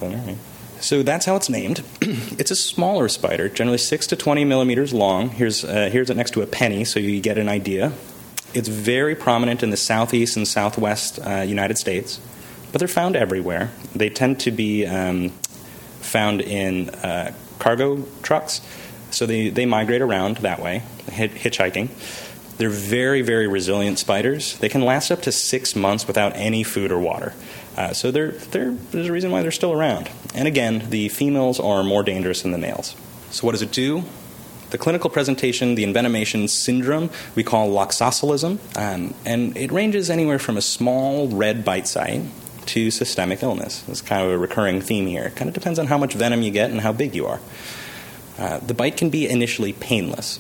So 0.79 1.03
that's 1.03 1.25
how 1.25 1.35
it's 1.35 1.49
named. 1.49 1.83
it's 2.01 2.51
a 2.51 2.55
smaller 2.55 3.09
spider, 3.09 3.49
generally 3.49 3.77
6 3.77 4.07
to 4.07 4.15
20 4.15 4.45
millimeters 4.45 4.93
long. 4.93 5.29
Here's, 5.29 5.65
uh, 5.65 5.89
here's 5.91 6.09
it 6.09 6.15
next 6.15 6.31
to 6.31 6.41
a 6.41 6.47
penny 6.47 6.85
so 6.85 6.99
you 6.99 7.19
get 7.21 7.37
an 7.37 7.49
idea. 7.49 7.91
It's 8.53 8.67
very 8.67 9.15
prominent 9.15 9.61
in 9.61 9.69
the 9.69 9.77
southeast 9.77 10.35
and 10.35 10.47
southwest 10.47 11.19
uh, 11.19 11.41
United 11.41 11.77
States, 11.77 12.19
but 12.71 12.79
they're 12.79 12.87
found 12.87 13.15
everywhere. 13.15 13.71
They 13.95 14.09
tend 14.09 14.39
to 14.41 14.51
be 14.51 14.85
um, 14.85 15.29
found 16.01 16.41
in 16.41 16.89
uh, 16.89 17.33
cargo 17.59 18.05
trucks, 18.23 18.61
so 19.11 19.25
they, 19.25 19.49
they 19.49 19.65
migrate 19.65 20.01
around 20.01 20.37
that 20.37 20.59
way, 20.59 20.83
hitchhiking. 21.07 21.89
They're 22.57 22.69
very, 22.69 23.21
very 23.21 23.47
resilient 23.47 23.99
spiders. 23.99 24.57
They 24.57 24.67
can 24.67 24.81
last 24.81 25.11
up 25.11 25.21
to 25.21 25.31
six 25.31 25.75
months 25.75 26.07
without 26.07 26.35
any 26.35 26.63
food 26.63 26.91
or 26.91 26.99
water. 26.99 27.33
Uh, 27.77 27.93
so 27.93 28.11
they're, 28.11 28.31
they're, 28.31 28.71
there's 28.91 29.07
a 29.07 29.13
reason 29.13 29.31
why 29.31 29.41
they're 29.41 29.51
still 29.51 29.71
around. 29.71 30.09
And 30.35 30.47
again, 30.47 30.89
the 30.89 31.07
females 31.07 31.59
are 31.59 31.83
more 31.83 32.03
dangerous 32.03 32.41
than 32.41 32.51
the 32.51 32.57
males. 32.57 32.95
So, 33.31 33.45
what 33.45 33.53
does 33.53 33.61
it 33.61 33.71
do? 33.71 34.03
The 34.69 34.77
clinical 34.77 35.09
presentation, 35.09 35.75
the 35.75 35.83
envenomation 35.83 36.47
syndrome, 36.47 37.09
we 37.35 37.43
call 37.43 37.69
loxoscelism, 37.69 38.59
um, 38.77 39.15
and 39.25 39.57
it 39.57 39.71
ranges 39.71 40.09
anywhere 40.09 40.37
from 40.37 40.57
a 40.57 40.61
small 40.61 41.27
red 41.27 41.65
bite 41.65 41.87
site 41.87 42.21
to 42.67 42.91
systemic 42.91 43.41
illness. 43.41 43.83
It's 43.87 44.01
kind 44.01 44.23
of 44.23 44.31
a 44.31 44.37
recurring 44.37 44.81
theme 44.81 45.07
here. 45.07 45.23
It 45.23 45.35
kind 45.35 45.47
of 45.47 45.55
depends 45.55 45.79
on 45.79 45.87
how 45.87 45.97
much 45.97 46.13
venom 46.13 46.43
you 46.43 46.51
get 46.51 46.69
and 46.69 46.81
how 46.81 46.93
big 46.93 47.15
you 47.15 47.25
are. 47.25 47.39
Uh, 48.37 48.59
the 48.59 48.75
bite 48.75 48.95
can 48.95 49.09
be 49.09 49.27
initially 49.27 49.73
painless, 49.73 50.39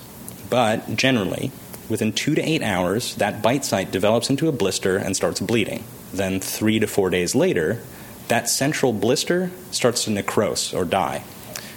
but 0.49 0.95
generally, 0.95 1.51
within 1.89 2.13
two 2.13 2.35
to 2.35 2.41
eight 2.41 2.61
hours, 2.61 3.15
that 3.15 3.41
bite 3.41 3.65
site 3.65 3.91
develops 3.91 4.29
into 4.29 4.47
a 4.47 4.51
blister 4.51 4.95
and 4.95 5.15
starts 5.15 5.39
bleeding. 5.39 5.83
Then, 6.13 6.39
three 6.39 6.79
to 6.79 6.87
four 6.87 7.09
days 7.09 7.33
later, 7.33 7.81
that 8.27 8.47
central 8.47 8.93
blister 8.93 9.49
starts 9.71 10.03
to 10.03 10.11
necrose 10.11 10.73
or 10.73 10.85
die. 10.85 11.23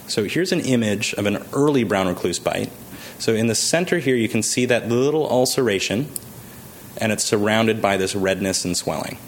So, 0.09 0.25
here's 0.25 0.53
an 0.53 0.61
image 0.61 1.15
of 1.15 1.27
an 1.27 1.45
early 1.53 1.85
brown 1.85 2.09
recluse 2.09 2.39
bite. 2.39 2.71
So, 3.19 3.35
in 3.35 3.47
the 3.47 3.55
center 3.55 3.99
here, 3.99 4.17
you 4.17 4.29
can 4.29 4.43
see 4.43 4.67
that 4.67 4.89
little 4.89 5.29
ulceration, 5.29 6.09
and 6.97 7.13
it's 7.13 7.25
surrounded 7.25 7.81
by 7.81 7.97
this 7.97 8.15
redness 8.15 8.65
and 8.65 8.77
swelling. 8.77 9.19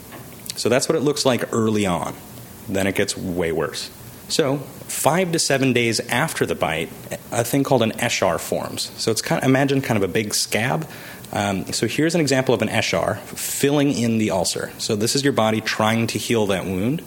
So, 0.56 0.68
that's 0.68 0.88
what 0.88 0.96
it 0.96 1.00
looks 1.00 1.24
like 1.24 1.52
early 1.52 1.86
on. 1.86 2.14
Then 2.68 2.86
it 2.86 2.94
gets 2.94 3.16
way 3.16 3.52
worse. 3.52 3.90
So, 4.28 4.58
five 4.88 5.32
to 5.32 5.38
seven 5.38 5.72
days 5.72 6.00
after 6.00 6.46
the 6.46 6.54
bite, 6.54 6.90
a 7.30 7.44
thing 7.44 7.62
called 7.62 7.82
an 7.82 7.92
eschar 7.92 8.40
forms. 8.40 8.90
So, 8.96 9.10
it's 9.10 9.22
kind 9.22 9.42
of, 9.42 9.48
imagine 9.48 9.80
kind 9.80 9.96
of 9.96 10.08
a 10.08 10.12
big 10.12 10.34
scab 10.34 10.88
um, 11.34 11.72
so 11.72 11.88
here's 11.88 12.14
an 12.14 12.20
example 12.20 12.54
of 12.54 12.62
an 12.62 12.68
eschar 12.68 13.18
filling 13.18 13.92
in 13.92 14.18
the 14.18 14.30
ulcer. 14.30 14.72
So 14.78 14.94
this 14.94 15.16
is 15.16 15.24
your 15.24 15.32
body 15.32 15.60
trying 15.60 16.06
to 16.08 16.18
heal 16.18 16.46
that 16.46 16.64
wound. 16.64 17.02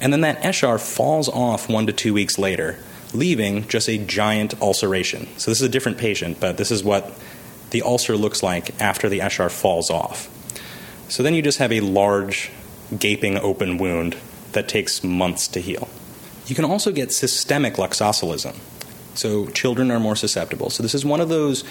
And 0.00 0.12
then 0.12 0.20
that 0.22 0.42
eschar 0.42 0.80
falls 0.80 1.28
off 1.28 1.68
one 1.68 1.86
to 1.86 1.92
two 1.92 2.12
weeks 2.12 2.38
later, 2.38 2.78
leaving 3.14 3.66
just 3.68 3.88
a 3.88 3.98
giant 3.98 4.60
ulceration. 4.60 5.26
So 5.38 5.50
this 5.50 5.60
is 5.60 5.66
a 5.66 5.70
different 5.70 5.98
patient, 5.98 6.38
but 6.40 6.56
this 6.58 6.70
is 6.70 6.84
what 6.84 7.18
the 7.70 7.82
ulcer 7.82 8.16
looks 8.16 8.42
like 8.42 8.80
after 8.80 9.08
the 9.08 9.20
eschar 9.20 9.50
falls 9.50 9.90
off. 9.90 10.28
So 11.08 11.22
then 11.22 11.34
you 11.34 11.42
just 11.42 11.58
have 11.58 11.72
a 11.72 11.80
large, 11.80 12.50
gaping 12.96 13.38
open 13.38 13.78
wound 13.78 14.16
that 14.52 14.68
takes 14.68 15.02
months 15.02 15.48
to 15.48 15.60
heal. 15.60 15.88
You 16.46 16.54
can 16.54 16.64
also 16.64 16.92
get 16.92 17.12
systemic 17.12 17.74
loxoscelism. 17.74 18.56
So 19.14 19.46
children 19.48 19.90
are 19.90 19.98
more 19.98 20.16
susceptible. 20.16 20.70
So 20.70 20.82
this 20.82 20.94
is 20.94 21.04
one 21.04 21.20
of 21.20 21.28
those 21.28 21.64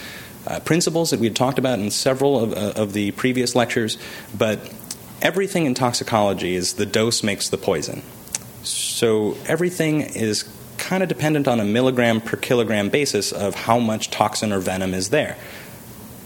uh, 0.47 0.59
principles 0.61 1.11
that 1.11 1.19
we 1.19 1.27
had 1.27 1.35
talked 1.35 1.59
about 1.59 1.79
in 1.79 1.91
several 1.91 2.39
of, 2.39 2.53
uh, 2.53 2.81
of 2.81 2.93
the 2.93 3.11
previous 3.11 3.55
lectures, 3.55 3.97
but 4.38 4.71
everything 5.21 5.65
in 5.65 5.73
toxicology 5.73 6.55
is 6.55 6.73
the 6.73 6.85
dose 6.85 7.23
makes 7.23 7.49
the 7.49 7.57
poison. 7.57 8.01
So 8.65 9.38
everything 9.45 10.01
is 10.01 10.43
kind 10.78 11.01
of 11.01 11.10
dependent 11.10 11.47
on 11.47 11.60
a 11.60 11.63
milligram 11.63 12.21
per 12.21 12.38
kilogram 12.38 12.89
basis 12.89 13.32
of 13.32 13.56
how 13.56 13.80
much 13.80 14.12
toxin 14.12 14.51
or 14.51 14.60
venom 14.60 14.93
is 14.93 15.10
there. 15.10 15.38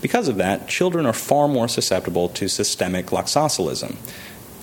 Because 0.02 0.28
of 0.28 0.38
that, 0.38 0.67
children 0.67 1.06
are 1.06 1.13
far 1.13 1.47
more 1.47 1.67
susceptible 1.67 2.30
to 2.30 2.47
systemic 2.47 3.08
loxoscelism 3.08 3.97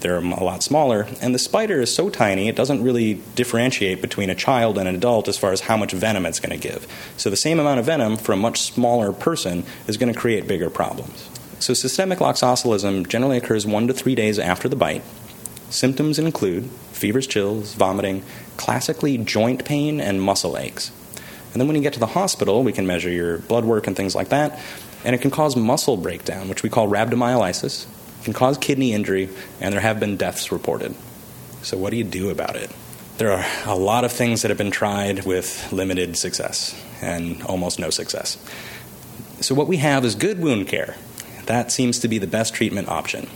they're 0.01 0.19
a 0.19 0.45
lot 0.45 0.62
smaller. 0.62 1.07
And 1.21 1.35
the 1.35 1.39
spider 1.39 1.81
is 1.81 1.95
so 1.95 2.11
tiny, 2.11 2.49
it 2.49 2.57
doesn't 2.57 2.83
really 2.83 3.15
differentiate 3.35 4.01
between 4.01 4.31
a 4.31 4.35
child 4.35 4.79
and 4.79 4.89
an 4.89 4.95
adult 4.95 5.29
as 5.29 5.39
far 5.39 5.53
as 5.53 5.62
how 5.62 5.77
much 5.77 5.93
venom 5.93 6.27
it's 6.27 6.41
going 6.41 6.59
to 6.59 6.69
give. 6.69 6.87
So 7.17 7.31
the 7.31 7.37
same 7.37 7.59
amount 7.59 7.81
of 7.81 7.87
venom 7.87 8.17
for 8.17 8.33
a 8.33 8.37
much 8.37 8.61
smaller 8.61 9.12
person 9.12 9.65
is 9.87 9.97
going 9.97 10.12
to 10.12 10.19
create 10.19 10.47
bigger 10.47 10.71
problems. 10.71 11.29
So 11.59 11.75
systemic 11.75 12.19
loxoscelism 12.19 13.09
generally 13.09 13.39
occurs 13.39 13.67
one 13.67 13.87
to 13.89 13.95
three 13.95 14.15
days 14.15 14.39
after 14.39 14.69
the 14.69 14.77
bite. 14.77 15.03
Symptoms 15.71 16.19
include 16.19 16.71
fevers, 16.97 17.27
chills, 17.27 17.75
vomiting, 17.75 18.25
classically 18.57 19.19
joint 19.19 19.65
pain, 19.65 20.01
and 20.01 20.21
muscle 20.21 20.57
aches. 20.59 20.91
And 21.53 21.61
then 21.61 21.68
when 21.68 21.77
you 21.77 21.83
get 21.83 21.95
to 21.95 22.01
the 22.01 22.07
hospital, 22.07 22.62
we 22.62 22.73
can 22.73 22.87
measure 22.87 23.11
your 23.11 23.39
blood 23.39 23.64
work 23.64 23.87
and 23.87 23.97
things 23.97 24.14
like 24.14 24.29
that. 24.29 24.61
And 25.05 25.14
it 25.14 25.23
can 25.23 25.31
cause 25.31 25.57
muscle 25.57 25.97
breakdown, 25.97 26.49
which 26.49 26.62
we 26.62 26.68
call 26.68 26.89
rhabdomyolysis, 26.89 27.87
it 28.20 28.25
can 28.25 28.33
cause 28.33 28.59
kidney 28.59 28.93
injury, 28.93 29.29
and 29.61 29.73
there 29.73 29.81
have 29.81 30.01
been 30.01 30.16
deaths 30.16 30.51
reported. 30.51 30.95
So, 31.62 31.77
what 31.77 31.91
do 31.91 31.97
you 31.97 32.05
do 32.05 32.31
about 32.31 32.57
it? 32.57 32.70
There 33.18 33.33
are 33.33 33.47
a 33.64 33.77
lot 33.77 34.05
of 34.05 34.12
things 34.12 34.43
that 34.43 34.51
have 34.51 34.59
been 34.59 34.70
tried 34.70 35.25
with 35.25 35.73
limited 35.73 36.18
success 36.18 36.79
and 37.01 37.43
almost 37.45 37.79
no 37.79 37.89
success. 37.89 38.37
So, 39.41 39.55
what 39.55 39.68
we 39.68 39.79
have 39.79 40.05
is 40.05 40.14
good 40.14 40.41
wound 40.41 40.68
care. 40.68 40.97
That 41.47 41.73
seems 41.73 42.01
to 42.01 42.09
be 42.09 42.18
the 42.18 42.27
best 42.27 42.53
treatment 42.53 42.89
option. 42.89 43.29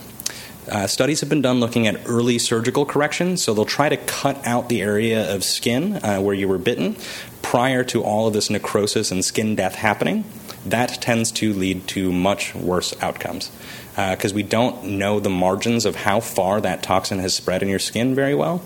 Uh, 0.69 0.85
studies 0.85 1.21
have 1.21 1.29
been 1.29 1.41
done 1.41 1.59
looking 1.59 1.87
at 1.87 1.99
early 2.05 2.37
surgical 2.37 2.85
correction, 2.85 3.35
so 3.35 3.53
they'll 3.53 3.65
try 3.65 3.89
to 3.89 3.97
cut 3.97 4.45
out 4.45 4.69
the 4.69 4.81
area 4.81 5.33
of 5.33 5.43
skin 5.43 5.95
uh, 6.03 6.19
where 6.19 6.35
you 6.35 6.47
were 6.47 6.59
bitten 6.59 6.95
prior 7.41 7.83
to 7.83 8.03
all 8.03 8.27
of 8.27 8.33
this 8.33 8.49
necrosis 8.49 9.11
and 9.11 9.25
skin 9.25 9.55
death 9.55 9.75
happening. 9.75 10.23
That 10.65 11.01
tends 11.01 11.31
to 11.33 11.53
lead 11.53 11.87
to 11.89 12.11
much 12.11 12.53
worse 12.53 12.93
outcomes. 13.01 13.49
because 13.95 14.31
uh, 14.31 14.35
we 14.35 14.43
don't 14.43 14.83
know 14.83 15.19
the 15.19 15.31
margins 15.31 15.85
of 15.85 15.95
how 15.95 16.19
far 16.19 16.61
that 16.61 16.83
toxin 16.83 17.17
has 17.19 17.33
spread 17.33 17.63
in 17.63 17.69
your 17.69 17.79
skin 17.79 18.13
very 18.13 18.35
well. 18.35 18.63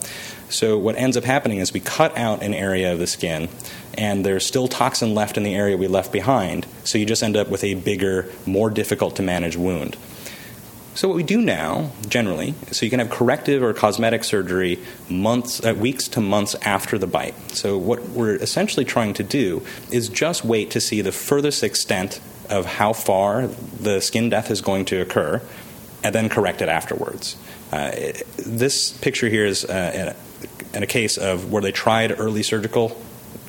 So, 0.50 0.78
what 0.78 0.98
ends 0.98 1.16
up 1.16 1.24
happening 1.24 1.60
is 1.60 1.74
we 1.74 1.80
cut 1.80 2.16
out 2.18 2.44
an 2.44 2.54
area 2.54 2.92
of 2.92 3.00
the 3.00 3.08
skin, 3.08 3.48
and 3.98 4.26
there's 4.26 4.46
still 4.46 4.68
toxin 4.68 5.16
left 5.16 5.38
in 5.38 5.44
the 5.44 5.56
area 5.56 5.78
we 5.78 5.88
left 5.88 6.12
behind. 6.12 6.68
So, 6.84 6.98
you 6.98 7.06
just 7.06 7.24
end 7.24 7.38
up 7.38 7.48
with 7.50 7.64
a 7.64 7.74
bigger, 7.74 8.30
more 8.46 8.70
difficult 8.70 9.16
to 9.16 9.24
manage 9.24 9.56
wound. 9.56 9.98
So 10.96 11.10
what 11.10 11.18
we 11.18 11.24
do 11.24 11.42
now, 11.42 11.92
generally, 12.08 12.56
so 12.72 12.86
you 12.86 12.90
can 12.90 13.00
have 13.00 13.10
corrective 13.10 13.62
or 13.62 13.74
cosmetic 13.74 14.24
surgery 14.24 14.80
months, 15.10 15.64
uh, 15.64 15.74
weeks 15.74 16.08
to 16.10 16.22
months 16.22 16.56
after 16.62 16.98
the 16.98 17.06
bite. 17.06 17.36
So 17.52 17.78
what 17.78 18.02
we're 18.10 18.36
essentially 18.38 18.86
trying 18.86 19.14
to 19.16 19.24
do 19.24 19.62
is 19.92 20.08
just 20.08 20.46
wait 20.46 20.72
to 20.72 20.80
see 20.80 21.02
the 21.02 21.12
furthest 21.12 21.64
extent 21.64 22.22
of 22.50 22.66
how 22.66 22.94
far 22.94 23.48
the 23.48 24.00
skin 24.00 24.30
death 24.30 24.50
is 24.50 24.62
going 24.62 24.86
to 24.86 25.02
occur, 25.02 25.42
and 26.02 26.16
then 26.16 26.30
correct 26.30 26.62
it 26.62 26.70
afterwards. 26.70 27.36
Uh, 27.74 27.92
this 28.38 28.92
picture 28.92 29.28
here 29.28 29.46
is 29.46 29.66
uh, 29.66 30.16
in 30.74 30.82
a 30.82 30.88
case 30.88 31.18
of 31.18 31.52
where 31.52 31.62
they 31.62 31.74
tried 31.74 32.18
early 32.18 32.42
surgical 32.42 32.96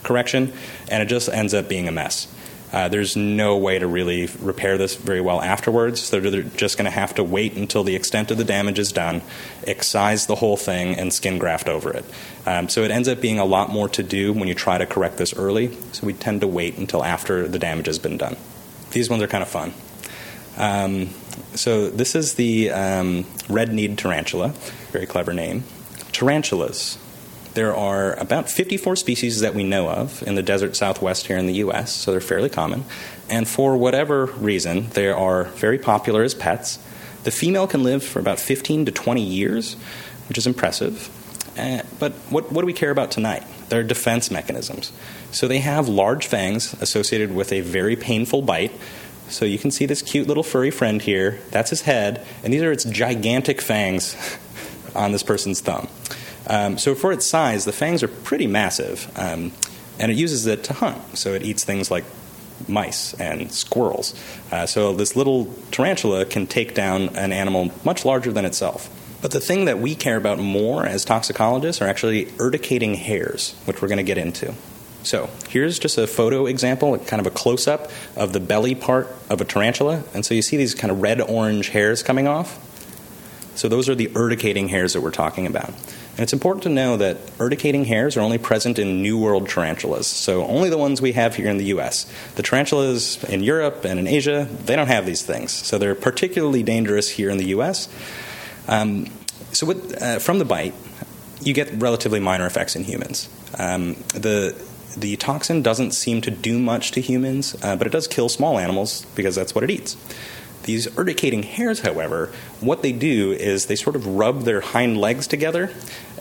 correction, 0.02 0.52
and 0.90 1.00
it 1.00 1.06
just 1.06 1.28
ends 1.28 1.54
up 1.54 1.68
being 1.68 1.86
a 1.86 1.92
mess. 1.92 2.26
Uh, 2.72 2.88
there's 2.88 3.16
no 3.16 3.56
way 3.56 3.78
to 3.78 3.86
really 3.86 4.28
repair 4.40 4.76
this 4.76 4.96
very 4.96 5.20
well 5.20 5.40
afterwards. 5.40 6.02
So 6.02 6.20
they're 6.20 6.42
just 6.42 6.76
going 6.76 6.84
to 6.84 6.90
have 6.90 7.14
to 7.14 7.24
wait 7.24 7.54
until 7.54 7.84
the 7.84 7.94
extent 7.94 8.30
of 8.30 8.38
the 8.38 8.44
damage 8.44 8.78
is 8.78 8.92
done, 8.92 9.22
excise 9.64 10.26
the 10.26 10.36
whole 10.36 10.56
thing, 10.56 10.94
and 10.94 11.12
skin 11.12 11.38
graft 11.38 11.68
over 11.68 11.90
it. 11.90 12.04
Um, 12.44 12.68
so 12.68 12.82
it 12.82 12.90
ends 12.90 13.08
up 13.08 13.20
being 13.20 13.38
a 13.38 13.44
lot 13.44 13.70
more 13.70 13.88
to 13.90 14.02
do 14.02 14.32
when 14.32 14.48
you 14.48 14.54
try 14.54 14.78
to 14.78 14.86
correct 14.86 15.16
this 15.16 15.34
early. 15.34 15.76
So 15.92 16.06
we 16.06 16.12
tend 16.12 16.40
to 16.42 16.46
wait 16.46 16.76
until 16.76 17.04
after 17.04 17.48
the 17.48 17.58
damage 17.58 17.86
has 17.86 17.98
been 17.98 18.16
done. 18.16 18.36
These 18.90 19.08
ones 19.10 19.22
are 19.22 19.28
kind 19.28 19.42
of 19.42 19.48
fun. 19.48 19.72
Um, 20.56 21.10
so 21.54 21.90
this 21.90 22.14
is 22.14 22.34
the 22.34 22.70
um, 22.70 23.26
red-kneed 23.48 23.98
tarantula, 23.98 24.48
very 24.90 25.06
clever 25.06 25.32
name. 25.32 25.64
Tarantulas 26.12 26.98
there 27.56 27.74
are 27.74 28.12
about 28.20 28.50
54 28.50 28.96
species 28.96 29.40
that 29.40 29.54
we 29.54 29.64
know 29.64 29.88
of 29.88 30.22
in 30.24 30.34
the 30.34 30.42
desert 30.42 30.76
southwest 30.76 31.26
here 31.26 31.38
in 31.38 31.46
the 31.46 31.54
U.S., 31.54 31.90
so 31.90 32.10
they're 32.10 32.20
fairly 32.20 32.50
common. 32.50 32.84
And 33.30 33.48
for 33.48 33.78
whatever 33.78 34.26
reason, 34.26 34.90
they 34.90 35.08
are 35.08 35.44
very 35.44 35.78
popular 35.78 36.22
as 36.22 36.34
pets. 36.34 36.78
The 37.24 37.30
female 37.30 37.66
can 37.66 37.82
live 37.82 38.04
for 38.04 38.20
about 38.20 38.38
15 38.38 38.84
to 38.84 38.92
20 38.92 39.22
years, 39.22 39.74
which 40.28 40.36
is 40.36 40.46
impressive. 40.46 41.08
Uh, 41.58 41.82
but 41.98 42.12
what, 42.28 42.52
what 42.52 42.60
do 42.60 42.66
we 42.66 42.74
care 42.74 42.90
about 42.90 43.10
tonight? 43.10 43.42
Their 43.70 43.82
defense 43.82 44.30
mechanisms. 44.30 44.92
So 45.32 45.48
they 45.48 45.60
have 45.60 45.88
large 45.88 46.26
fangs 46.26 46.74
associated 46.82 47.34
with 47.34 47.52
a 47.52 47.62
very 47.62 47.96
painful 47.96 48.42
bite. 48.42 48.72
So 49.28 49.46
you 49.46 49.58
can 49.58 49.70
see 49.70 49.86
this 49.86 50.02
cute 50.02 50.28
little 50.28 50.42
furry 50.42 50.70
friend 50.70 51.00
here. 51.00 51.40
That's 51.50 51.70
his 51.70 51.80
head, 51.80 52.24
and 52.44 52.52
these 52.52 52.62
are 52.62 52.70
its 52.70 52.84
gigantic 52.84 53.62
fangs 53.62 54.14
on 54.94 55.12
this 55.12 55.22
person's 55.22 55.62
thumb. 55.62 55.88
Um, 56.46 56.78
so 56.78 56.94
for 56.94 57.12
its 57.12 57.26
size, 57.26 57.64
the 57.64 57.72
fangs 57.72 58.02
are 58.02 58.08
pretty 58.08 58.46
massive, 58.46 59.10
um, 59.16 59.52
and 59.98 60.12
it 60.12 60.16
uses 60.16 60.46
it 60.46 60.64
to 60.64 60.72
hunt. 60.72 61.18
So 61.18 61.34
it 61.34 61.42
eats 61.42 61.64
things 61.64 61.90
like 61.90 62.04
mice 62.68 63.14
and 63.14 63.52
squirrels. 63.52 64.14
Uh, 64.50 64.66
so 64.66 64.92
this 64.94 65.16
little 65.16 65.52
tarantula 65.70 66.24
can 66.24 66.46
take 66.46 66.74
down 66.74 67.10
an 67.16 67.32
animal 67.32 67.70
much 67.84 68.04
larger 68.04 68.32
than 68.32 68.44
itself. 68.44 68.90
But 69.22 69.30
the 69.30 69.40
thing 69.40 69.64
that 69.64 69.78
we 69.78 69.94
care 69.94 70.16
about 70.16 70.38
more 70.38 70.86
as 70.86 71.04
toxicologists 71.04 71.82
are 71.82 71.88
actually 71.88 72.26
urticating 72.38 72.94
hairs, 72.94 73.54
which 73.64 73.80
we're 73.82 73.88
going 73.88 73.98
to 73.98 74.04
get 74.04 74.18
into. 74.18 74.54
So 75.02 75.30
here's 75.48 75.78
just 75.78 75.98
a 75.98 76.06
photo 76.06 76.46
example, 76.46 76.98
kind 76.98 77.20
of 77.20 77.26
a 77.26 77.30
close 77.30 77.68
up 77.68 77.90
of 78.16 78.32
the 78.32 78.40
belly 78.40 78.74
part 78.74 79.08
of 79.30 79.40
a 79.40 79.44
tarantula. 79.44 80.02
And 80.14 80.24
so 80.26 80.34
you 80.34 80.42
see 80.42 80.56
these 80.56 80.74
kind 80.74 80.90
of 80.90 81.00
red 81.00 81.20
orange 81.20 81.68
hairs 81.68 82.02
coming 82.02 82.26
off. 82.26 82.62
So 83.54 83.68
those 83.68 83.88
are 83.88 83.94
the 83.94 84.08
urticating 84.08 84.68
hairs 84.68 84.92
that 84.92 85.00
we're 85.00 85.12
talking 85.12 85.46
about. 85.46 85.72
And 86.16 86.22
it's 86.22 86.32
important 86.32 86.62
to 86.62 86.70
know 86.70 86.96
that 86.96 87.18
urticating 87.38 87.84
hairs 87.84 88.16
are 88.16 88.20
only 88.20 88.38
present 88.38 88.78
in 88.78 89.02
New 89.02 89.18
World 89.18 89.50
tarantulas, 89.50 90.06
so 90.06 90.46
only 90.46 90.70
the 90.70 90.78
ones 90.78 91.02
we 91.02 91.12
have 91.12 91.36
here 91.36 91.50
in 91.50 91.58
the 91.58 91.66
US. 91.66 92.10
The 92.36 92.42
tarantulas 92.42 93.22
in 93.24 93.42
Europe 93.42 93.84
and 93.84 94.00
in 94.00 94.06
Asia, 94.06 94.48
they 94.64 94.76
don't 94.76 94.86
have 94.86 95.04
these 95.04 95.22
things, 95.22 95.52
so 95.52 95.76
they're 95.76 95.94
particularly 95.94 96.62
dangerous 96.62 97.10
here 97.10 97.28
in 97.28 97.36
the 97.36 97.48
US. 97.48 97.88
Um, 98.66 99.10
so, 99.52 99.66
with, 99.66 100.02
uh, 100.02 100.18
from 100.18 100.38
the 100.38 100.46
bite, 100.46 100.72
you 101.42 101.52
get 101.52 101.70
relatively 101.74 102.18
minor 102.18 102.46
effects 102.46 102.76
in 102.76 102.84
humans. 102.84 103.28
Um, 103.58 103.94
the 104.14 104.56
the 104.96 105.16
toxin 105.16 105.60
doesn't 105.60 105.92
seem 105.92 106.22
to 106.22 106.30
do 106.30 106.58
much 106.58 106.92
to 106.92 107.02
humans, 107.02 107.54
uh, 107.62 107.76
but 107.76 107.86
it 107.86 107.90
does 107.90 108.08
kill 108.08 108.30
small 108.30 108.58
animals 108.58 109.04
because 109.14 109.34
that's 109.34 109.54
what 109.54 109.62
it 109.62 109.70
eats. 109.70 109.96
These 110.66 110.88
urticating 110.98 111.44
hairs, 111.44 111.80
however, 111.80 112.32
what 112.60 112.82
they 112.82 112.92
do 112.92 113.32
is 113.32 113.66
they 113.66 113.76
sort 113.76 113.94
of 113.94 114.06
rub 114.06 114.42
their 114.42 114.60
hind 114.60 114.98
legs 115.00 115.26
together, 115.26 115.70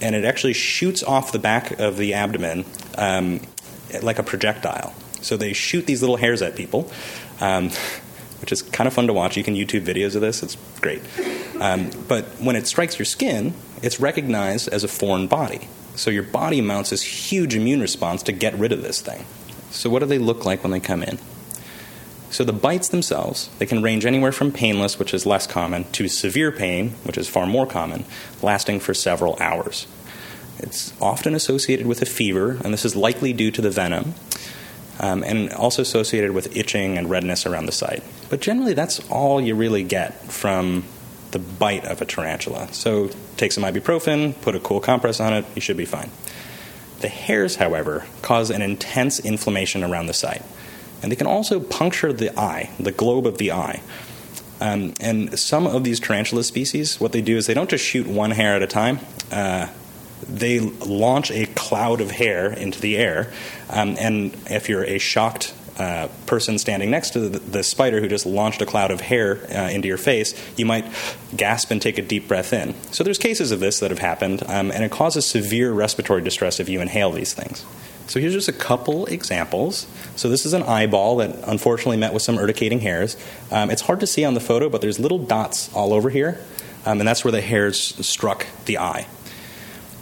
and 0.02 0.16
it 0.16 0.24
actually 0.24 0.54
shoots 0.54 1.04
off 1.04 1.32
the 1.32 1.40
back 1.40 1.80
of 1.80 1.98
the 1.98 2.14
abdomen 2.14 2.64
um, 2.98 3.42
like 4.02 4.20
a 4.20 4.24
projectile. 4.24 4.94
So 5.22 5.36
they 5.36 5.54
shoot 5.54 5.88
these 5.88 6.02
little 6.02 6.18
hairs 6.18 6.44
at 6.44 6.56
people, 6.56 6.92
um, 7.42 7.72
which 8.40 8.52
is 8.52 8.62
kind 8.62 8.88
of 8.88 8.94
fun 8.94 9.08
to 9.08 9.14
watch. 9.14 9.36
You 9.36 9.44
can 9.44 9.56
YouTube 9.56 9.82
videos 9.82 10.14
of 10.16 10.22
this, 10.22 10.44
it's 10.44 10.56
great. 10.80 11.02
Um, 11.60 11.90
but 12.08 12.26
when 12.40 12.56
it 12.56 12.68
strikes 12.68 13.00
your 13.00 13.06
skin, 13.08 13.56
it's 13.82 14.00
recognized 14.00 14.68
as 14.68 14.84
a 14.84 14.88
foreign 14.88 15.26
body. 15.26 15.68
So 15.96 16.12
your 16.12 16.24
body 16.24 16.62
mounts 16.62 16.92
this 16.92 17.02
huge 17.02 17.56
immune 17.56 17.82
response 17.82 18.22
to 18.24 18.32
get 18.32 18.54
rid 18.56 18.72
of 18.72 18.84
this 18.84 19.02
thing. 19.02 19.26
So, 19.72 19.90
what 19.90 20.00
do 20.00 20.06
they 20.06 20.20
look 20.20 20.46
like 20.46 20.64
when 20.64 20.72
they 20.72 20.80
come 20.80 21.04
in? 21.04 21.18
So 22.30 22.44
the 22.44 22.54
bites 22.54 22.90
themselves, 22.90 23.50
they 23.60 23.66
can 23.66 23.82
range 23.82 24.06
anywhere 24.06 24.32
from 24.32 24.52
painless, 24.52 25.00
which 25.00 25.14
is 25.14 25.26
less 25.26 25.48
common, 25.48 25.86
to 25.94 26.08
severe 26.08 26.52
pain, 26.52 26.92
which 27.04 27.18
is 27.18 27.30
far 27.30 27.46
more 27.46 27.66
common, 27.66 28.06
lasting 28.42 28.80
for 28.80 28.94
several 28.94 29.38
hours. 29.40 29.88
It's 30.58 30.94
often 31.02 31.36
associated 31.36 31.86
with 31.86 32.02
a 32.02 32.06
fever, 32.06 32.58
and 32.64 32.74
this 32.74 32.86
is 32.86 32.96
likely 32.96 33.34
due 33.34 33.52
to 33.52 33.62
the 33.62 33.70
venom, 33.70 34.16
um, 35.00 35.24
and 35.24 35.52
also 35.52 35.82
associated 35.82 36.32
with 36.32 36.56
itching 36.56 36.98
and 36.98 37.10
redness 37.10 37.46
around 37.46 37.66
the 37.66 37.72
site. 37.72 38.04
But 38.30 38.42
generally, 38.42 38.74
that's 38.74 39.00
all 39.10 39.42
you 39.42 39.56
really 39.56 39.84
get 39.84 40.32
from 40.32 40.86
the 41.32 41.40
bite 41.40 41.86
of 41.86 42.02
a 42.02 42.06
tarantula. 42.06 42.72
So 42.72 43.10
take 43.36 43.52
some 43.52 43.64
ibuprofen, 43.64 44.42
put 44.42 44.56
a 44.56 44.60
cool 44.60 44.80
compress 44.80 45.20
on 45.20 45.34
it, 45.34 45.46
you 45.54 45.62
should 45.62 45.78
be 45.78 45.86
fine. 45.86 46.10
The 47.02 47.10
hairs, 47.10 47.58
however, 47.58 48.06
cause 48.22 48.50
an 48.50 48.62
intense 48.62 49.20
inflammation 49.20 49.84
around 49.84 50.06
the 50.06 50.14
site 50.14 50.44
and 51.06 51.12
they 51.12 51.16
can 51.16 51.28
also 51.28 51.60
puncture 51.60 52.12
the 52.12 52.36
eye, 52.36 52.72
the 52.80 52.92
globe 52.92 53.28
of 53.28 53.38
the 53.38 53.52
eye. 53.52 53.80
Um, 54.60 54.96
and 55.00 55.38
some 55.38 55.68
of 55.68 55.84
these 55.84 56.00
tarantula 56.00 56.44
species, 56.44 57.00
what 57.00 57.12
they 57.12 57.22
do 57.22 57.38
is 57.38 57.46
they 57.46 57.54
don't 57.54 57.70
just 57.70 57.86
shoot 57.86 58.08
one 58.08 58.32
hair 58.32 58.56
at 58.56 58.64
a 58.64 58.68
time. 58.68 59.00
Uh, 59.32 59.68
they 60.28 60.60
launch 60.60 61.30
a 61.30 61.46
cloud 61.46 62.02
of 62.02 62.10
hair 62.10 62.52
into 62.52 62.82
the 62.82 62.98
air, 62.98 63.32
um, 63.70 63.96
and 64.00 64.36
if 64.50 64.68
you're 64.68 64.84
a 64.84 64.98
shocked 64.98 65.54
uh, 65.78 66.08
person 66.26 66.58
standing 66.58 66.90
next 66.90 67.12
to 67.12 67.30
the, 67.30 67.38
the, 67.38 67.62
spider 67.62 68.02
who 68.02 68.08
just 68.08 68.26
launched 68.26 68.64
a 68.64 68.66
cloud 68.66 68.90
of 68.90 69.02
hair 69.02 69.46
uh, 69.52 69.70
into 69.70 69.88
your 69.88 70.00
face, 70.00 70.34
you 70.58 70.66
might 70.66 70.86
gasp 71.36 71.70
and 71.70 71.84
take 71.84 72.00
a 72.00 72.02
deep 72.02 72.28
breath 72.28 72.52
in. 72.52 72.74
So 72.92 73.04
there's 73.04 73.20
cases 73.20 73.52
of 73.52 73.60
this 73.60 73.80
that 73.80 73.92
have 73.92 74.00
happened, 74.00 74.42
um, 74.48 74.72
and 74.72 74.84
it 74.84 74.90
causes 74.90 75.28
severe 75.28 75.72
respiratory 75.72 76.24
distress 76.24 76.60
if 76.60 76.68
you 76.68 76.82
inhale 76.82 77.12
these 77.12 77.36
things. 77.36 77.64
So 78.08 78.20
here's 78.20 78.34
just 78.34 78.48
a 78.48 78.54
couple 78.54 79.06
examples. 79.08 79.88
So 80.16 80.30
this 80.30 80.46
is 80.46 80.54
an 80.54 80.64
eyeball 80.64 81.18
that 81.18 81.36
unfortunately 81.48 81.98
met 81.98 82.14
with 82.14 82.22
some 82.22 82.38
urticating 82.38 82.82
hairs. 82.82 83.18
Um, 83.52 83.72
it's 83.72 83.82
hard 83.82 84.00
to 84.02 84.08
see 84.08 84.24
on 84.24 84.36
the 84.36 84.40
photo, 84.40 84.70
but 84.70 84.82
there's 84.82 85.00
little 85.00 85.20
dots 85.20 85.74
all 85.74 85.92
over 85.92 86.10
here, 86.10 86.40
um, 86.86 87.00
and 87.00 87.08
that's 87.08 87.24
where 87.24 87.32
the 87.32 87.42
hairs 87.42 87.78
struck 88.06 88.46
the 88.66 88.78
eye. 88.78 89.08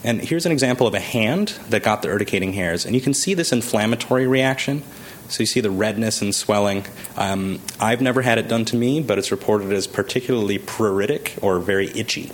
And 0.03 0.21
here's 0.21 0.45
an 0.45 0.51
example 0.51 0.85
of 0.85 0.93
a 0.93 0.99
hand 0.99 1.49
that 1.69 1.81
got 1.81 2.01
the 2.01 2.09
urticating 2.09 2.53
hairs, 2.53 2.85
and 2.85 2.93
you 2.93 2.99
can 2.99 3.13
see 3.13 3.33
this 3.33 3.53
inflammatory 3.53 4.27
reaction. 4.27 4.83
So 5.29 5.39
you 5.39 5.47
see 5.47 5.61
the 5.61 5.71
redness 5.71 6.21
and 6.21 6.35
swelling. 6.35 6.85
Um, 7.15 7.61
I've 7.79 8.01
never 8.01 8.21
had 8.21 8.37
it 8.37 8.49
done 8.49 8.65
to 8.65 8.75
me, 8.75 9.01
but 9.01 9.17
it's 9.17 9.31
reported 9.31 9.71
as 9.71 9.87
particularly 9.87 10.59
pruritic 10.59 11.41
or 11.41 11.59
very 11.59 11.87
itchy. 11.97 12.31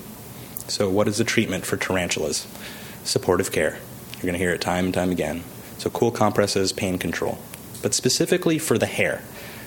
So, 0.68 0.90
what 0.90 1.08
is 1.08 1.18
the 1.18 1.24
treatment 1.24 1.66
for 1.66 1.78
tarantulas? 1.78 2.48
Supportive 3.04 3.52
care. 3.52 3.78
You're 4.16 4.24
going 4.24 4.34
to 4.34 4.40
hear 4.40 4.52
it 4.52 4.62
time 4.62 4.86
and 4.86 4.94
time 4.94 5.12
again. 5.12 5.44
So, 5.80 5.90
cool 5.90 6.12
compresses, 6.12 6.72
pain 6.72 6.98
control. 6.98 7.40
But 7.82 7.94
specifically 7.94 8.60
for 8.60 8.78
the 8.78 8.86
hair, 8.86 9.24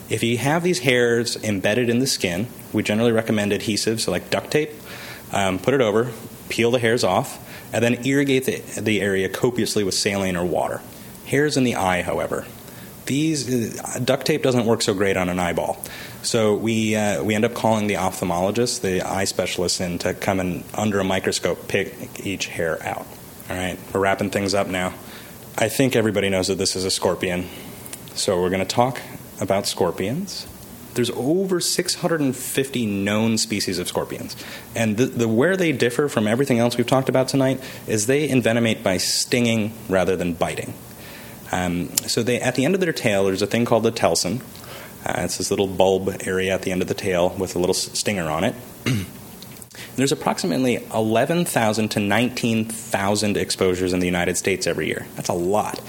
if 0.09 0.23
you 0.23 0.39
have 0.39 0.63
these 0.63 0.81
hairs 0.81 1.37
embedded 1.43 1.89
in 1.89 1.99
the 1.99 2.07
skin, 2.07 2.47
we 2.73 2.83
generally 2.83 3.13
recommend 3.13 3.53
adhesives, 3.53 4.01
so 4.01 4.11
like 4.11 4.31
duct 4.31 4.51
tape. 4.51 4.71
Um, 5.33 5.59
put 5.59 5.73
it 5.73 5.81
over, 5.81 6.13
peel 6.51 6.71
the 6.71 6.79
hairs 6.79 7.03
off, 7.03 7.39
and 7.73 7.83
then 7.83 8.07
irrigate 8.07 8.45
the, 8.45 8.81
the 8.81 9.01
area 9.01 9.31
copiously 9.31 9.83
with 9.83 9.95
saline 9.95 10.37
or 10.37 10.45
water. 10.45 10.83
Hairs 11.25 11.57
in 11.57 11.65
the 11.65 11.77
eye, 11.77 12.03
however, 12.03 12.45
these 13.07 13.81
uh, 13.81 13.99
duct 14.05 14.27
tape 14.27 14.43
doesn't 14.43 14.67
work 14.67 14.83
so 14.83 14.93
great 14.93 15.17
on 15.17 15.29
an 15.29 15.39
eyeball. 15.39 15.83
So 16.23 16.55
we 16.55 16.95
uh, 16.95 17.23
we 17.25 17.35
end 17.35 17.45
up 17.45 17.55
calling 17.55 17.87
the 17.87 17.95
ophthalmologist, 17.95 18.83
the 18.83 19.01
eye 19.03 19.25
specialist, 19.25 19.81
in 19.81 19.99
to 20.01 20.15
come 20.15 20.39
and 20.39 20.63
under 20.75 21.01
a 21.01 21.05
microscope 21.05 21.69
pick 21.69 22.25
each 22.25 22.47
hair 22.47 22.83
out. 22.83 23.07
All 23.51 23.57
right, 23.57 23.79
we're 23.93 24.01
wrapping 24.01 24.31
things 24.31 24.55
up 24.55 24.69
now. 24.69 24.95
I 25.59 25.69
think 25.69 25.95
everybody 25.95 26.31
knows 26.31 26.49
that 26.49 26.57
this 26.57 26.75
is 26.77 26.87
a 26.87 26.91
scorpion. 26.91 27.47
So 28.15 28.41
we're 28.41 28.49
going 28.49 28.67
to 28.67 28.75
talk 28.75 29.01
about 29.41 29.67
scorpions. 29.67 30.47
there's 30.95 31.11
over 31.11 31.61
650 31.61 32.87
known 32.87 33.39
species 33.39 33.79
of 33.79 33.89
scorpions. 33.89 34.35
And 34.75 34.97
the, 34.97 35.07
the, 35.07 35.29
where 35.29 35.57
they 35.57 35.73
differ 35.73 36.09
from 36.09 36.27
everything 36.27 36.59
else 36.59 36.77
we've 36.77 36.87
talked 36.87 37.09
about 37.09 37.29
tonight 37.29 37.63
is 37.87 38.07
they 38.07 38.29
envenomate 38.29 38.83
by 38.83 38.97
stinging 38.97 39.73
rather 39.89 40.17
than 40.17 40.35
biting. 40.35 40.75
Um, 41.51 41.95
so 41.99 42.23
they, 42.23 42.41
at 42.41 42.55
the 42.55 42.65
end 42.65 42.75
of 42.75 42.81
their 42.81 42.93
tail, 42.93 43.25
there's 43.25 43.43
a 43.43 43.47
thing 43.47 43.65
called 43.67 43.83
the 43.83 43.91
telson. 43.91 44.41
Uh, 45.05 45.15
it's 45.19 45.39
this 45.39 45.51
little 45.51 45.67
bulb 45.67 46.15
area 46.27 46.55
at 46.55 46.63
the 46.63 46.73
end 46.73 46.81
of 46.81 46.89
the 46.89 46.95
tail 46.95 47.31
with 47.39 47.57
a 47.57 47.59
little 47.59 47.75
stinger 47.75 48.31
on 48.31 48.45
it. 48.45 48.55
there's 49.97 50.13
approximately 50.13 50.85
11,000 50.93 51.89
to 51.91 52.01
19,000 52.01 53.37
exposures 53.37 53.93
in 53.93 54.01
the 54.01 54.07
United 54.07 54.37
States 54.37 54.67
every 54.67 54.87
year. 54.87 55.07
That's 55.17 55.29
a 55.29 55.35
lot. 55.35 55.81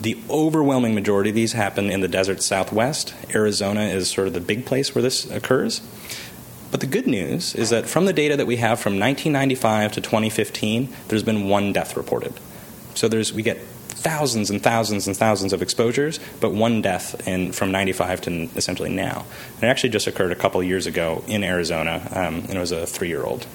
The 0.00 0.20
overwhelming 0.28 0.94
majority 0.94 1.30
of 1.30 1.36
these 1.36 1.52
happen 1.52 1.90
in 1.90 2.00
the 2.00 2.08
desert 2.08 2.42
southwest. 2.42 3.14
Arizona 3.34 3.82
is 3.82 4.10
sort 4.10 4.26
of 4.26 4.34
the 4.34 4.40
big 4.40 4.66
place 4.66 4.94
where 4.94 5.02
this 5.02 5.28
occurs. 5.30 5.80
But 6.70 6.80
the 6.80 6.86
good 6.86 7.06
news 7.06 7.54
is 7.54 7.70
that 7.70 7.88
from 7.88 8.04
the 8.04 8.12
data 8.12 8.36
that 8.36 8.46
we 8.46 8.56
have 8.56 8.80
from 8.80 8.98
1995 8.98 9.92
to 9.92 10.00
2015, 10.00 10.88
there's 11.08 11.22
been 11.22 11.48
one 11.48 11.72
death 11.72 11.96
reported. 11.96 12.34
So 12.94 13.08
there's, 13.08 13.32
we 13.32 13.42
get 13.42 13.58
thousands 13.96 14.50
and 14.50 14.62
thousands 14.62 15.06
and 15.06 15.16
thousands 15.16 15.52
of 15.52 15.62
exposures, 15.62 16.20
but 16.40 16.52
one 16.52 16.82
death 16.82 17.26
in, 17.26 17.52
from 17.52 17.72
95 17.72 18.20
to 18.22 18.30
essentially 18.54 18.90
now. 18.90 19.24
And 19.54 19.64
it 19.64 19.66
actually 19.66 19.90
just 19.90 20.06
occurred 20.06 20.32
a 20.32 20.36
couple 20.36 20.62
years 20.62 20.86
ago 20.86 21.24
in 21.26 21.42
Arizona, 21.42 22.06
um, 22.12 22.36
and 22.36 22.54
it 22.54 22.58
was 22.58 22.72
a 22.72 22.86
three 22.86 23.08
year 23.08 23.24
old. 23.24 23.46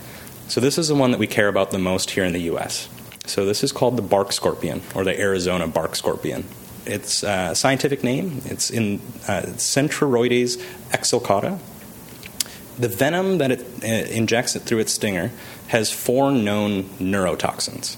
So 0.48 0.60
this 0.60 0.78
is 0.78 0.88
the 0.90 0.96
one 0.96 1.12
that 1.12 1.20
we 1.20 1.28
care 1.28 1.48
about 1.48 1.72
the 1.72 1.80
most 1.80 2.12
here 2.12 2.26
in 2.26 2.34
the 2.34 2.42
U.S. 2.42 2.90
So 3.26 3.46
this 3.46 3.64
is 3.64 3.72
called 3.72 3.98
the 3.98 4.02
bark 4.02 4.34
scorpion, 4.34 4.82
or 4.96 5.04
the 5.04 5.18
Arizona 5.18 5.68
bark 5.68 5.96
scorpion. 5.96 6.46
Its 6.86 7.24
uh, 7.24 7.54
scientific 7.54 8.04
name, 8.04 8.42
it's 8.46 8.72
in 8.72 9.00
uh, 9.28 9.44
Centruroides 9.56 10.58
exilicauda. 10.90 11.60
The 12.80 12.88
venom 12.88 13.38
that 13.38 13.52
it 13.52 13.60
uh, 13.84 13.88
injects 14.12 14.56
it 14.56 14.64
through 14.64 14.80
its 14.80 14.92
stinger 14.92 15.32
has 15.68 15.92
four 15.92 16.32
known 16.32 16.84
neurotoxins. 17.00 17.96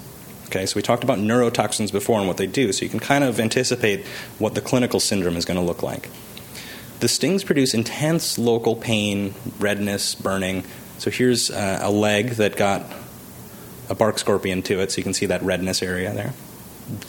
Okay, 0.53 0.67
so 0.67 0.75
we 0.75 0.83
talked 0.83 1.03
about 1.03 1.17
neurotoxins 1.17 1.91
before 1.91 2.19
and 2.19 2.27
what 2.27 2.37
they 2.37 2.45
do, 2.45 2.71
so 2.71 2.85
you 2.85 2.89
can 2.89 2.99
kind 2.99 3.23
of 3.23 3.39
anticipate 3.39 4.05
what 4.37 4.53
the 4.53 4.61
clinical 4.61 4.99
syndrome 4.99 5.35
is 5.35 5.45
going 5.45 5.59
to 5.59 5.65
look 5.65 5.81
like. 5.81 6.09
The 6.99 7.07
stings 7.07 7.43
produce 7.43 7.73
intense 7.73 8.37
local 8.37 8.75
pain, 8.75 9.33
redness, 9.57 10.13
burning. 10.13 10.63
So 10.99 11.09
here's 11.09 11.49
uh, 11.49 11.79
a 11.81 11.89
leg 11.89 12.33
that 12.33 12.55
got 12.55 12.85
a 13.89 13.95
bark 13.95 14.19
scorpion 14.19 14.61
to 14.61 14.79
it, 14.79 14.91
so 14.91 14.99
you 14.99 15.03
can 15.03 15.15
see 15.15 15.25
that 15.25 15.41
redness 15.41 15.81
area 15.81 16.13
there. 16.13 16.35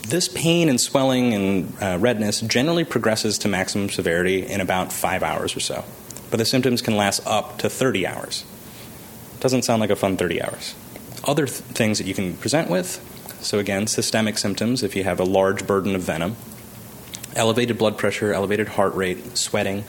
This 0.09 0.27
pain 0.27 0.71
and 0.71 0.81
swelling 0.81 1.35
and 1.35 1.75
uh, 1.83 1.99
redness 2.01 2.41
generally 2.41 2.85
progresses 2.85 3.37
to 3.41 3.49
maximum 3.49 3.91
severity 3.91 4.47
in 4.47 4.63
about 4.63 4.91
five 4.91 5.23
hours 5.23 5.55
or 5.55 5.61
so, 5.61 5.85
but 6.31 6.39
the 6.39 6.47
symptoms 6.47 6.81
can 6.81 6.97
last 6.97 7.21
up 7.27 7.59
to 7.59 7.69
30 7.69 8.07
hours. 8.07 8.47
Doesn't 9.41 9.67
sound 9.67 9.81
like 9.81 9.91
a 9.91 9.97
fun 9.97 10.17
30 10.17 10.41
hours. 10.41 10.75
Other 11.25 11.45
th- 11.45 11.59
things 11.61 11.99
that 11.99 12.07
you 12.07 12.15
can 12.15 12.39
present 12.39 12.71
with 12.71 13.11
so, 13.45 13.59
again, 13.59 13.87
systemic 13.87 14.39
symptoms 14.39 14.83
if 14.83 14.97
you 14.97 15.05
have 15.05 15.21
a 15.21 15.25
large 15.25 15.67
burden 15.67 15.95
of 15.95 16.01
venom, 16.01 16.37
elevated 17.37 17.77
blood 17.77 17.99
pressure, 17.99 18.33
elevated 18.33 18.69
heart 18.69 18.95
rate, 18.95 19.37
sweating. 19.37 19.85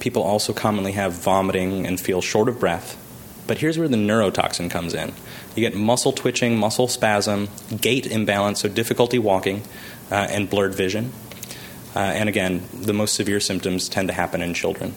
People 0.00 0.24
also 0.24 0.52
commonly 0.52 0.92
have 0.92 1.12
vomiting 1.12 1.86
and 1.86 2.00
feel 2.00 2.20
short 2.20 2.48
of 2.48 2.58
breath. 2.58 3.00
But 3.46 3.58
here's 3.58 3.78
where 3.78 3.86
the 3.86 3.96
neurotoxin 3.96 4.70
comes 4.70 4.92
in. 4.92 5.12
You 5.54 5.60
get 5.60 5.76
muscle 5.76 6.12
twitching, 6.12 6.58
muscle 6.58 6.88
spasm, 6.88 7.48
gait 7.80 8.06
imbalance, 8.06 8.62
so 8.62 8.68
difficulty 8.68 9.20
walking, 9.20 9.62
uh, 10.10 10.26
and 10.30 10.50
blurred 10.50 10.74
vision. 10.74 11.12
Uh, 11.94 12.00
and 12.00 12.28
again, 12.28 12.66
the 12.72 12.92
most 12.92 13.14
severe 13.14 13.38
symptoms 13.38 13.88
tend 13.88 14.08
to 14.08 14.14
happen 14.14 14.42
in 14.42 14.52
children. 14.52 14.94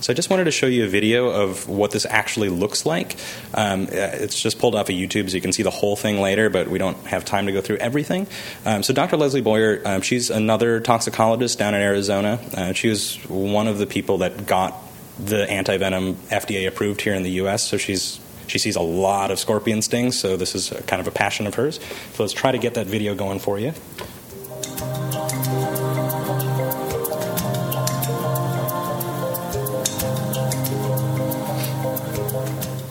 So 0.00 0.12
I 0.12 0.16
just 0.16 0.30
wanted 0.30 0.44
to 0.44 0.50
show 0.50 0.66
you 0.66 0.84
a 0.84 0.88
video 0.88 1.28
of 1.28 1.68
what 1.68 1.90
this 1.90 2.06
actually 2.06 2.48
looks 2.48 2.86
like. 2.86 3.16
Um, 3.54 3.84
uh, 3.84 3.88
it's 3.92 4.40
just 4.40 4.58
pulled 4.58 4.74
off 4.74 4.88
of 4.88 4.94
YouTube, 4.94 5.28
so 5.28 5.34
you 5.34 5.40
can 5.40 5.52
see 5.52 5.62
the 5.62 5.70
whole 5.70 5.96
thing 5.96 6.20
later, 6.20 6.48
but 6.48 6.68
we 6.68 6.78
don't 6.78 6.96
have 7.06 7.24
time 7.24 7.46
to 7.46 7.52
go 7.52 7.60
through 7.60 7.76
everything. 7.76 8.26
Um, 8.64 8.82
so 8.82 8.94
Dr. 8.94 9.16
Leslie 9.16 9.40
Boyer, 9.40 9.82
um, 9.84 10.02
she's 10.02 10.30
another 10.30 10.80
toxicologist 10.80 11.58
down 11.58 11.74
in 11.74 11.80
Arizona. 11.82 12.40
Uh, 12.56 12.72
she 12.72 12.88
was 12.88 13.16
one 13.28 13.68
of 13.68 13.78
the 13.78 13.86
people 13.86 14.18
that 14.18 14.46
got 14.46 14.74
the 15.18 15.46
antivenom 15.46 16.14
FDA 16.30 16.66
approved 16.66 17.02
here 17.02 17.14
in 17.14 17.22
the 17.22 17.32
U.S. 17.32 17.62
So 17.68 17.76
she's 17.76 18.20
she 18.46 18.58
sees 18.58 18.74
a 18.74 18.80
lot 18.80 19.30
of 19.30 19.38
scorpion 19.38 19.80
stings, 19.80 20.18
so 20.18 20.36
this 20.36 20.56
is 20.56 20.70
kind 20.88 21.00
of 21.00 21.06
a 21.06 21.12
passion 21.12 21.46
of 21.46 21.54
hers. 21.54 21.78
So 22.14 22.24
let's 22.24 22.32
try 22.32 22.50
to 22.50 22.58
get 22.58 22.74
that 22.74 22.88
video 22.88 23.14
going 23.14 23.38
for 23.38 23.60
you. 23.60 23.72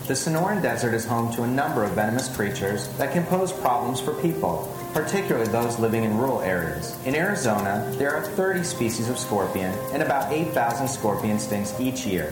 The 0.10 0.16
Sonoran 0.16 0.60
Desert 0.60 0.96
is 0.96 1.06
home 1.06 1.32
to 1.34 1.44
a 1.44 1.48
number 1.48 1.84
of 1.84 1.92
venomous 1.92 2.36
creatures 2.36 2.88
that 2.98 3.14
can 3.14 3.24
pose 3.26 3.54
problems 3.54 4.02
for 4.02 4.12
people, 4.16 4.68
particularly 4.92 5.48
those 5.52 5.78
living 5.78 6.04
in 6.04 6.18
rural 6.18 6.42
areas. 6.42 6.98
In 7.06 7.14
Arizona, 7.14 7.88
there 8.00 8.16
are 8.16 8.24
30 8.24 8.64
species 8.64 9.08
of 9.08 9.20
scorpion 9.20 9.72
and 9.94 10.02
about 10.02 10.34
8,000 10.34 10.88
scorpion 10.88 11.38
stings 11.38 11.80
each 11.80 12.08
year. 12.08 12.32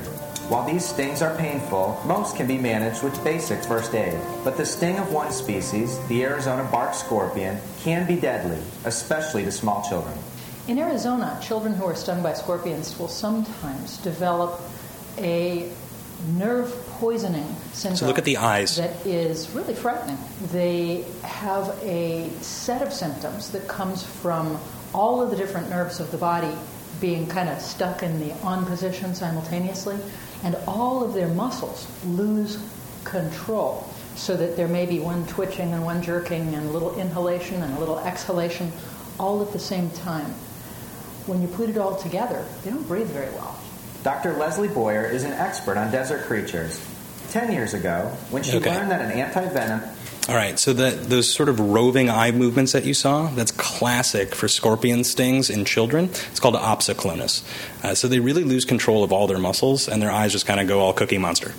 While 0.50 0.66
these 0.66 0.84
stings 0.84 1.22
are 1.22 1.38
painful, 1.38 2.02
most 2.04 2.36
can 2.36 2.48
be 2.48 2.58
managed 2.58 3.04
with 3.04 3.24
basic 3.24 3.64
first 3.64 3.94
aid. 3.94 4.20
But 4.44 4.58
the 4.58 4.66
sting 4.66 4.98
of 4.98 5.14
one 5.14 5.32
species, 5.32 6.00
the 6.08 6.24
Arizona 6.24 6.68
bark 6.72 6.96
scorpion, 6.96 7.60
can 7.82 8.08
be 8.08 8.16
deadly, 8.16 8.58
especially 8.86 9.44
to 9.44 9.52
small 9.52 9.88
children. 9.88 10.18
In 10.68 10.80
Arizona, 10.80 11.40
children 11.44 11.76
who 11.76 11.86
are 11.86 11.96
stung 11.96 12.24
by 12.24 12.34
scorpions 12.34 12.98
will 12.98 13.08
sometimes 13.08 13.98
develop 13.98 14.60
a 15.20 15.70
nerve 16.36 16.74
poisoning 17.00 17.56
syndrome. 17.74 17.98
So 17.98 18.08
look 18.08 18.18
at 18.18 18.26
the 18.26 18.38
eyes. 18.38 18.76
That 18.78 19.06
is 19.06 19.50
really 19.52 19.74
frightening. 19.74 20.18
They 20.52 21.06
have 21.24 21.78
a 21.84 22.30
set 22.42 22.82
of 22.82 22.92
symptoms 22.92 23.52
that 23.52 23.68
comes 23.68 24.04
from 24.04 24.60
all 24.94 25.22
of 25.22 25.30
the 25.30 25.36
different 25.36 25.70
nerves 25.70 26.00
of 26.00 26.12
the 26.12 26.18
body 26.18 26.52
being 27.00 27.28
kind 27.28 27.50
of 27.50 27.62
stuck 27.62 28.02
in 28.02 28.20
the 28.20 28.34
on 28.42 28.66
position 28.66 29.14
simultaneously, 29.14 29.98
and 30.44 30.56
all 30.68 31.04
of 31.04 31.14
their 31.14 31.28
muscles 31.28 31.88
lose 32.06 32.58
control 33.04 33.88
so 34.16 34.36
that 34.36 34.58
there 34.58 34.68
may 34.68 34.86
be 34.86 35.00
one 35.00 35.26
twitching 35.28 35.74
and 35.74 35.86
one 35.86 36.02
jerking 36.02 36.56
and 36.56 36.68
a 36.68 36.72
little 36.72 36.98
inhalation 36.98 37.62
and 37.62 37.76
a 37.76 37.80
little 37.80 38.00
exhalation 38.00 38.72
all 39.20 39.44
at 39.44 39.52
the 39.54 39.60
same 39.60 39.92
time. 39.92 40.32
When 41.28 41.42
you 41.42 41.48
put 41.48 41.70
it 41.70 41.78
all 41.78 41.96
together, 41.96 42.44
they 42.64 42.72
don't 42.72 42.88
breathe 42.88 43.08
very 43.08 43.30
well. 43.32 43.60
Dr. 44.08 44.38
Leslie 44.38 44.70
Boyer 44.70 45.06
is 45.06 45.26
an 45.26 45.34
expert 45.34 45.76
on 45.76 45.92
desert 45.92 46.28
creatures. 46.28 46.82
Ten 47.32 47.52
years 47.52 47.74
ago, 47.74 48.10
when 48.30 48.42
she 48.42 48.56
okay. 48.56 48.74
learned 48.74 48.90
that 48.90 49.02
an 49.02 49.12
anti-venom 49.12 49.82
all 50.30 50.36
right, 50.36 50.58
so 50.60 50.74
that 50.74 51.10
those 51.10 51.34
sort 51.34 51.48
of 51.48 51.60
roving 51.60 52.10
eye 52.10 52.32
movements 52.32 52.74
that 52.74 52.86
you 52.86 52.94
saw, 52.94 53.28
that's 53.28 53.52
classic 53.52 54.36
for 54.36 54.50
scorpion 54.50 55.06
stings 55.06 55.50
in 55.50 55.64
children. 55.64 56.06
It's 56.06 56.40
called 56.40 56.56
opsoclonus. 56.56 57.44
Uh, 57.82 57.96
so 57.96 58.10
they 58.10 58.20
really 58.20 58.44
lose 58.44 58.66
control 58.66 59.06
of 59.06 59.14
all 59.14 59.28
their 59.28 59.40
muscles, 59.40 59.88
and 59.88 60.02
their 60.02 60.12
eyes 60.12 60.34
just 60.34 60.46
kind 60.46 60.60
of 60.60 60.68
go 60.68 60.80
all 60.80 60.92
Cookie 60.92 61.18
Monster. 61.18 61.54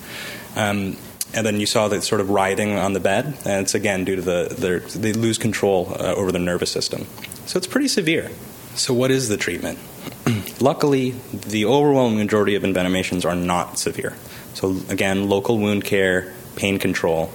Um, 0.55 0.97
and 1.33 1.45
then 1.45 1.59
you 1.59 1.65
saw 1.65 1.87
that 1.87 2.03
sort 2.03 2.21
of 2.21 2.29
writhing 2.29 2.77
on 2.77 2.93
the 2.93 2.99
bed, 2.99 3.25
and 3.45 3.61
it's 3.63 3.73
again 3.75 4.05
due 4.05 4.15
to 4.15 4.21
the 4.21 4.55
their, 4.55 4.79
they 4.79 5.13
lose 5.13 5.37
control 5.39 5.91
uh, 5.99 6.13
over 6.15 6.31
the 6.31 6.39
nervous 6.39 6.71
system. 6.71 7.05
So 7.45 7.57
it's 7.57 7.67
pretty 7.67 7.87
severe. 7.87 8.29
So 8.75 8.93
what 8.93 9.11
is 9.11 9.29
the 9.29 9.37
treatment? 9.37 9.79
Luckily, 10.59 11.11
the 11.31 11.65
overwhelming 11.65 12.17
majority 12.17 12.55
of 12.55 12.63
envenomations 12.63 13.25
are 13.25 13.35
not 13.35 13.79
severe. 13.79 14.15
So, 14.53 14.77
again, 14.89 15.29
local 15.29 15.57
wound 15.57 15.85
care, 15.85 16.33
pain 16.55 16.79
control. 16.79 17.31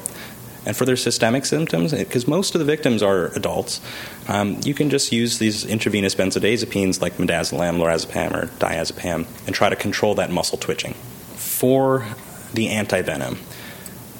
And 0.66 0.76
for 0.76 0.84
their 0.86 0.96
systemic 0.96 1.44
symptoms, 1.44 1.92
because 1.92 2.26
most 2.26 2.54
of 2.54 2.58
the 2.58 2.64
victims 2.64 3.02
are 3.02 3.26
adults, 3.36 3.80
um, 4.28 4.60
you 4.64 4.72
can 4.72 4.88
just 4.88 5.12
use 5.12 5.38
these 5.38 5.64
intravenous 5.64 6.14
benzodiazepines 6.14 7.02
like 7.02 7.18
midazolam, 7.18 7.76
lorazepam, 7.76 8.32
or 8.32 8.46
diazepam 8.58 9.26
and 9.46 9.54
try 9.54 9.68
to 9.68 9.76
control 9.76 10.14
that 10.14 10.30
muscle 10.30 10.56
twitching. 10.56 10.94
For 11.36 12.06
the 12.54 12.68
antivenom, 12.68 13.38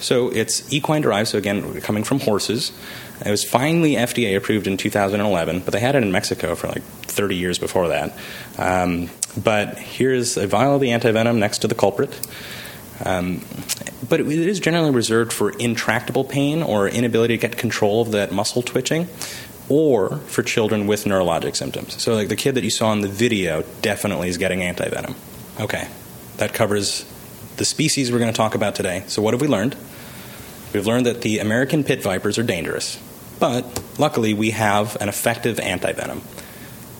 so 0.00 0.28
it's 0.28 0.70
equine 0.72 1.00
derived, 1.00 1.28
so 1.28 1.38
again, 1.38 1.80
coming 1.80 2.04
from 2.04 2.20
horses. 2.20 2.72
It 3.24 3.30
was 3.30 3.44
finally 3.44 3.92
FDA 3.92 4.36
approved 4.36 4.66
in 4.66 4.76
2011, 4.76 5.60
but 5.60 5.72
they 5.72 5.80
had 5.80 5.94
it 5.94 6.02
in 6.02 6.12
Mexico 6.12 6.54
for 6.54 6.68
like 6.68 6.82
30 6.82 7.36
years 7.36 7.58
before 7.58 7.88
that. 7.88 8.12
Um, 8.58 9.10
but 9.36 9.78
here's 9.78 10.36
a 10.36 10.46
vial 10.46 10.74
of 10.74 10.80
the 10.80 10.88
antivenom 10.88 11.38
next 11.38 11.58
to 11.58 11.68
the 11.68 11.74
culprit. 11.74 12.18
Um, 13.04 13.44
but 14.08 14.20
it 14.20 14.28
is 14.28 14.60
generally 14.60 14.90
reserved 14.90 15.32
for 15.32 15.50
intractable 15.50 16.24
pain 16.24 16.62
or 16.62 16.88
inability 16.88 17.36
to 17.36 17.48
get 17.48 17.58
control 17.58 18.02
of 18.02 18.12
that 18.12 18.32
muscle 18.32 18.62
twitching, 18.62 19.08
or 19.68 20.18
for 20.18 20.42
children 20.42 20.86
with 20.86 21.04
neurologic 21.04 21.56
symptoms. 21.56 22.00
So, 22.02 22.14
like 22.14 22.28
the 22.28 22.36
kid 22.36 22.54
that 22.54 22.64
you 22.64 22.70
saw 22.70 22.92
in 22.92 23.00
the 23.00 23.08
video 23.08 23.64
definitely 23.82 24.28
is 24.28 24.38
getting 24.38 24.60
antivenom. 24.60 25.16
Okay, 25.60 25.88
that 26.36 26.52
covers 26.52 27.04
the 27.56 27.64
species 27.64 28.12
we're 28.12 28.18
going 28.18 28.32
to 28.32 28.36
talk 28.36 28.54
about 28.54 28.74
today. 28.74 29.04
So, 29.06 29.22
what 29.22 29.34
have 29.34 29.40
we 29.40 29.48
learned? 29.48 29.76
We've 30.74 30.86
learned 30.86 31.06
that 31.06 31.22
the 31.22 31.38
American 31.38 31.84
pit 31.84 32.02
vipers 32.02 32.36
are 32.36 32.42
dangerous, 32.42 33.00
but 33.38 33.80
luckily 33.96 34.34
we 34.34 34.50
have 34.50 34.96
an 35.00 35.08
effective 35.08 35.56
antivenom. 35.58 36.20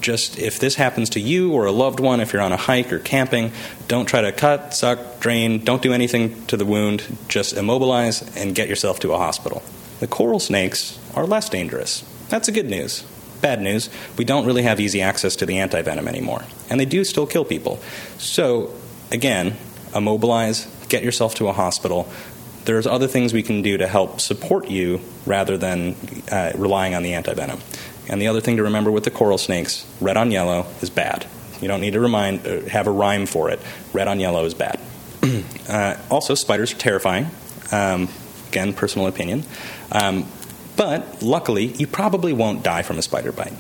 just 0.05 0.39
if 0.39 0.59
this 0.59 0.75
happens 0.75 1.09
to 1.11 1.20
you 1.20 1.53
or 1.53 1.64
a 1.64 1.72
loved 1.72 1.99
one, 1.99 2.20
if 2.20 2.33
you're 2.33 2.43
on 2.43 2.53
a 2.53 2.59
hike 2.59 2.93
or 2.93 2.99
camping, 2.99 3.51
don't 3.89 4.05
try 4.05 4.20
to 4.20 4.33
cut, 4.33 4.75
suck, 4.75 5.18
drain, 5.18 5.64
don't 5.64 5.81
do 5.81 5.95
anything 5.95 6.45
to 6.47 6.59
the 6.59 6.66
wound. 6.66 7.16
Just 7.27 7.57
immobilize 7.57 8.37
and 8.37 8.55
get 8.55 8.68
yourself 8.68 9.01
to 9.01 9.14
a 9.14 9.18
hospital. 9.18 9.62
The 10.01 10.07
coral 10.07 10.41
snakes 10.41 10.99
are 11.14 11.27
less 11.27 11.49
dangerous. 11.49 12.05
That's 12.29 12.47
the 12.47 12.53
good 12.53 12.68
news. 12.68 13.03
Bad 13.41 13.62
news, 13.62 13.89
we 14.18 14.25
don't 14.27 14.47
really 14.47 14.62
have 14.62 14.79
easy 14.79 15.01
access 15.01 15.37
to 15.37 15.47
the 15.47 15.55
antivenom 15.55 16.07
anymore, 16.07 16.45
and 16.68 16.79
they 16.79 16.85
do 16.85 17.03
still 17.05 17.27
kill 17.27 17.45
people. 17.45 17.79
So, 18.18 18.75
again, 19.11 19.57
immobilize, 19.95 20.66
get 20.89 21.03
yourself 21.03 21.35
to 21.37 21.49
a 21.49 21.53
hospital. 21.53 22.09
There's 22.64 22.86
other 22.86 23.06
things 23.06 23.32
we 23.32 23.42
can 23.42 23.62
do 23.62 23.76
to 23.76 23.86
help 23.86 24.20
support 24.20 24.68
you 24.68 25.00
rather 25.26 25.56
than 25.58 25.96
uh, 26.30 26.52
relying 26.54 26.94
on 26.94 27.02
the 27.02 27.12
antivenom. 27.12 27.60
And 28.08 28.20
the 28.20 28.28
other 28.28 28.40
thing 28.40 28.56
to 28.56 28.62
remember 28.62 28.90
with 28.90 29.04
the 29.04 29.10
coral 29.10 29.38
snakes, 29.38 29.86
red 30.00 30.16
on 30.16 30.30
yellow 30.30 30.66
is 30.80 30.90
bad. 30.90 31.26
You 31.60 31.68
don't 31.68 31.80
need 31.80 31.92
to 31.94 32.00
remind, 32.00 32.46
uh, 32.46 32.60
have 32.62 32.86
a 32.86 32.90
rhyme 32.90 33.26
for 33.26 33.50
it. 33.50 33.60
Red 33.92 34.08
on 34.08 34.20
yellow 34.20 34.44
is 34.44 34.54
bad. 34.54 34.80
uh, 35.68 35.96
also, 36.10 36.34
spiders 36.34 36.72
are 36.72 36.76
terrifying. 36.76 37.28
Um, 37.72 38.08
again, 38.48 38.72
personal 38.72 39.06
opinion. 39.06 39.44
Um, 39.90 40.26
but 40.76 41.22
luckily, 41.22 41.66
you 41.66 41.86
probably 41.86 42.32
won't 42.32 42.62
die 42.62 42.82
from 42.82 42.98
a 42.98 43.02
spider 43.02 43.32
bite. 43.32 43.54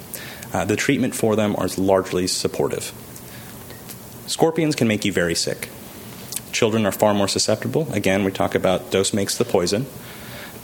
Uh, 0.52 0.64
the 0.64 0.76
treatment 0.76 1.14
for 1.14 1.36
them 1.36 1.54
is 1.60 1.78
largely 1.78 2.26
supportive. 2.26 2.92
Scorpions 4.26 4.74
can 4.74 4.88
make 4.88 5.04
you 5.04 5.12
very 5.12 5.34
sick. 5.34 5.68
Children 6.54 6.86
are 6.86 6.92
far 6.92 7.12
more 7.14 7.26
susceptible. 7.26 7.92
Again, 7.92 8.22
we 8.22 8.30
talk 8.30 8.54
about 8.54 8.92
dose 8.92 9.12
makes 9.12 9.36
the 9.36 9.44
poison. 9.44 9.86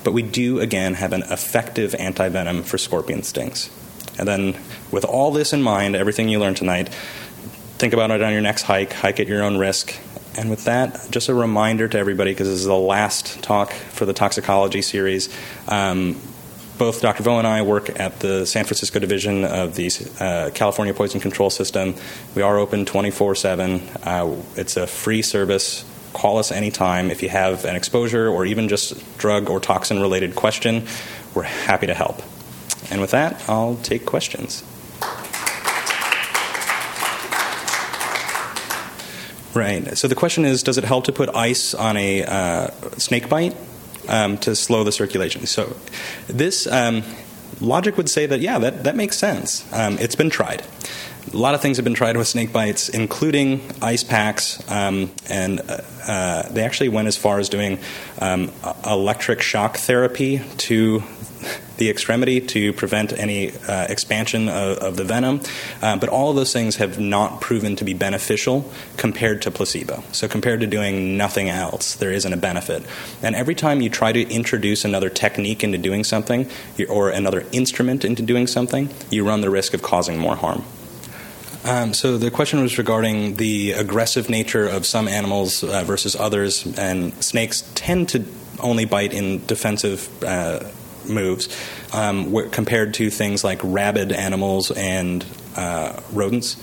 But 0.05 0.12
we 0.12 0.22
do, 0.22 0.61
again, 0.61 0.95
have 0.95 1.12
an 1.12 1.24
effective 1.24 1.93
antivenom 1.93 2.64
for 2.64 2.78
scorpion 2.78 3.24
stings. 3.24 3.68
And 4.16 4.28
then, 4.28 4.57
with 4.93 5.05
all 5.05 5.32
this 5.32 5.53
in 5.53 5.62
mind, 5.62 5.97
everything 5.97 6.28
you 6.28 6.38
learned 6.38 6.59
tonight, 6.59 6.91
think 7.78 7.93
about 7.93 8.12
it 8.12 8.22
on 8.22 8.32
your 8.32 8.41
next 8.41 8.62
hike, 8.62 8.93
hike 8.93 9.18
at 9.18 9.26
your 9.26 9.43
own 9.43 9.59
risk. 9.59 9.99
And 10.38 10.49
with 10.49 10.64
that, 10.66 11.09
just 11.11 11.28
a 11.28 11.34
reminder 11.34 11.88
to 11.88 11.99
everybody, 11.99 12.30
because 12.30 12.47
this 12.47 12.61
is 12.61 12.66
the 12.66 12.76
last 12.76 13.43
talk 13.43 13.72
for 13.72 14.07
the 14.07 14.12
toxicology 14.12 14.80
series. 14.80 15.28
Um, 15.66 16.20
both 16.81 17.03
Dr. 17.03 17.22
Vo 17.22 17.37
and 17.37 17.47
I 17.47 17.61
work 17.61 18.01
at 18.01 18.20
the 18.20 18.47
San 18.47 18.64
Francisco 18.64 18.99
division 18.99 19.45
of 19.45 19.74
the 19.74 19.91
uh, 20.18 20.49
California 20.55 20.95
Poison 20.95 21.20
Control 21.20 21.51
System. 21.51 21.95
We 22.35 22.41
are 22.41 22.57
open 22.57 22.87
24 22.87 23.33
uh, 23.33 23.35
7. 23.35 23.83
It's 24.57 24.78
a 24.78 24.87
free 24.87 25.20
service. 25.20 25.85
Call 26.14 26.39
us 26.39 26.51
anytime. 26.51 27.11
If 27.11 27.22
you 27.22 27.28
have 27.28 27.66
an 27.66 27.76
exposure 27.76 28.26
or 28.28 28.47
even 28.47 28.70
just 28.70 29.18
drug 29.18 29.51
or 29.51 29.61
toxin 29.61 30.01
related 30.01 30.35
question, 30.35 30.87
we're 31.35 31.43
happy 31.43 31.87
to 31.87 31.93
help. 31.93 32.22
And 32.91 33.03
with 33.03 33.11
that, 33.11 33.47
I'll 33.47 33.76
take 33.76 34.07
questions. 34.07 34.64
Right. 39.53 39.99
So 39.99 40.09
the 40.09 40.14
question 40.14 40.47
is 40.47 40.62
Does 40.62 40.78
it 40.78 40.85
help 40.85 41.05
to 41.05 41.12
put 41.12 41.28
ice 41.35 41.74
on 41.74 41.99
a 41.99 42.24
uh, 42.24 42.70
snake 42.97 43.28
bite? 43.28 43.55
Um, 44.09 44.39
to 44.39 44.55
slow 44.55 44.85
the 44.85 44.93
circulation. 44.93 45.47
So 45.47 45.77
this 46.27 46.67
um, 46.67 47.03
logic 47.61 47.97
would 47.97 48.09
say 48.09 48.27
that 48.27 48.41
yeah, 48.41 48.59
that 48.59 48.85
that 48.85 48.97
makes 48.97 49.19
sense. 49.19 49.71
Um, 49.73 49.99
it's 49.99 50.15
been 50.15 50.31
tried. 50.31 50.63
A 51.33 51.37
lot 51.37 51.55
of 51.55 51.61
things 51.61 51.77
have 51.77 51.85
been 51.85 51.95
tried 51.95 52.17
with 52.17 52.27
snake 52.27 52.53
bites, 52.53 52.89
including 52.89 53.61
ice 53.83 54.03
packs, 54.03 54.69
um, 54.71 55.11
and 55.29 55.61
uh, 55.61 55.83
uh, 56.07 56.49
they 56.49 56.63
actually 56.63 56.89
went 56.89 57.09
as 57.09 57.17
far 57.17 57.39
as 57.39 57.49
doing 57.49 57.79
um, 58.19 58.51
electric 58.85 59.43
shock 59.43 59.77
therapy 59.77 60.41
to 60.57 61.03
the 61.76 61.91
extremity 61.91 62.41
to 62.41 62.72
prevent 62.72 63.12
any 63.12 63.53
uh, 63.68 63.86
expansion 63.88 64.49
of, 64.49 64.78
of, 64.78 64.97
the 64.97 65.05
venom. 65.05 65.41
Uh, 65.80 65.97
but 65.97 66.09
all 66.09 66.30
of 66.30 66.36
those 66.36 66.53
things 66.53 66.76
have 66.76 66.99
not 66.99 67.41
proven 67.41 67.76
to 67.76 67.84
be 67.84 67.95
beneficial 67.95 68.70
compared 68.97 69.43
to 69.43 69.51
placebo. 69.51 70.03
So, 70.12 70.28
compared 70.28 70.61
to 70.61 70.66
doing 70.66 71.16
nothing 71.16 71.49
else, 71.49 71.95
there 71.95 72.12
isn't 72.12 72.32
a 72.32 72.36
benefit. 72.36 72.84
And 73.22 73.34
every 73.34 73.55
time 73.55 73.80
you 73.80 73.91
try 73.91 74.12
to 74.12 74.28
introduce 74.28 74.84
another 74.84 75.09
technique 75.09 75.64
into 75.64 75.78
doing 75.78 76.05
something 76.05 76.49
or 76.88 77.11
another 77.11 77.45
instrument 77.53 78.05
into 78.05 78.22
doing 78.22 78.47
something, 78.47 78.91
you 79.11 79.26
run 79.26 79.41
the 79.41 79.51
risk 79.51 79.74
of 79.74 79.82
causing 79.82 80.18
more 80.18 80.36
harm. 80.36 80.64
Um, 81.64 81.93
so 81.93 82.16
the 82.16 82.30
question 82.30 82.62
was 82.62 82.78
regarding 82.78 83.34
the 83.34 83.72
aggressive 83.72 84.30
nature 84.30 84.66
of 84.66 84.86
some 84.86 85.09
animals 85.09 85.62
uh, 85.62 85.84
versus 85.84 86.16
others, 86.16 86.66
and 86.78 87.12
snakes 87.22 87.70
tend 87.74 88.09
to 88.11 88.24
only 88.61 88.86
bite 88.86 89.12
in 89.12 89.45
defensive 89.47 90.09
uh, 90.24 90.61
moves 91.09 91.49
um, 91.93 92.51
compared 92.51 92.95
to 92.95 93.11
things 93.11 93.45
like 93.45 93.61
rabid 93.63 94.13
animals 94.13 94.71
and 94.71 95.25
uh, 95.57 96.01
rodents. 96.13 96.57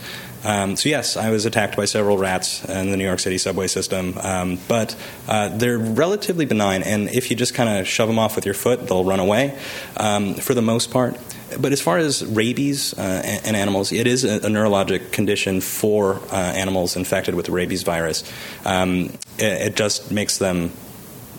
Um, 0.43 0.75
so 0.75 0.89
yes, 0.89 1.17
I 1.17 1.31
was 1.31 1.45
attacked 1.45 1.75
by 1.75 1.85
several 1.85 2.17
rats 2.17 2.63
in 2.63 2.91
the 2.91 2.97
New 2.97 3.03
York 3.03 3.19
City 3.19 3.37
subway 3.37 3.67
system, 3.67 4.17
um, 4.19 4.59
but 4.67 4.95
uh, 5.27 5.49
they're 5.49 5.77
relatively 5.77 6.45
benign, 6.45 6.83
and 6.83 7.09
if 7.09 7.29
you 7.29 7.35
just 7.35 7.53
kind 7.53 7.79
of 7.79 7.87
shove 7.87 8.07
them 8.07 8.19
off 8.19 8.35
with 8.35 8.45
your 8.45 8.53
foot, 8.53 8.87
they'll 8.87 9.03
run 9.03 9.19
away 9.19 9.57
um, 9.97 10.35
for 10.35 10.53
the 10.53 10.61
most 10.61 10.91
part. 10.91 11.17
But 11.59 11.71
as 11.71 11.81
far 11.81 11.97
as 11.97 12.25
rabies 12.25 12.93
uh, 12.97 13.01
animals, 13.45 13.91
it 13.91 14.05
is 14.05 14.25
a, 14.25 14.35
a 14.35 14.49
neurologic 14.49 15.11
condition 15.11 15.61
for 15.61 16.15
uh, 16.31 16.35
animals 16.35 16.95
infected 16.95 17.35
with 17.35 17.45
the 17.45 17.51
rabies 17.51 17.83
virus. 17.83 18.23
Um, 18.65 19.17
it, 19.37 19.69
it 19.69 19.75
just 19.75 20.11
makes 20.11 20.37
them 20.37 20.71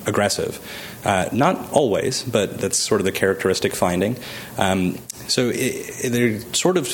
aggressive. 0.06 0.60
Uh, 1.04 1.28
not 1.32 1.72
always, 1.72 2.22
but 2.24 2.58
that's 2.58 2.78
sort 2.78 3.00
of 3.00 3.04
the 3.04 3.12
characteristic 3.12 3.74
finding. 3.74 4.16
Um, 4.56 4.98
so 5.28 5.50
it, 5.54 6.10
they're 6.10 6.40
sort 6.52 6.76
of 6.76 6.88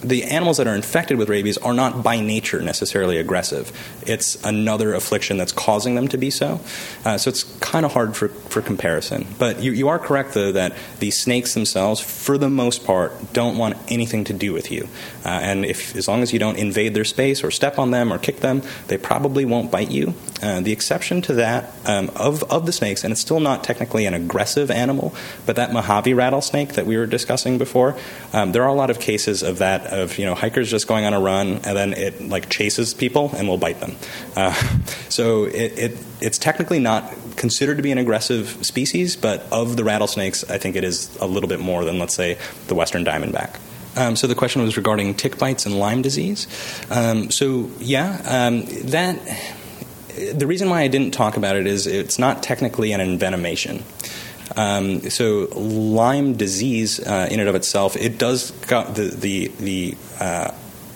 the 0.00 0.24
animals 0.24 0.56
that 0.56 0.66
are 0.66 0.74
infected 0.74 1.18
with 1.18 1.28
rabies 1.28 1.58
are 1.58 1.74
not 1.74 2.02
by 2.02 2.20
nature 2.20 2.60
necessarily 2.60 3.18
aggressive. 3.18 3.72
It's 4.06 4.42
another 4.44 4.94
affliction 4.94 5.36
that's 5.36 5.52
causing 5.52 5.94
them 5.94 6.08
to 6.08 6.18
be 6.18 6.30
so. 6.30 6.60
Uh, 7.04 7.18
so 7.18 7.28
it's 7.28 7.44
kind 7.60 7.84
of 7.84 7.92
hard 7.92 8.16
for, 8.16 8.28
for 8.28 8.62
comparison. 8.62 9.26
But 9.38 9.60
you, 9.60 9.72
you 9.72 9.88
are 9.88 9.98
correct, 9.98 10.34
though, 10.34 10.52
that 10.52 10.76
the 10.98 11.10
snakes 11.10 11.54
themselves, 11.54 12.00
for 12.00 12.38
the 12.38 12.50
most 12.50 12.84
part, 12.84 13.32
don't 13.32 13.58
want 13.58 13.76
anything 13.88 14.24
to 14.24 14.32
do 14.32 14.52
with 14.52 14.70
you. 14.70 14.88
Uh, 15.24 15.28
and 15.28 15.64
if 15.64 15.96
as 15.96 16.08
long 16.08 16.22
as 16.22 16.32
you 16.32 16.38
don't 16.38 16.58
invade 16.58 16.94
their 16.94 17.04
space 17.04 17.44
or 17.44 17.50
step 17.50 17.78
on 17.78 17.90
them 17.90 18.12
or 18.12 18.18
kick 18.18 18.40
them, 18.40 18.62
they 18.86 18.98
probably 18.98 19.44
won't 19.44 19.70
bite 19.70 19.90
you. 19.90 20.14
Uh, 20.42 20.60
the 20.60 20.72
exception 20.72 21.20
to 21.22 21.34
that 21.34 21.72
um, 21.84 22.10
of, 22.14 22.44
of 22.44 22.66
the 22.66 22.72
snakes, 22.72 23.04
and 23.04 23.12
it's 23.12 23.20
still 23.20 23.40
not 23.40 23.64
technically 23.64 24.06
an 24.06 24.14
aggressive 24.14 24.70
animal, 24.70 25.14
but 25.46 25.56
that 25.56 25.72
Mojave 25.72 26.14
rattlesnake 26.14 26.74
that 26.74 26.86
we 26.86 26.96
were 26.96 27.06
discussing 27.06 27.58
before, 27.58 27.96
um, 28.32 28.52
there 28.52 28.62
are 28.62 28.68
a 28.68 28.74
lot 28.74 28.90
of 28.90 29.00
cases 29.00 29.42
of 29.42 29.58
that 29.58 29.87
of 29.90 30.18
you 30.18 30.26
know 30.26 30.34
hikers 30.34 30.70
just 30.70 30.86
going 30.86 31.04
on 31.04 31.14
a 31.14 31.20
run 31.20 31.60
and 31.64 31.76
then 31.76 31.92
it 31.92 32.20
like 32.28 32.48
chases 32.48 32.94
people 32.94 33.30
and 33.36 33.48
will 33.48 33.58
bite 33.58 33.80
them. 33.80 33.96
Uh, 34.36 34.52
so 35.08 35.44
it, 35.44 35.78
it, 35.78 35.98
it's 36.20 36.38
technically 36.38 36.78
not 36.78 37.14
considered 37.36 37.76
to 37.76 37.82
be 37.82 37.92
an 37.92 37.98
aggressive 37.98 38.64
species, 38.64 39.16
but 39.16 39.46
of 39.52 39.76
the 39.76 39.84
rattlesnakes, 39.84 40.48
I 40.50 40.58
think 40.58 40.76
it 40.76 40.84
is 40.84 41.16
a 41.20 41.26
little 41.26 41.48
bit 41.48 41.60
more 41.60 41.84
than 41.84 41.98
let's 41.98 42.14
say 42.14 42.38
the 42.66 42.74
western 42.74 43.04
diamondback. 43.04 43.58
Um, 43.96 44.14
so 44.14 44.26
the 44.26 44.34
question 44.34 44.62
was 44.62 44.76
regarding 44.76 45.14
tick 45.14 45.38
bites 45.38 45.66
and 45.66 45.78
Lyme 45.78 46.02
disease. 46.02 46.46
Um, 46.90 47.30
so 47.30 47.70
yeah, 47.80 48.20
um, 48.24 48.64
that 48.90 49.18
the 50.34 50.46
reason 50.46 50.68
why 50.68 50.82
I 50.82 50.88
didn't 50.88 51.12
talk 51.12 51.36
about 51.36 51.56
it 51.56 51.66
is 51.66 51.86
it's 51.86 52.18
not 52.18 52.42
technically 52.42 52.92
an 52.92 53.00
envenomation. 53.00 53.82
Um, 54.56 55.00
so 55.10 55.48
Lyme 55.54 56.34
disease, 56.34 57.00
uh, 57.00 57.28
in 57.30 57.40
and 57.40 57.48
of 57.48 57.54
itself, 57.54 57.96
it 57.96 58.18
does 58.18 58.50
the 58.52 59.14
the 59.16 59.48
the 59.58 59.96
uh, 60.20 60.52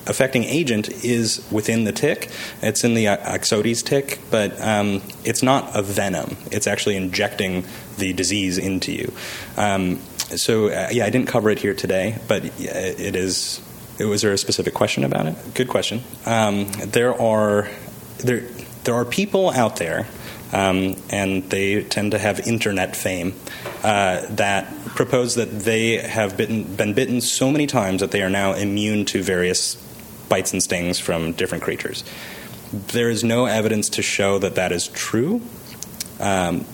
affecting 0.07 0.45
agent 0.45 1.05
is 1.05 1.47
within 1.51 1.85
the 1.85 1.93
tick. 1.93 2.31
It's 2.63 2.85
in 2.85 2.95
the 2.95 3.07
Ixodes 3.07 3.85
tick, 3.85 4.19
but 4.31 4.61
um, 4.61 5.03
it's 5.25 5.43
not 5.43 5.77
a 5.77 5.83
venom. 5.83 6.37
It's 6.51 6.67
actually 6.67 6.97
injecting 6.97 7.65
the 7.99 8.13
disease 8.13 8.59
into 8.59 8.93
you. 8.93 9.13
Um, 9.57 10.01
so 10.37 10.69
uh, 10.69 10.89
yeah, 10.91 11.05
I 11.05 11.11
didn't 11.11 11.29
cover 11.29 11.51
it 11.51 11.59
here 11.59 11.75
today, 11.75 12.19
but 12.29 12.45
it 12.59 13.17
is. 13.17 13.61
Was 14.01 14.23
there 14.23 14.33
a 14.33 14.39
specific 14.39 14.75
question 14.75 15.05
about 15.05 15.27
it? 15.27 15.37
Good 15.55 15.69
question. 15.69 16.03
Um, 16.27 16.73
there 16.73 17.21
are 17.21 17.69
there 18.19 18.41
there 18.85 18.95
are 18.95 19.05
people 19.05 19.51
out 19.51 19.77
there 19.77 20.07
um, 20.53 20.97
and 21.11 21.49
they 21.51 21.83
tend 21.85 22.13
to 22.13 22.19
have 22.19 22.41
internet 22.41 22.95
fame, 22.95 23.35
uh, 23.83 24.27
that 24.31 24.73
propose 24.95 25.35
that 25.37 25.51
they 25.51 25.97
have 25.97 26.37
bitten, 26.37 26.65
been 26.77 26.95
bitten 26.95 27.21
so 27.21 27.51
many 27.51 27.67
times 27.67 28.01
that 28.01 28.11
they 28.11 28.23
are 28.23 28.31
now 28.31 28.53
immune 28.53 29.05
to 29.07 29.23
various 29.23 29.77
bites 30.29 30.53
and 30.53 30.63
stings 30.63 30.99
from 30.99 31.33
different 31.33 31.65
creatures. 31.65 32.05
There 32.73 33.11
is 33.11 33.23
no 33.23 33.47
evidence 33.47 33.91
to 33.91 34.03
show 34.03 34.39
that 34.39 34.55
that 34.55 34.73
is 34.73 34.89
true. 34.89 35.43
Um, 36.21 36.65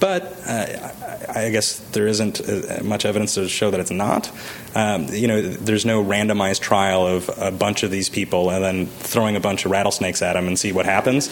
but 0.00 0.34
uh, 0.46 0.92
I 1.28 1.50
guess 1.50 1.78
there 1.92 2.06
isn't 2.06 2.40
uh, 2.40 2.82
much 2.82 3.04
evidence 3.04 3.34
to 3.34 3.48
show 3.48 3.70
that 3.70 3.80
it's 3.80 3.90
not. 3.90 4.30
Um, 4.74 5.06
you 5.10 5.28
know, 5.28 5.40
there's 5.42 5.84
no 5.84 6.02
randomized 6.02 6.60
trial 6.60 7.06
of 7.06 7.30
a 7.36 7.50
bunch 7.50 7.82
of 7.82 7.90
these 7.90 8.08
people 8.08 8.50
and 8.50 8.64
then 8.64 8.86
throwing 8.86 9.36
a 9.36 9.40
bunch 9.40 9.64
of 9.66 9.70
rattlesnakes 9.70 10.22
at 10.22 10.32
them 10.32 10.48
and 10.48 10.58
see 10.58 10.72
what 10.72 10.86
happens. 10.86 11.28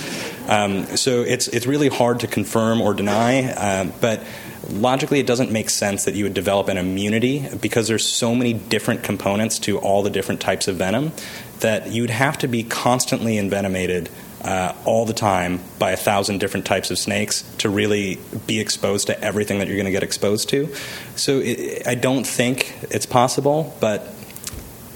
Um, 0.48 0.84
so 0.96 1.22
it's 1.22 1.48
it's 1.48 1.66
really 1.66 1.88
hard 1.88 2.20
to 2.20 2.26
confirm 2.26 2.80
or 2.80 2.94
deny, 2.94 3.52
uh, 3.52 3.90
but 4.00 4.22
logically 4.70 5.18
it 5.18 5.26
doesn't 5.26 5.50
make 5.50 5.70
sense 5.70 6.04
that 6.04 6.14
you 6.14 6.24
would 6.24 6.34
develop 6.34 6.68
an 6.68 6.76
immunity 6.76 7.48
because 7.60 7.88
there's 7.88 8.06
so 8.06 8.34
many 8.34 8.52
different 8.52 9.02
components 9.02 9.58
to 9.60 9.78
all 9.78 10.02
the 10.02 10.10
different 10.10 10.40
types 10.40 10.68
of 10.68 10.76
venom 10.76 11.12
that 11.60 11.90
you'd 11.90 12.10
have 12.10 12.36
to 12.38 12.46
be 12.46 12.62
constantly 12.62 13.38
envenomated 13.38 14.10
uh, 14.42 14.74
all 14.84 15.04
the 15.04 15.12
time 15.12 15.60
by 15.78 15.90
a 15.90 15.96
thousand 15.96 16.38
different 16.38 16.66
types 16.66 16.90
of 16.90 16.98
snakes 16.98 17.42
to 17.58 17.68
really 17.68 18.18
be 18.46 18.60
exposed 18.60 19.08
to 19.08 19.20
everything 19.20 19.58
that 19.58 19.68
you're 19.68 19.76
going 19.76 19.86
to 19.86 19.92
get 19.92 20.02
exposed 20.02 20.48
to. 20.50 20.72
So 21.16 21.38
it, 21.38 21.86
I 21.86 21.94
don't 21.94 22.26
think 22.26 22.76
it's 22.90 23.06
possible, 23.06 23.76
but 23.80 24.02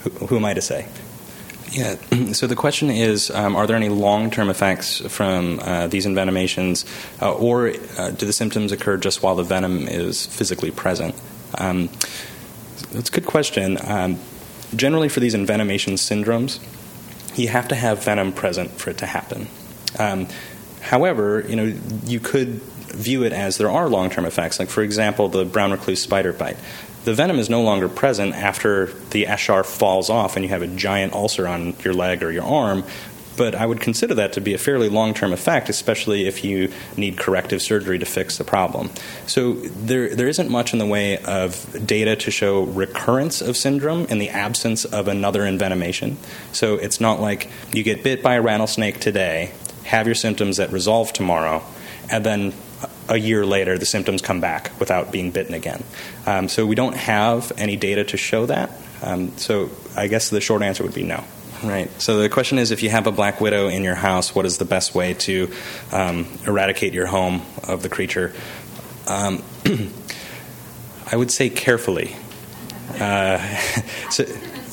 who, 0.03 0.11
who 0.26 0.36
am 0.36 0.45
I 0.45 0.55
to 0.55 0.62
say? 0.62 0.86
Yeah. 1.70 1.97
So 2.32 2.47
the 2.47 2.57
question 2.57 2.90
is, 2.90 3.30
um, 3.30 3.57
are 3.57 3.66
there 3.66 3.76
any 3.76 3.88
long-term 3.88 4.49
effects 4.49 5.01
from 5.01 5.61
uh, 5.61 5.86
these 5.86 6.07
envenomations, 6.07 6.86
uh, 7.20 7.32
or 7.32 7.72
uh, 7.99 8.11
do 8.11 8.24
the 8.24 8.32
symptoms 8.32 8.72
occur 8.72 8.97
just 8.97 9.22
while 9.22 9.34
the 9.34 9.43
venom 9.43 9.86
is 9.86 10.24
physically 10.24 10.70
present? 10.70 11.14
Um, 11.59 11.88
that's 12.93 13.11
a 13.11 13.12
good 13.12 13.26
question. 13.26 13.76
Um, 13.84 14.18
generally, 14.74 15.09
for 15.09 15.20
these 15.20 15.34
envenomation 15.34 15.95
syndromes, 15.95 16.59
you 17.35 17.49
have 17.49 17.68
to 17.68 17.74
have 17.74 18.05
venom 18.05 18.33
present 18.33 18.70
for 18.72 18.91
it 18.91 18.99
to 18.99 19.07
happen. 19.07 19.49
Um, 19.99 20.28
however, 20.80 21.45
you 21.47 21.57
know, 21.57 21.74
you 22.05 22.20
could 22.20 22.61
view 22.93 23.24
it 23.24 23.33
as 23.33 23.59
there 23.59 23.70
are 23.70 23.89
long-term 23.89 24.24
effects. 24.24 24.59
Like, 24.59 24.68
for 24.68 24.83
example, 24.83 25.28
the 25.28 25.45
brown 25.45 25.70
recluse 25.70 26.03
spider 26.03 26.33
bite. 26.33 26.57
The 27.05 27.14
venom 27.14 27.39
is 27.39 27.51
no 27.51 27.62
longer 27.62 27.89
present 27.89 28.35
after 28.35 28.87
the 29.11 29.24
eschar 29.24 29.66
falls 29.66 30.09
off 30.09 30.37
and 30.37 30.45
you 30.45 30.51
have 30.51 30.62
a 30.62 30.68
giant 30.68 31.14
ulcer 31.14 31.49
on 31.49 31.74
your 31.83 31.95
leg 31.95 32.22
or 32.22 32.30
your 32.30 32.45
arm, 32.45 32.85
but 33.37 33.55
I 33.55 33.66
would 33.66 33.80
consider 33.80 34.14
that 34.14 34.33
to 34.35 34.41
be 34.41 34.55
a 34.55 34.59
fairly 34.59 34.89
long 34.89 35.14
term 35.14 35.33
effect, 35.33 35.68
especially 35.68 36.26
if 36.26 36.45
you 36.45 36.72
need 36.97 37.18
corrective 37.18 37.62
surgery 37.62 37.99
to 37.99 38.07
fix 38.07 38.39
the 38.39 38.45
problem. 38.45 38.91
So 39.26 39.55
there, 39.55 40.14
there 40.14 40.28
isn't 40.28 40.51
much 40.51 40.72
in 40.72 40.78
the 40.78 40.87
way 40.87 41.18
of 41.18 41.87
data 41.87 42.16
to 42.16 42.30
show 42.30 42.62
recurrence 42.62 43.41
of 43.41 43.57
syndrome 43.57 44.07
in 44.07 44.18
the 44.18 44.30
absence 44.30 44.85
of 44.85 45.09
another 45.09 45.43
envenomation. 45.43 46.16
So 46.53 46.74
it's 46.74 47.01
not 47.01 47.20
like 47.20 47.51
you 47.72 47.83
get 47.83 48.03
bit 48.03 48.22
by 48.22 48.35
a 48.35 48.43
rattlesnake 48.43 49.01
today, 49.01 49.53
have 49.85 50.07
your 50.07 50.14
symptoms 50.14 50.59
that 50.59 50.70
resolve 50.70 51.12
tomorrow, 51.12 51.62
and 52.11 52.24
then 52.24 52.53
a 53.09 53.16
year 53.16 53.45
later 53.45 53.78
the 53.78 53.87
symptoms 53.87 54.22
come 54.22 54.41
back 54.41 54.72
without 54.78 55.12
being 55.12 55.30
bitten 55.30 55.55
again. 55.55 55.83
Um, 56.26 56.49
so 56.49 56.66
we 56.66 56.74
don't 56.74 56.97
have 56.97 57.53
any 57.57 57.76
data 57.76 58.05
to 58.05 58.16
show 58.16 58.47
that. 58.47 58.70
Um, 59.03 59.37
so 59.37 59.70
I 59.97 60.07
guess 60.07 60.30
the 60.30 60.41
short 60.41 60.62
answer 60.62 60.83
would 60.83 60.95
be 60.95 61.03
no. 61.03 61.24
Right. 61.62 61.90
So 62.00 62.18
the 62.18 62.28
question 62.28 62.58
is 62.58 62.70
if 62.70 62.82
you 62.82 62.90
have 62.90 63.06
a 63.06 63.12
black 63.12 63.40
widow 63.40 63.68
in 63.68 63.84
your 63.84 63.94
house, 63.94 64.34
what 64.34 64.46
is 64.46 64.58
the 64.58 64.64
best 64.64 64.94
way 64.94 65.14
to 65.14 65.52
um, 65.92 66.26
eradicate 66.46 66.92
your 66.92 67.06
home 67.06 67.42
of 67.62 67.82
the 67.82 67.88
creature? 67.88 68.32
Um, 69.06 69.42
I 71.12 71.16
would 71.16 71.30
say 71.30 71.50
carefully. 71.50 72.16
Uh, 72.98 73.38
so, 74.10 74.24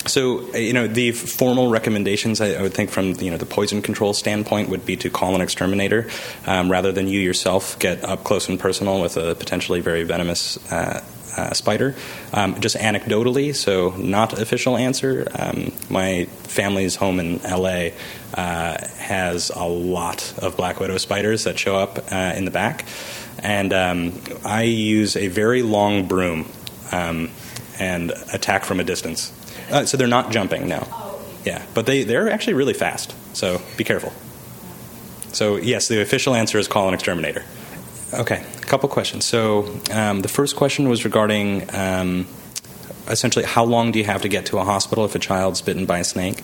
so, 0.07 0.55
you 0.55 0.73
know, 0.73 0.87
the 0.87 1.11
formal 1.11 1.69
recommendations 1.69 2.41
I, 2.41 2.53
I, 2.53 2.61
would 2.63 2.73
think 2.73 2.89
from 2.89 3.13
you 3.19 3.29
know 3.29 3.37
the 3.37 3.45
poison 3.45 3.81
control 3.81 4.13
standpoint 4.13 4.69
would 4.69 4.85
be 4.85 4.95
to 4.97 5.09
call 5.09 5.35
an 5.35 5.41
exterminator 5.41 6.07
um, 6.47 6.71
rather 6.71 6.91
than 6.91 7.07
you 7.07 7.19
yourself 7.19 7.77
get 7.77 8.03
up 8.03 8.23
close 8.23 8.49
and 8.49 8.59
personal 8.59 9.01
with 9.01 9.17
a 9.17 9.35
potentially 9.35 9.81
very 9.81 10.03
venomous 10.03 10.57
uh, 10.71 11.03
uh, 11.39 11.53
spider. 11.53 11.95
Um, 12.33 12.59
just 12.59 12.75
anecdotally, 12.75 13.55
so 13.55 13.91
not 13.97 14.39
official 14.39 14.77
answer. 14.77 15.27
Um, 15.33 15.71
my 15.89 16.25
family's 16.43 16.95
home 16.95 17.19
in 17.19 17.39
LA 17.43 17.89
uh, 18.33 18.77
has 18.97 19.49
a 19.49 19.63
lot 19.63 20.33
of 20.37 20.57
black 20.57 20.79
widow 20.79 20.97
spiders 20.97 21.45
that 21.45 21.57
show 21.57 21.77
up 21.77 21.99
uh, 22.11 22.33
in 22.35 22.45
the 22.45 22.51
back, 22.51 22.85
and 23.39 23.73
um, 23.73 24.21
I 24.43 24.63
use 24.63 25.15
a 25.15 25.27
very 25.27 25.61
long 25.61 26.07
broom 26.07 26.49
um, 26.91 27.29
and 27.79 28.11
attack 28.33 28.65
from 28.65 28.79
a 28.79 28.83
distance. 28.83 29.33
Uh, 29.71 29.85
so 29.85 29.97
they're 29.97 30.07
not 30.07 30.31
jumping 30.31 30.67
now. 30.67 30.87
Yeah, 31.45 31.63
but 31.73 31.85
they 31.85 32.03
they're 32.03 32.29
actually 32.29 32.55
really 32.55 32.73
fast. 32.73 33.15
So 33.33 33.61
be 33.77 33.83
careful. 33.83 34.11
So 35.31 35.55
yes, 35.55 35.87
the 35.87 36.01
official 36.01 36.35
answer 36.35 36.57
is 36.57 36.67
call 36.67 36.87
an 36.87 36.93
exterminator. 36.93 37.45
Okay, 38.13 38.43
a 38.57 38.61
couple 38.61 38.89
questions. 38.89 39.25
So 39.25 39.79
um, 39.91 40.21
the 40.21 40.27
first 40.27 40.55
question 40.55 40.89
was 40.89 41.05
regarding 41.05 41.73
um, 41.75 42.27
essentially 43.07 43.45
how 43.45 43.63
long 43.63 43.91
do 43.91 43.99
you 43.99 44.05
have 44.05 44.23
to 44.23 44.29
get 44.29 44.47
to 44.47 44.57
a 44.57 44.63
hospital 44.63 45.05
if 45.05 45.13
a 45.13 45.19
child's 45.19 45.61
bitten 45.61 45.85
by 45.85 45.99
a 45.99 46.03
snake? 46.03 46.43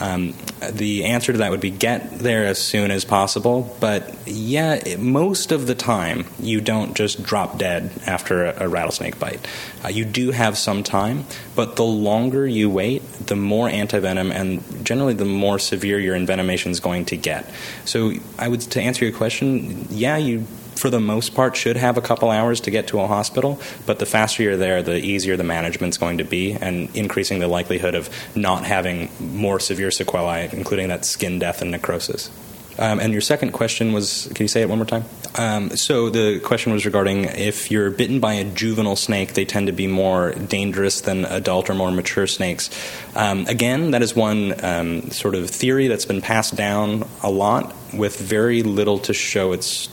Um, 0.00 0.34
the 0.72 1.04
answer 1.04 1.32
to 1.32 1.38
that 1.38 1.50
would 1.50 1.60
be 1.60 1.70
get 1.70 2.18
there 2.18 2.46
as 2.46 2.58
soon 2.58 2.90
as 2.90 3.04
possible. 3.04 3.76
But 3.80 4.12
yeah, 4.26 4.74
it, 4.74 4.98
most 4.98 5.52
of 5.52 5.66
the 5.66 5.74
time 5.74 6.26
you 6.40 6.60
don't 6.60 6.96
just 6.96 7.22
drop 7.22 7.58
dead 7.58 7.92
after 8.06 8.46
a, 8.46 8.64
a 8.64 8.68
rattlesnake 8.68 9.20
bite. 9.20 9.46
Uh, 9.84 9.88
you 9.88 10.04
do 10.04 10.30
have 10.30 10.58
some 10.58 10.82
time, 10.82 11.26
but 11.54 11.76
the 11.76 11.84
longer 11.84 12.46
you 12.46 12.70
wait, 12.70 13.02
the 13.26 13.36
more 13.36 13.68
antivenom 13.68 14.32
and 14.32 14.84
generally 14.84 15.14
the 15.14 15.24
more 15.24 15.58
severe 15.58 16.00
your 16.00 16.16
envenomation 16.16 16.70
is 16.70 16.80
going 16.80 17.04
to 17.04 17.16
get. 17.16 17.48
So 17.84 18.14
I 18.38 18.48
would 18.48 18.62
to 18.62 18.80
answer 18.80 19.04
your 19.04 19.14
question, 19.14 19.86
yeah, 19.90 20.16
you 20.16 20.46
for 20.76 20.90
the 20.90 21.00
most 21.00 21.34
part, 21.34 21.56
should 21.56 21.76
have 21.76 21.96
a 21.96 22.00
couple 22.00 22.30
hours 22.30 22.60
to 22.62 22.70
get 22.70 22.88
to 22.88 23.00
a 23.00 23.06
hospital, 23.06 23.60
but 23.86 23.98
the 23.98 24.06
faster 24.06 24.42
you're 24.42 24.56
there, 24.56 24.82
the 24.82 24.96
easier 24.96 25.36
the 25.36 25.44
management's 25.44 25.98
going 25.98 26.18
to 26.18 26.24
be, 26.24 26.52
and 26.52 26.94
increasing 26.94 27.38
the 27.38 27.48
likelihood 27.48 27.94
of 27.94 28.08
not 28.34 28.64
having 28.64 29.10
more 29.20 29.60
severe 29.60 29.90
sequelae, 29.90 30.48
including 30.52 30.88
that 30.88 31.04
skin 31.04 31.38
death 31.38 31.62
and 31.62 31.70
necrosis. 31.70 32.30
Um, 32.78 32.98
and 32.98 33.12
your 33.12 33.20
second 33.20 33.52
question 33.52 33.92
was 33.92 34.28
can 34.34 34.44
you 34.44 34.48
say 34.48 34.62
it 34.62 34.68
one 34.68 34.78
more 34.78 34.86
time? 34.86 35.04
Um, 35.36 35.76
so 35.76 36.10
the 36.10 36.40
question 36.40 36.72
was 36.72 36.84
regarding 36.84 37.24
if 37.24 37.70
you're 37.70 37.90
bitten 37.90 38.20
by 38.20 38.34
a 38.34 38.44
juvenile 38.44 38.96
snake, 38.96 39.34
they 39.34 39.44
tend 39.44 39.66
to 39.68 39.72
be 39.72 39.86
more 39.86 40.32
dangerous 40.32 41.00
than 41.00 41.24
adult 41.24 41.70
or 41.70 41.74
more 41.74 41.90
mature 41.90 42.26
snakes. 42.26 42.70
Um, 43.14 43.46
again, 43.46 43.92
that 43.92 44.02
is 44.02 44.14
one 44.14 44.54
um, 44.64 45.10
sort 45.10 45.34
of 45.34 45.50
theory 45.50 45.88
that's 45.88 46.04
been 46.04 46.20
passed 46.20 46.56
down 46.56 47.06
a 47.22 47.30
lot 47.30 47.74
with 47.92 48.18
very 48.18 48.62
little 48.62 48.98
to 49.00 49.14
show 49.14 49.52
its 49.52 49.88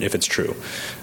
if 0.00 0.14
it's 0.14 0.26
true. 0.26 0.54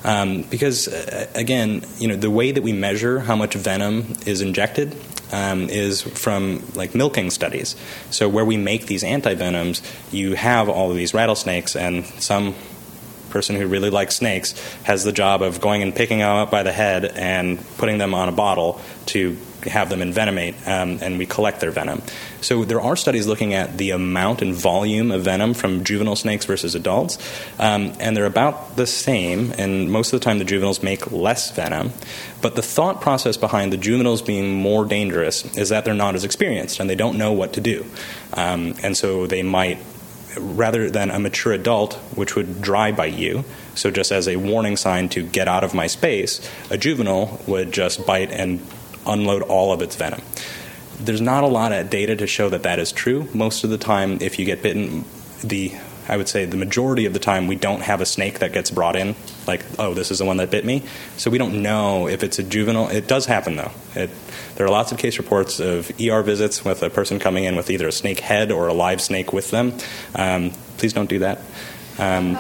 Um, 0.04 0.44
because 0.44 0.88
uh, 0.88 1.28
again, 1.36 1.84
you 1.98 2.08
know, 2.08 2.16
the 2.16 2.32
way 2.32 2.52
that 2.52 2.64
we 2.64 2.74
measure 2.74 3.20
how 3.20 3.36
much 3.36 3.54
venom 3.56 4.16
is 4.26 4.42
injected 4.42 4.96
um, 5.32 5.70
is 5.70 6.02
from 6.02 6.64
like 6.76 6.96
milking 6.96 7.30
studies. 7.30 7.76
So 8.12 8.30
where 8.30 8.46
we 8.46 8.58
make 8.58 8.88
these 8.88 9.04
antivenoms, 9.04 9.82
you 10.12 10.36
have 10.36 10.70
all 10.70 10.90
of 10.90 10.98
these 10.98 11.14
rattlesnakes, 11.14 11.76
and 11.76 12.06
some 12.06 12.56
person 13.30 13.56
who 13.56 13.68
really 13.68 13.90
likes 13.90 14.16
snakes 14.16 14.54
has 14.84 15.04
the 15.04 15.12
job 15.12 15.42
of 15.42 15.60
going 15.60 15.82
and 15.82 15.94
picking 15.94 16.20
them 16.20 16.30
up 16.30 16.50
by 16.50 16.64
the 16.64 16.72
head 16.72 17.06
and 17.06 17.60
putting 17.78 17.98
them 17.98 18.14
on 18.14 18.30
a 18.30 18.32
bottle 18.32 18.80
to 19.06 19.38
have 19.70 19.90
them 19.90 20.00
envenomate, 20.00 20.56
um, 20.68 21.00
and 21.02 21.18
we 21.18 21.26
collect 21.26 21.60
their 21.60 21.72
venom. 21.72 22.02
So 22.42 22.66
there 22.66 22.82
are 22.82 22.96
studies 22.96 23.28
looking 23.28 23.54
at 23.54 23.78
the 23.78 23.92
amount 23.92 24.42
and 24.42 24.54
volume 24.54 25.12
of 25.12 25.24
venom 25.24 25.54
from 25.54 25.84
juvenile 25.84 26.16
snakes 26.16 26.46
versus 26.46 26.76
adults, 26.76 27.18
um, 27.60 27.94
and 28.00 28.16
they're 28.16 28.26
about 28.26 28.76
the 28.76 28.88
same. 28.88 29.52
And 29.58 29.92
most 29.92 30.14
of 30.14 30.20
the 30.20 30.24
time, 30.24 30.40
the 30.40 30.46
juveniles 30.46 30.84
make 30.84 31.12
less 31.12 31.52
venom. 31.52 31.92
But 32.42 32.56
the 32.56 32.62
thought 32.62 33.02
process 33.02 33.38
behind 33.38 33.74
the 33.74 33.78
juveniles 33.78 34.22
being 34.22 34.54
more 34.54 34.86
dangerous 34.86 35.46
is 35.58 35.70
that 35.70 35.86
they're 35.86 35.94
not 35.94 36.16
as 36.16 36.24
experienced 36.24 36.80
and 36.80 36.90
they 36.90 36.96
don't 36.96 37.18
know 37.18 37.34
what 37.34 37.54
to 37.54 37.62
do, 37.62 37.86
um, 38.34 38.76
and 38.84 38.96
so 38.96 39.28
they 39.28 39.44
might. 39.44 39.80
Rather 40.40 40.92
than 40.92 41.10
a 41.10 41.18
mature 41.18 41.52
adult, 41.52 41.96
which 42.14 42.36
would 42.36 42.62
dry 42.62 42.92
bite 42.92 43.16
you, 43.16 43.44
so 43.74 43.90
just 43.90 44.12
as 44.12 44.28
a 44.28 44.36
warning 44.36 44.78
sign 44.78 45.10
to 45.10 45.24
get 45.24 45.48
out 45.48 45.64
of 45.64 45.74
my 45.74 45.88
space, 45.88 46.48
a 46.70 46.78
juvenile 46.78 47.42
would 47.48 47.72
just 47.72 48.06
bite 48.06 48.30
and 48.30 48.60
unload 49.08 49.42
all 49.44 49.72
of 49.72 49.82
its 49.82 49.96
venom. 49.96 50.22
There's 51.00 51.22
not 51.22 51.44
a 51.44 51.48
lot 51.48 51.72
of 51.72 51.90
data 51.90 52.16
to 52.16 52.28
show 52.28 52.50
that 52.50 52.64
that 52.64 52.80
is 52.80 52.92
true. 52.92 53.28
Most 53.34 53.64
of 53.64 53.70
the 53.70 53.78
time, 53.78 54.18
if 54.22 54.40
you 54.40 54.46
get 54.46 54.62
bitten, 54.62 55.06
the 55.44 55.74
I 56.10 56.16
would 56.16 56.30
say 56.30 56.46
the 56.46 56.58
majority 56.58 57.06
of 57.06 57.14
the 57.14 57.20
time 57.20 57.48
we 57.48 57.56
don't 57.56 57.82
have 57.82 58.00
a 58.00 58.06
snake 58.06 58.40
that 58.40 58.54
gets 58.54 58.72
brought 58.72 58.96
in, 58.96 59.16
like, 59.46 59.66
oh, 59.78 59.94
this 59.94 60.10
is 60.10 60.20
the 60.20 60.26
one 60.26 60.38
that 60.38 60.50
bit 60.50 60.64
me. 60.64 60.84
So 61.18 61.30
we 61.30 61.38
don't 61.38 61.62
know 61.62 62.08
if 62.08 62.24
it's 62.24 62.40
a 62.40 62.44
juvenile. 62.44 62.88
It 62.88 63.08
does 63.08 63.26
happen 63.26 63.58
though. 63.58 63.72
It, 63.94 64.10
there 64.56 64.66
are 64.66 64.70
lots 64.70 64.92
of 64.92 64.98
case 64.98 65.18
reports 65.18 65.60
of 65.60 65.92
ER 66.00 66.22
visits 66.22 66.64
with 66.64 66.82
a 66.82 66.90
person 66.90 67.20
coming 67.20 67.44
in 67.44 67.56
with 67.56 67.70
either 67.70 67.88
a 67.88 67.92
snake 67.92 68.22
head 68.22 68.52
or 68.52 68.68
a 68.68 68.74
live 68.74 69.02
snake 69.02 69.34
with 69.34 69.52
them. 69.52 69.74
Um, 70.16 70.52
please 70.78 70.94
don't 70.94 71.10
do 71.10 71.20
that. 71.20 71.42
Um, 72.00 72.38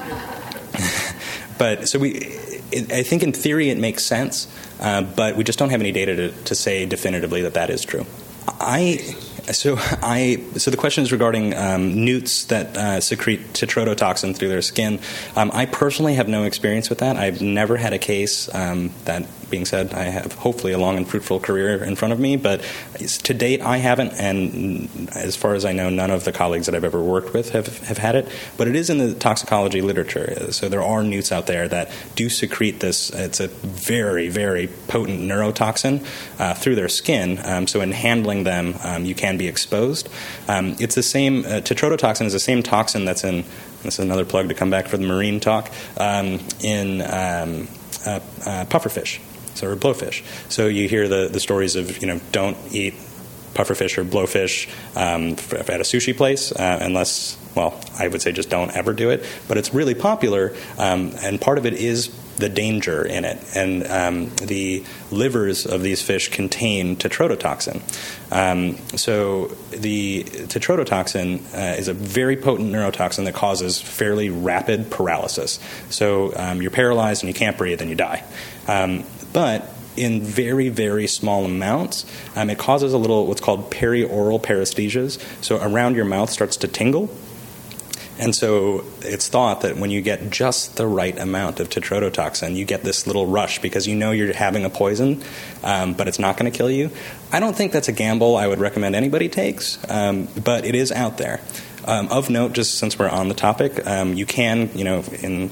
but 1.57 1.89
so 1.89 1.99
we, 1.99 2.57
it, 2.72 2.91
I 2.91 3.03
think 3.03 3.24
in 3.24 3.34
theory 3.34 3.70
it 3.70 3.78
makes 3.78 4.03
sense, 4.03 4.47
uh, 4.80 5.01
but 5.01 5.36
we 5.36 5.43
just 5.43 5.59
don't 5.59 5.70
have 5.70 5.82
any 5.82 5.91
data 5.91 6.15
to, 6.15 6.32
to 6.43 6.55
say 6.55 6.86
definitively 6.86 7.41
that 7.43 7.53
that 7.55 7.70
is 7.70 7.84
true. 7.84 8.05
I 8.47 8.97
so 9.51 9.76
I 9.80 10.43
so 10.55 10.72
the 10.72 10.78
question 10.78 11.03
is 11.03 11.11
regarding 11.11 11.55
um, 11.55 12.05
newts 12.05 12.45
that 12.45 12.78
uh, 12.78 13.01
secrete 13.01 13.53
tetrodotoxin 13.53 14.36
through 14.36 14.49
their 14.49 14.61
skin. 14.61 14.99
Um, 15.36 15.51
I 15.53 15.65
personally 15.65 16.15
have 16.15 16.28
no 16.28 16.43
experience 16.43 16.89
with 16.89 16.99
that. 16.99 17.18
I've 17.18 17.41
never 17.41 17.78
had 17.78 17.93
a 17.93 17.99
case 17.99 18.53
um, 18.53 18.91
that 19.05 19.26
being 19.50 19.66
said, 19.66 19.93
I 19.93 20.06
have 20.06 20.34
hopefully 20.34 20.74
a 20.74 20.78
long 20.78 20.98
and 20.98 21.08
fruitful 21.08 21.39
career 21.39 21.84
in 21.84 21.95
front 21.95 22.14
of 22.14 22.20
me, 22.20 22.36
but 22.36 22.62
to 22.98 23.34
date 23.34 23.62
I 23.62 23.78
haven't, 23.78 24.14
and 24.14 25.10
as 25.16 25.36
far 25.36 25.56
as 25.56 25.66
I 25.66 25.74
know, 25.74 25.89
none 25.89 26.12
of 26.12 26.24
the 26.24 26.32
colleagues 26.32 26.66
that 26.66 26.76
I've 26.76 26.84
ever 26.84 27.02
worked 27.02 27.34
with 27.34 27.52
have, 27.52 27.80
have 27.88 27.98
had 27.98 28.16
it. 28.16 28.28
But 28.58 28.68
it 28.68 28.76
is 28.76 28.89
in 28.89 28.98
the 28.98 29.14
toxicology 29.14 29.82
literature, 29.82 30.52
so 30.52 30.70
there 30.70 30.84
are 30.84 31.04
newts 31.04 31.32
out 31.32 31.48
there 31.48 31.68
that 31.68 31.91
do 32.16 32.30
secrete 32.30 32.80
this. 32.80 33.10
It's 33.10 33.39
a 33.39 33.48
very, 33.48 34.30
very 34.30 34.68
potent 34.88 35.22
neurotoxin 35.22 36.06
uh, 36.39 36.54
through 36.54 36.76
their 36.76 36.89
skin, 36.89 37.39
um, 37.43 37.68
so 37.68 37.82
in 37.82 37.91
handling 37.91 38.43
them, 38.43 38.76
um, 38.84 39.06
you 39.06 39.16
can 39.16 39.38
be 39.38 39.48
exposed. 39.48 40.10
Um, 40.48 40.76
it's 40.80 40.95
the 40.95 41.04
same, 41.04 41.45
uh, 41.45 41.62
tetrodotoxin 41.62 42.26
is 42.26 42.34
the 42.34 42.39
same 42.39 42.64
toxin 42.64 43.06
that's 43.06 43.24
in 43.24 43.45
this 43.84 44.00
is 44.00 44.06
another 44.06 44.26
plug 44.26 44.50
to 44.50 44.56
come 44.56 44.70
back 44.70 44.88
for 44.88 44.98
the 44.98 45.06
marine 45.06 45.39
talk 45.39 45.72
um, 45.98 46.39
in 46.62 47.02
um, 47.02 47.68
uh, 48.06 48.20
uh, 48.45 48.66
pufferfish 48.66 49.20
or 49.64 49.76
blowfish. 49.76 50.24
So 50.49 50.68
you 50.68 50.88
hear 50.88 51.08
the, 51.08 51.28
the 51.28 51.39
stories 51.39 51.76
of, 51.76 52.01
you 52.01 52.08
know, 52.08 52.20
don't 52.32 52.58
eat 52.72 52.93
pufferfish 53.53 53.97
or 53.97 54.05
blowfish 54.05 54.70
um, 54.95 55.32
at 55.68 55.82
a 55.82 55.84
sushi 55.84 56.16
place 56.16 56.51
uh, 56.51 56.80
unless, 56.82 57.38
well, 57.55 57.80
I 57.97 58.08
would 58.08 58.22
say 58.22 58.32
just 58.32 58.49
don't 58.49 58.76
ever 58.76 58.93
do 58.93 59.10
it. 59.10 59.26
But 59.47 59.58
it's 59.58 59.74
really 59.74 59.95
popular, 59.95 60.55
um, 60.78 61.12
and 61.24 61.41
part 61.41 61.58
of 61.58 61.66
it 61.66 61.74
is 61.74 62.16
the 62.38 62.49
danger 62.49 63.03
in 63.03 63.26
it. 63.26 63.43
And 63.55 63.88
um, 63.88 64.30
the 64.36 64.86
livers 65.10 65.66
of 65.66 65.82
these 65.82 66.03
fish 66.03 66.30
contain 66.30 66.95
tetrodotoxin. 66.95 67.82
Um, 68.32 68.78
so 68.95 69.47
the 69.72 70.24
tetrodotoxin 70.24 71.41
uh, 71.55 71.80
is 71.80 71.88
a 71.88 71.95
very 71.95 72.38
potent 72.38 72.72
neurotoxin 72.72 73.26
that 73.26 73.34
causes 73.34 73.82
fairly 73.82 74.30
rapid 74.30 74.91
paralysis. 74.91 75.60
So 75.89 76.32
um, 76.36 76.62
you're 76.62 76.70
paralyzed 76.70 77.24
and 77.24 77.28
you 77.28 77.34
can't 77.34 77.58
breathe 77.58 77.82
and 77.82 77.89
you 77.89 77.95
die. 77.95 78.24
But 79.34 79.69
in 79.95 80.21
very, 80.21 80.69
very 80.69 81.07
small 81.07 81.43
amounts, 81.45 82.05
um, 82.36 82.49
it 82.49 82.57
causes 82.57 82.93
a 82.93 82.97
little 82.97 83.25
what's 83.25 83.41
called 83.41 83.71
perioral 83.71 84.41
paresthesias. 84.41 85.19
So 85.43 85.57
around 85.57 85.95
your 85.95 86.05
mouth 86.05 86.30
starts 86.30 86.57
to 86.57 86.67
tingle. 86.67 87.09
And 88.19 88.36
so 88.36 88.84
it's 89.01 89.28
thought 89.28 89.61
that 89.61 89.78
when 89.78 89.91
you 89.91 90.01
get 90.01 90.32
just 90.32 90.75
the 90.75 90.88
right 90.88 91.17
amount 91.17 91.59
of 91.59 91.69
tetrodotoxin, 91.69 92.55
you 92.55 92.65
get 92.65 92.84
this 92.84 93.05
little 93.05 93.28
rush 93.28 93.59
because 93.61 93.88
you 93.88 93.95
know 93.95 94.11
you're 94.11 94.34
having 94.34 94.65
a 94.65 94.69
poison, 94.69 95.21
um, 95.63 95.93
but 95.93 96.07
it's 96.07 96.17
not 96.17 96.36
going 96.36 96.51
to 96.51 96.57
kill 96.57 96.71
you. 96.71 96.89
I 97.32 97.39
don't 97.39 97.55
think 97.55 97.71
that's 97.71 97.89
a 97.89 97.91
gamble 97.91 98.36
I 98.36 98.47
would 98.47 98.59
recommend 98.59 98.95
anybody 98.95 99.30
takes, 99.30 99.78
um, 99.89 100.28
but 100.43 100.65
it 100.65 100.73
is 100.73 100.91
out 100.91 101.17
there. 101.17 101.41
Um, 101.86 102.07
of 102.09 102.30
note, 102.30 102.53
just 102.53 102.75
since 102.80 102.97
we're 102.97 103.07
on 103.07 103.30
the 103.30 103.36
topic, 103.36 103.86
um, 103.86 104.15
you 104.15 104.25
can, 104.25 104.71
you 104.75 104.84
know, 104.84 105.03
in 105.21 105.51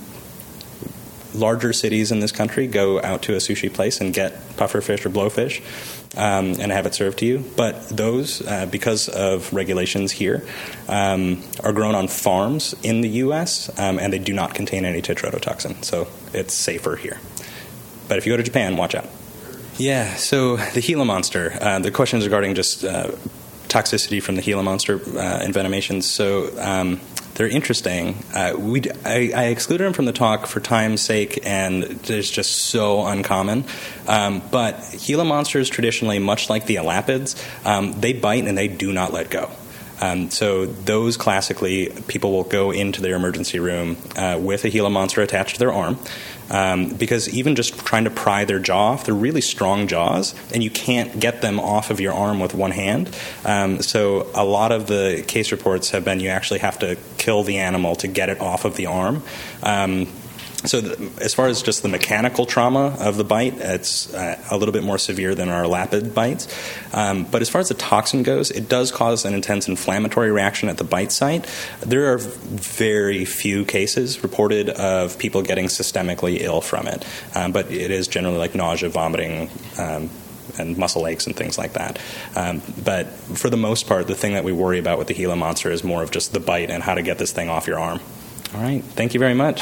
larger 1.35 1.73
cities 1.73 2.11
in 2.11 2.19
this 2.19 2.31
country 2.31 2.67
go 2.67 3.01
out 3.01 3.21
to 3.23 3.33
a 3.33 3.37
sushi 3.37 3.73
place 3.73 4.01
and 4.01 4.13
get 4.13 4.33
pufferfish 4.57 5.05
or 5.05 5.09
blowfish 5.09 5.61
um, 6.17 6.59
and 6.59 6.71
have 6.71 6.85
it 6.85 6.95
served 6.95 7.19
to 7.19 7.25
you. 7.25 7.43
But 7.55 7.89
those, 7.89 8.45
uh, 8.45 8.65
because 8.65 9.09
of 9.09 9.51
regulations 9.53 10.11
here, 10.11 10.45
um, 10.87 11.43
are 11.63 11.73
grown 11.73 11.95
on 11.95 12.07
farms 12.07 12.73
in 12.83 13.01
the 13.01 13.09
U.S. 13.09 13.69
Um, 13.77 13.99
and 13.99 14.11
they 14.13 14.19
do 14.19 14.33
not 14.33 14.53
contain 14.53 14.85
any 14.85 15.01
tetrodotoxin, 15.01 15.83
so 15.83 16.07
it's 16.33 16.53
safer 16.53 16.95
here. 16.95 17.19
But 18.07 18.17
if 18.17 18.25
you 18.25 18.33
go 18.33 18.37
to 18.37 18.43
Japan, 18.43 18.77
watch 18.77 18.95
out. 18.95 19.07
Yeah, 19.77 20.15
so 20.15 20.55
the 20.57 20.81
Gila 20.81 21.05
monster. 21.05 21.57
Uh, 21.59 21.79
the 21.79 21.91
question 21.91 22.19
is 22.19 22.25
regarding 22.25 22.55
just 22.55 22.85
uh, 22.85 23.11
toxicity 23.67 24.21
from 24.21 24.35
the 24.35 24.41
Gila 24.41 24.63
monster 24.63 24.95
uh, 24.95 25.41
envenomations. 25.43 26.03
So 26.03 26.49
um, 26.61 27.01
they're 27.35 27.47
interesting. 27.47 28.15
Uh, 28.33 28.53
we 28.57 28.81
I, 29.05 29.31
I, 29.35 29.43
excluded 29.45 29.83
them 29.83 29.93
from 29.93 30.05
the 30.05 30.13
talk 30.13 30.47
for 30.47 30.59
time's 30.59 31.01
sake, 31.01 31.39
and 31.43 31.83
it's 32.09 32.31
just 32.31 32.51
so 32.55 33.05
uncommon. 33.05 33.65
Um, 34.07 34.41
but 34.51 34.95
Gila 35.05 35.25
monsters, 35.25 35.69
traditionally, 35.69 36.19
much 36.19 36.49
like 36.49 36.65
the 36.65 36.75
elapids, 36.75 37.35
um, 37.65 37.93
they 37.99 38.13
bite 38.13 38.45
and 38.45 38.57
they 38.57 38.67
do 38.67 38.91
not 38.91 39.13
let 39.13 39.29
go. 39.29 39.51
Um, 40.01 40.29
so 40.29 40.65
those 40.65 41.17
classically, 41.17 41.89
people 42.07 42.31
will 42.31 42.43
go 42.43 42.71
into 42.71 43.01
their 43.01 43.15
emergency 43.15 43.59
room 43.59 43.97
uh, 44.15 44.37
with 44.41 44.65
a 44.65 44.69
Gila 44.69 44.89
monster 44.89 45.21
attached 45.21 45.55
to 45.55 45.59
their 45.59 45.73
arm. 45.73 45.97
Um, 46.47 46.89
because 46.89 47.27
even 47.29 47.55
just 47.55 47.79
trying 47.85 48.03
to 48.03 48.11
pry 48.11 48.45
their 48.45 48.59
jaw 48.59 48.85
off, 48.85 49.05
they're 49.05 49.15
really 49.15 49.41
strong 49.41 49.87
jaws, 49.87 50.35
and 50.53 50.63
you 50.63 50.69
can't 50.69 51.19
get 51.19 51.41
them 51.41 51.59
off 51.59 51.89
of 51.89 51.99
your 51.99 52.13
arm 52.13 52.39
with 52.39 52.53
one 52.53 52.71
hand. 52.71 53.09
Um, 53.43 53.81
so 53.81 54.29
a 54.35 54.45
lot 54.45 54.71
of 54.71 54.87
the 54.87 55.23
case 55.27 55.51
reports 55.51 55.89
have 55.89 56.05
been 56.05 56.19
you 56.19 56.29
actually 56.29 56.59
have 56.59 56.77
to 56.79 56.97
kill 57.17 57.43
the 57.43 57.57
animal 57.57 57.95
to 57.97 58.07
get 58.07 58.29
it 58.29 58.39
off 58.41 58.65
of 58.65 58.75
the 58.75 58.85
arm. 58.85 59.23
Um, 59.63 60.07
so, 60.65 60.79
as 61.21 61.33
far 61.33 61.47
as 61.47 61.61
just 61.61 61.83
the 61.83 61.89
mechanical 61.89 62.45
trauma 62.45 62.95
of 62.99 63.17
the 63.17 63.23
bite, 63.23 63.55
it's 63.57 64.13
uh, 64.13 64.41
a 64.49 64.57
little 64.57 64.73
bit 64.73 64.83
more 64.83 64.97
severe 64.97 65.35
than 65.35 65.49
elapid 65.49 66.13
bites. 66.13 66.47
Um, 66.93 67.25
but 67.25 67.41
as 67.41 67.49
far 67.49 67.61
as 67.61 67.69
the 67.69 67.75
toxin 67.75 68.23
goes, 68.23 68.51
it 68.51 68.69
does 68.69 68.91
cause 68.91 69.25
an 69.25 69.33
intense 69.33 69.67
inflammatory 69.67 70.31
reaction 70.31 70.69
at 70.69 70.77
the 70.77 70.83
bite 70.83 71.11
site. 71.11 71.45
There 71.81 72.13
are 72.13 72.17
very 72.17 73.25
few 73.25 73.65
cases 73.65 74.23
reported 74.23 74.69
of 74.69 75.17
people 75.17 75.41
getting 75.41 75.65
systemically 75.65 76.41
ill 76.41 76.61
from 76.61 76.87
it, 76.87 77.05
um, 77.35 77.51
but 77.51 77.71
it 77.71 77.91
is 77.91 78.07
generally 78.07 78.37
like 78.37 78.55
nausea, 78.55 78.89
vomiting. 78.89 79.49
Um, 79.77 80.09
and 80.57 80.77
muscle 80.77 81.05
aches 81.07 81.27
and 81.27 81.35
things 81.35 81.57
like 81.57 81.73
that. 81.73 81.99
Um, 82.35 82.61
but 82.83 83.07
for 83.07 83.49
the 83.49 83.57
most 83.57 83.87
part, 83.87 84.07
the 84.07 84.15
thing 84.15 84.33
that 84.33 84.43
we 84.43 84.53
worry 84.53 84.79
about 84.79 84.97
with 84.97 85.07
the 85.07 85.13
Gila 85.13 85.35
monster 85.35 85.71
is 85.71 85.83
more 85.83 86.03
of 86.03 86.11
just 86.11 86.33
the 86.33 86.39
bite 86.39 86.69
and 86.69 86.81
how 86.81 86.93
to 86.95 87.01
get 87.01 87.17
this 87.17 87.31
thing 87.31 87.49
off 87.49 87.67
your 87.67 87.79
arm. 87.79 87.99
All 88.53 88.61
right. 88.61 88.83
Thank 88.83 89.13
you 89.13 89.19
very 89.19 89.33
much. 89.33 89.61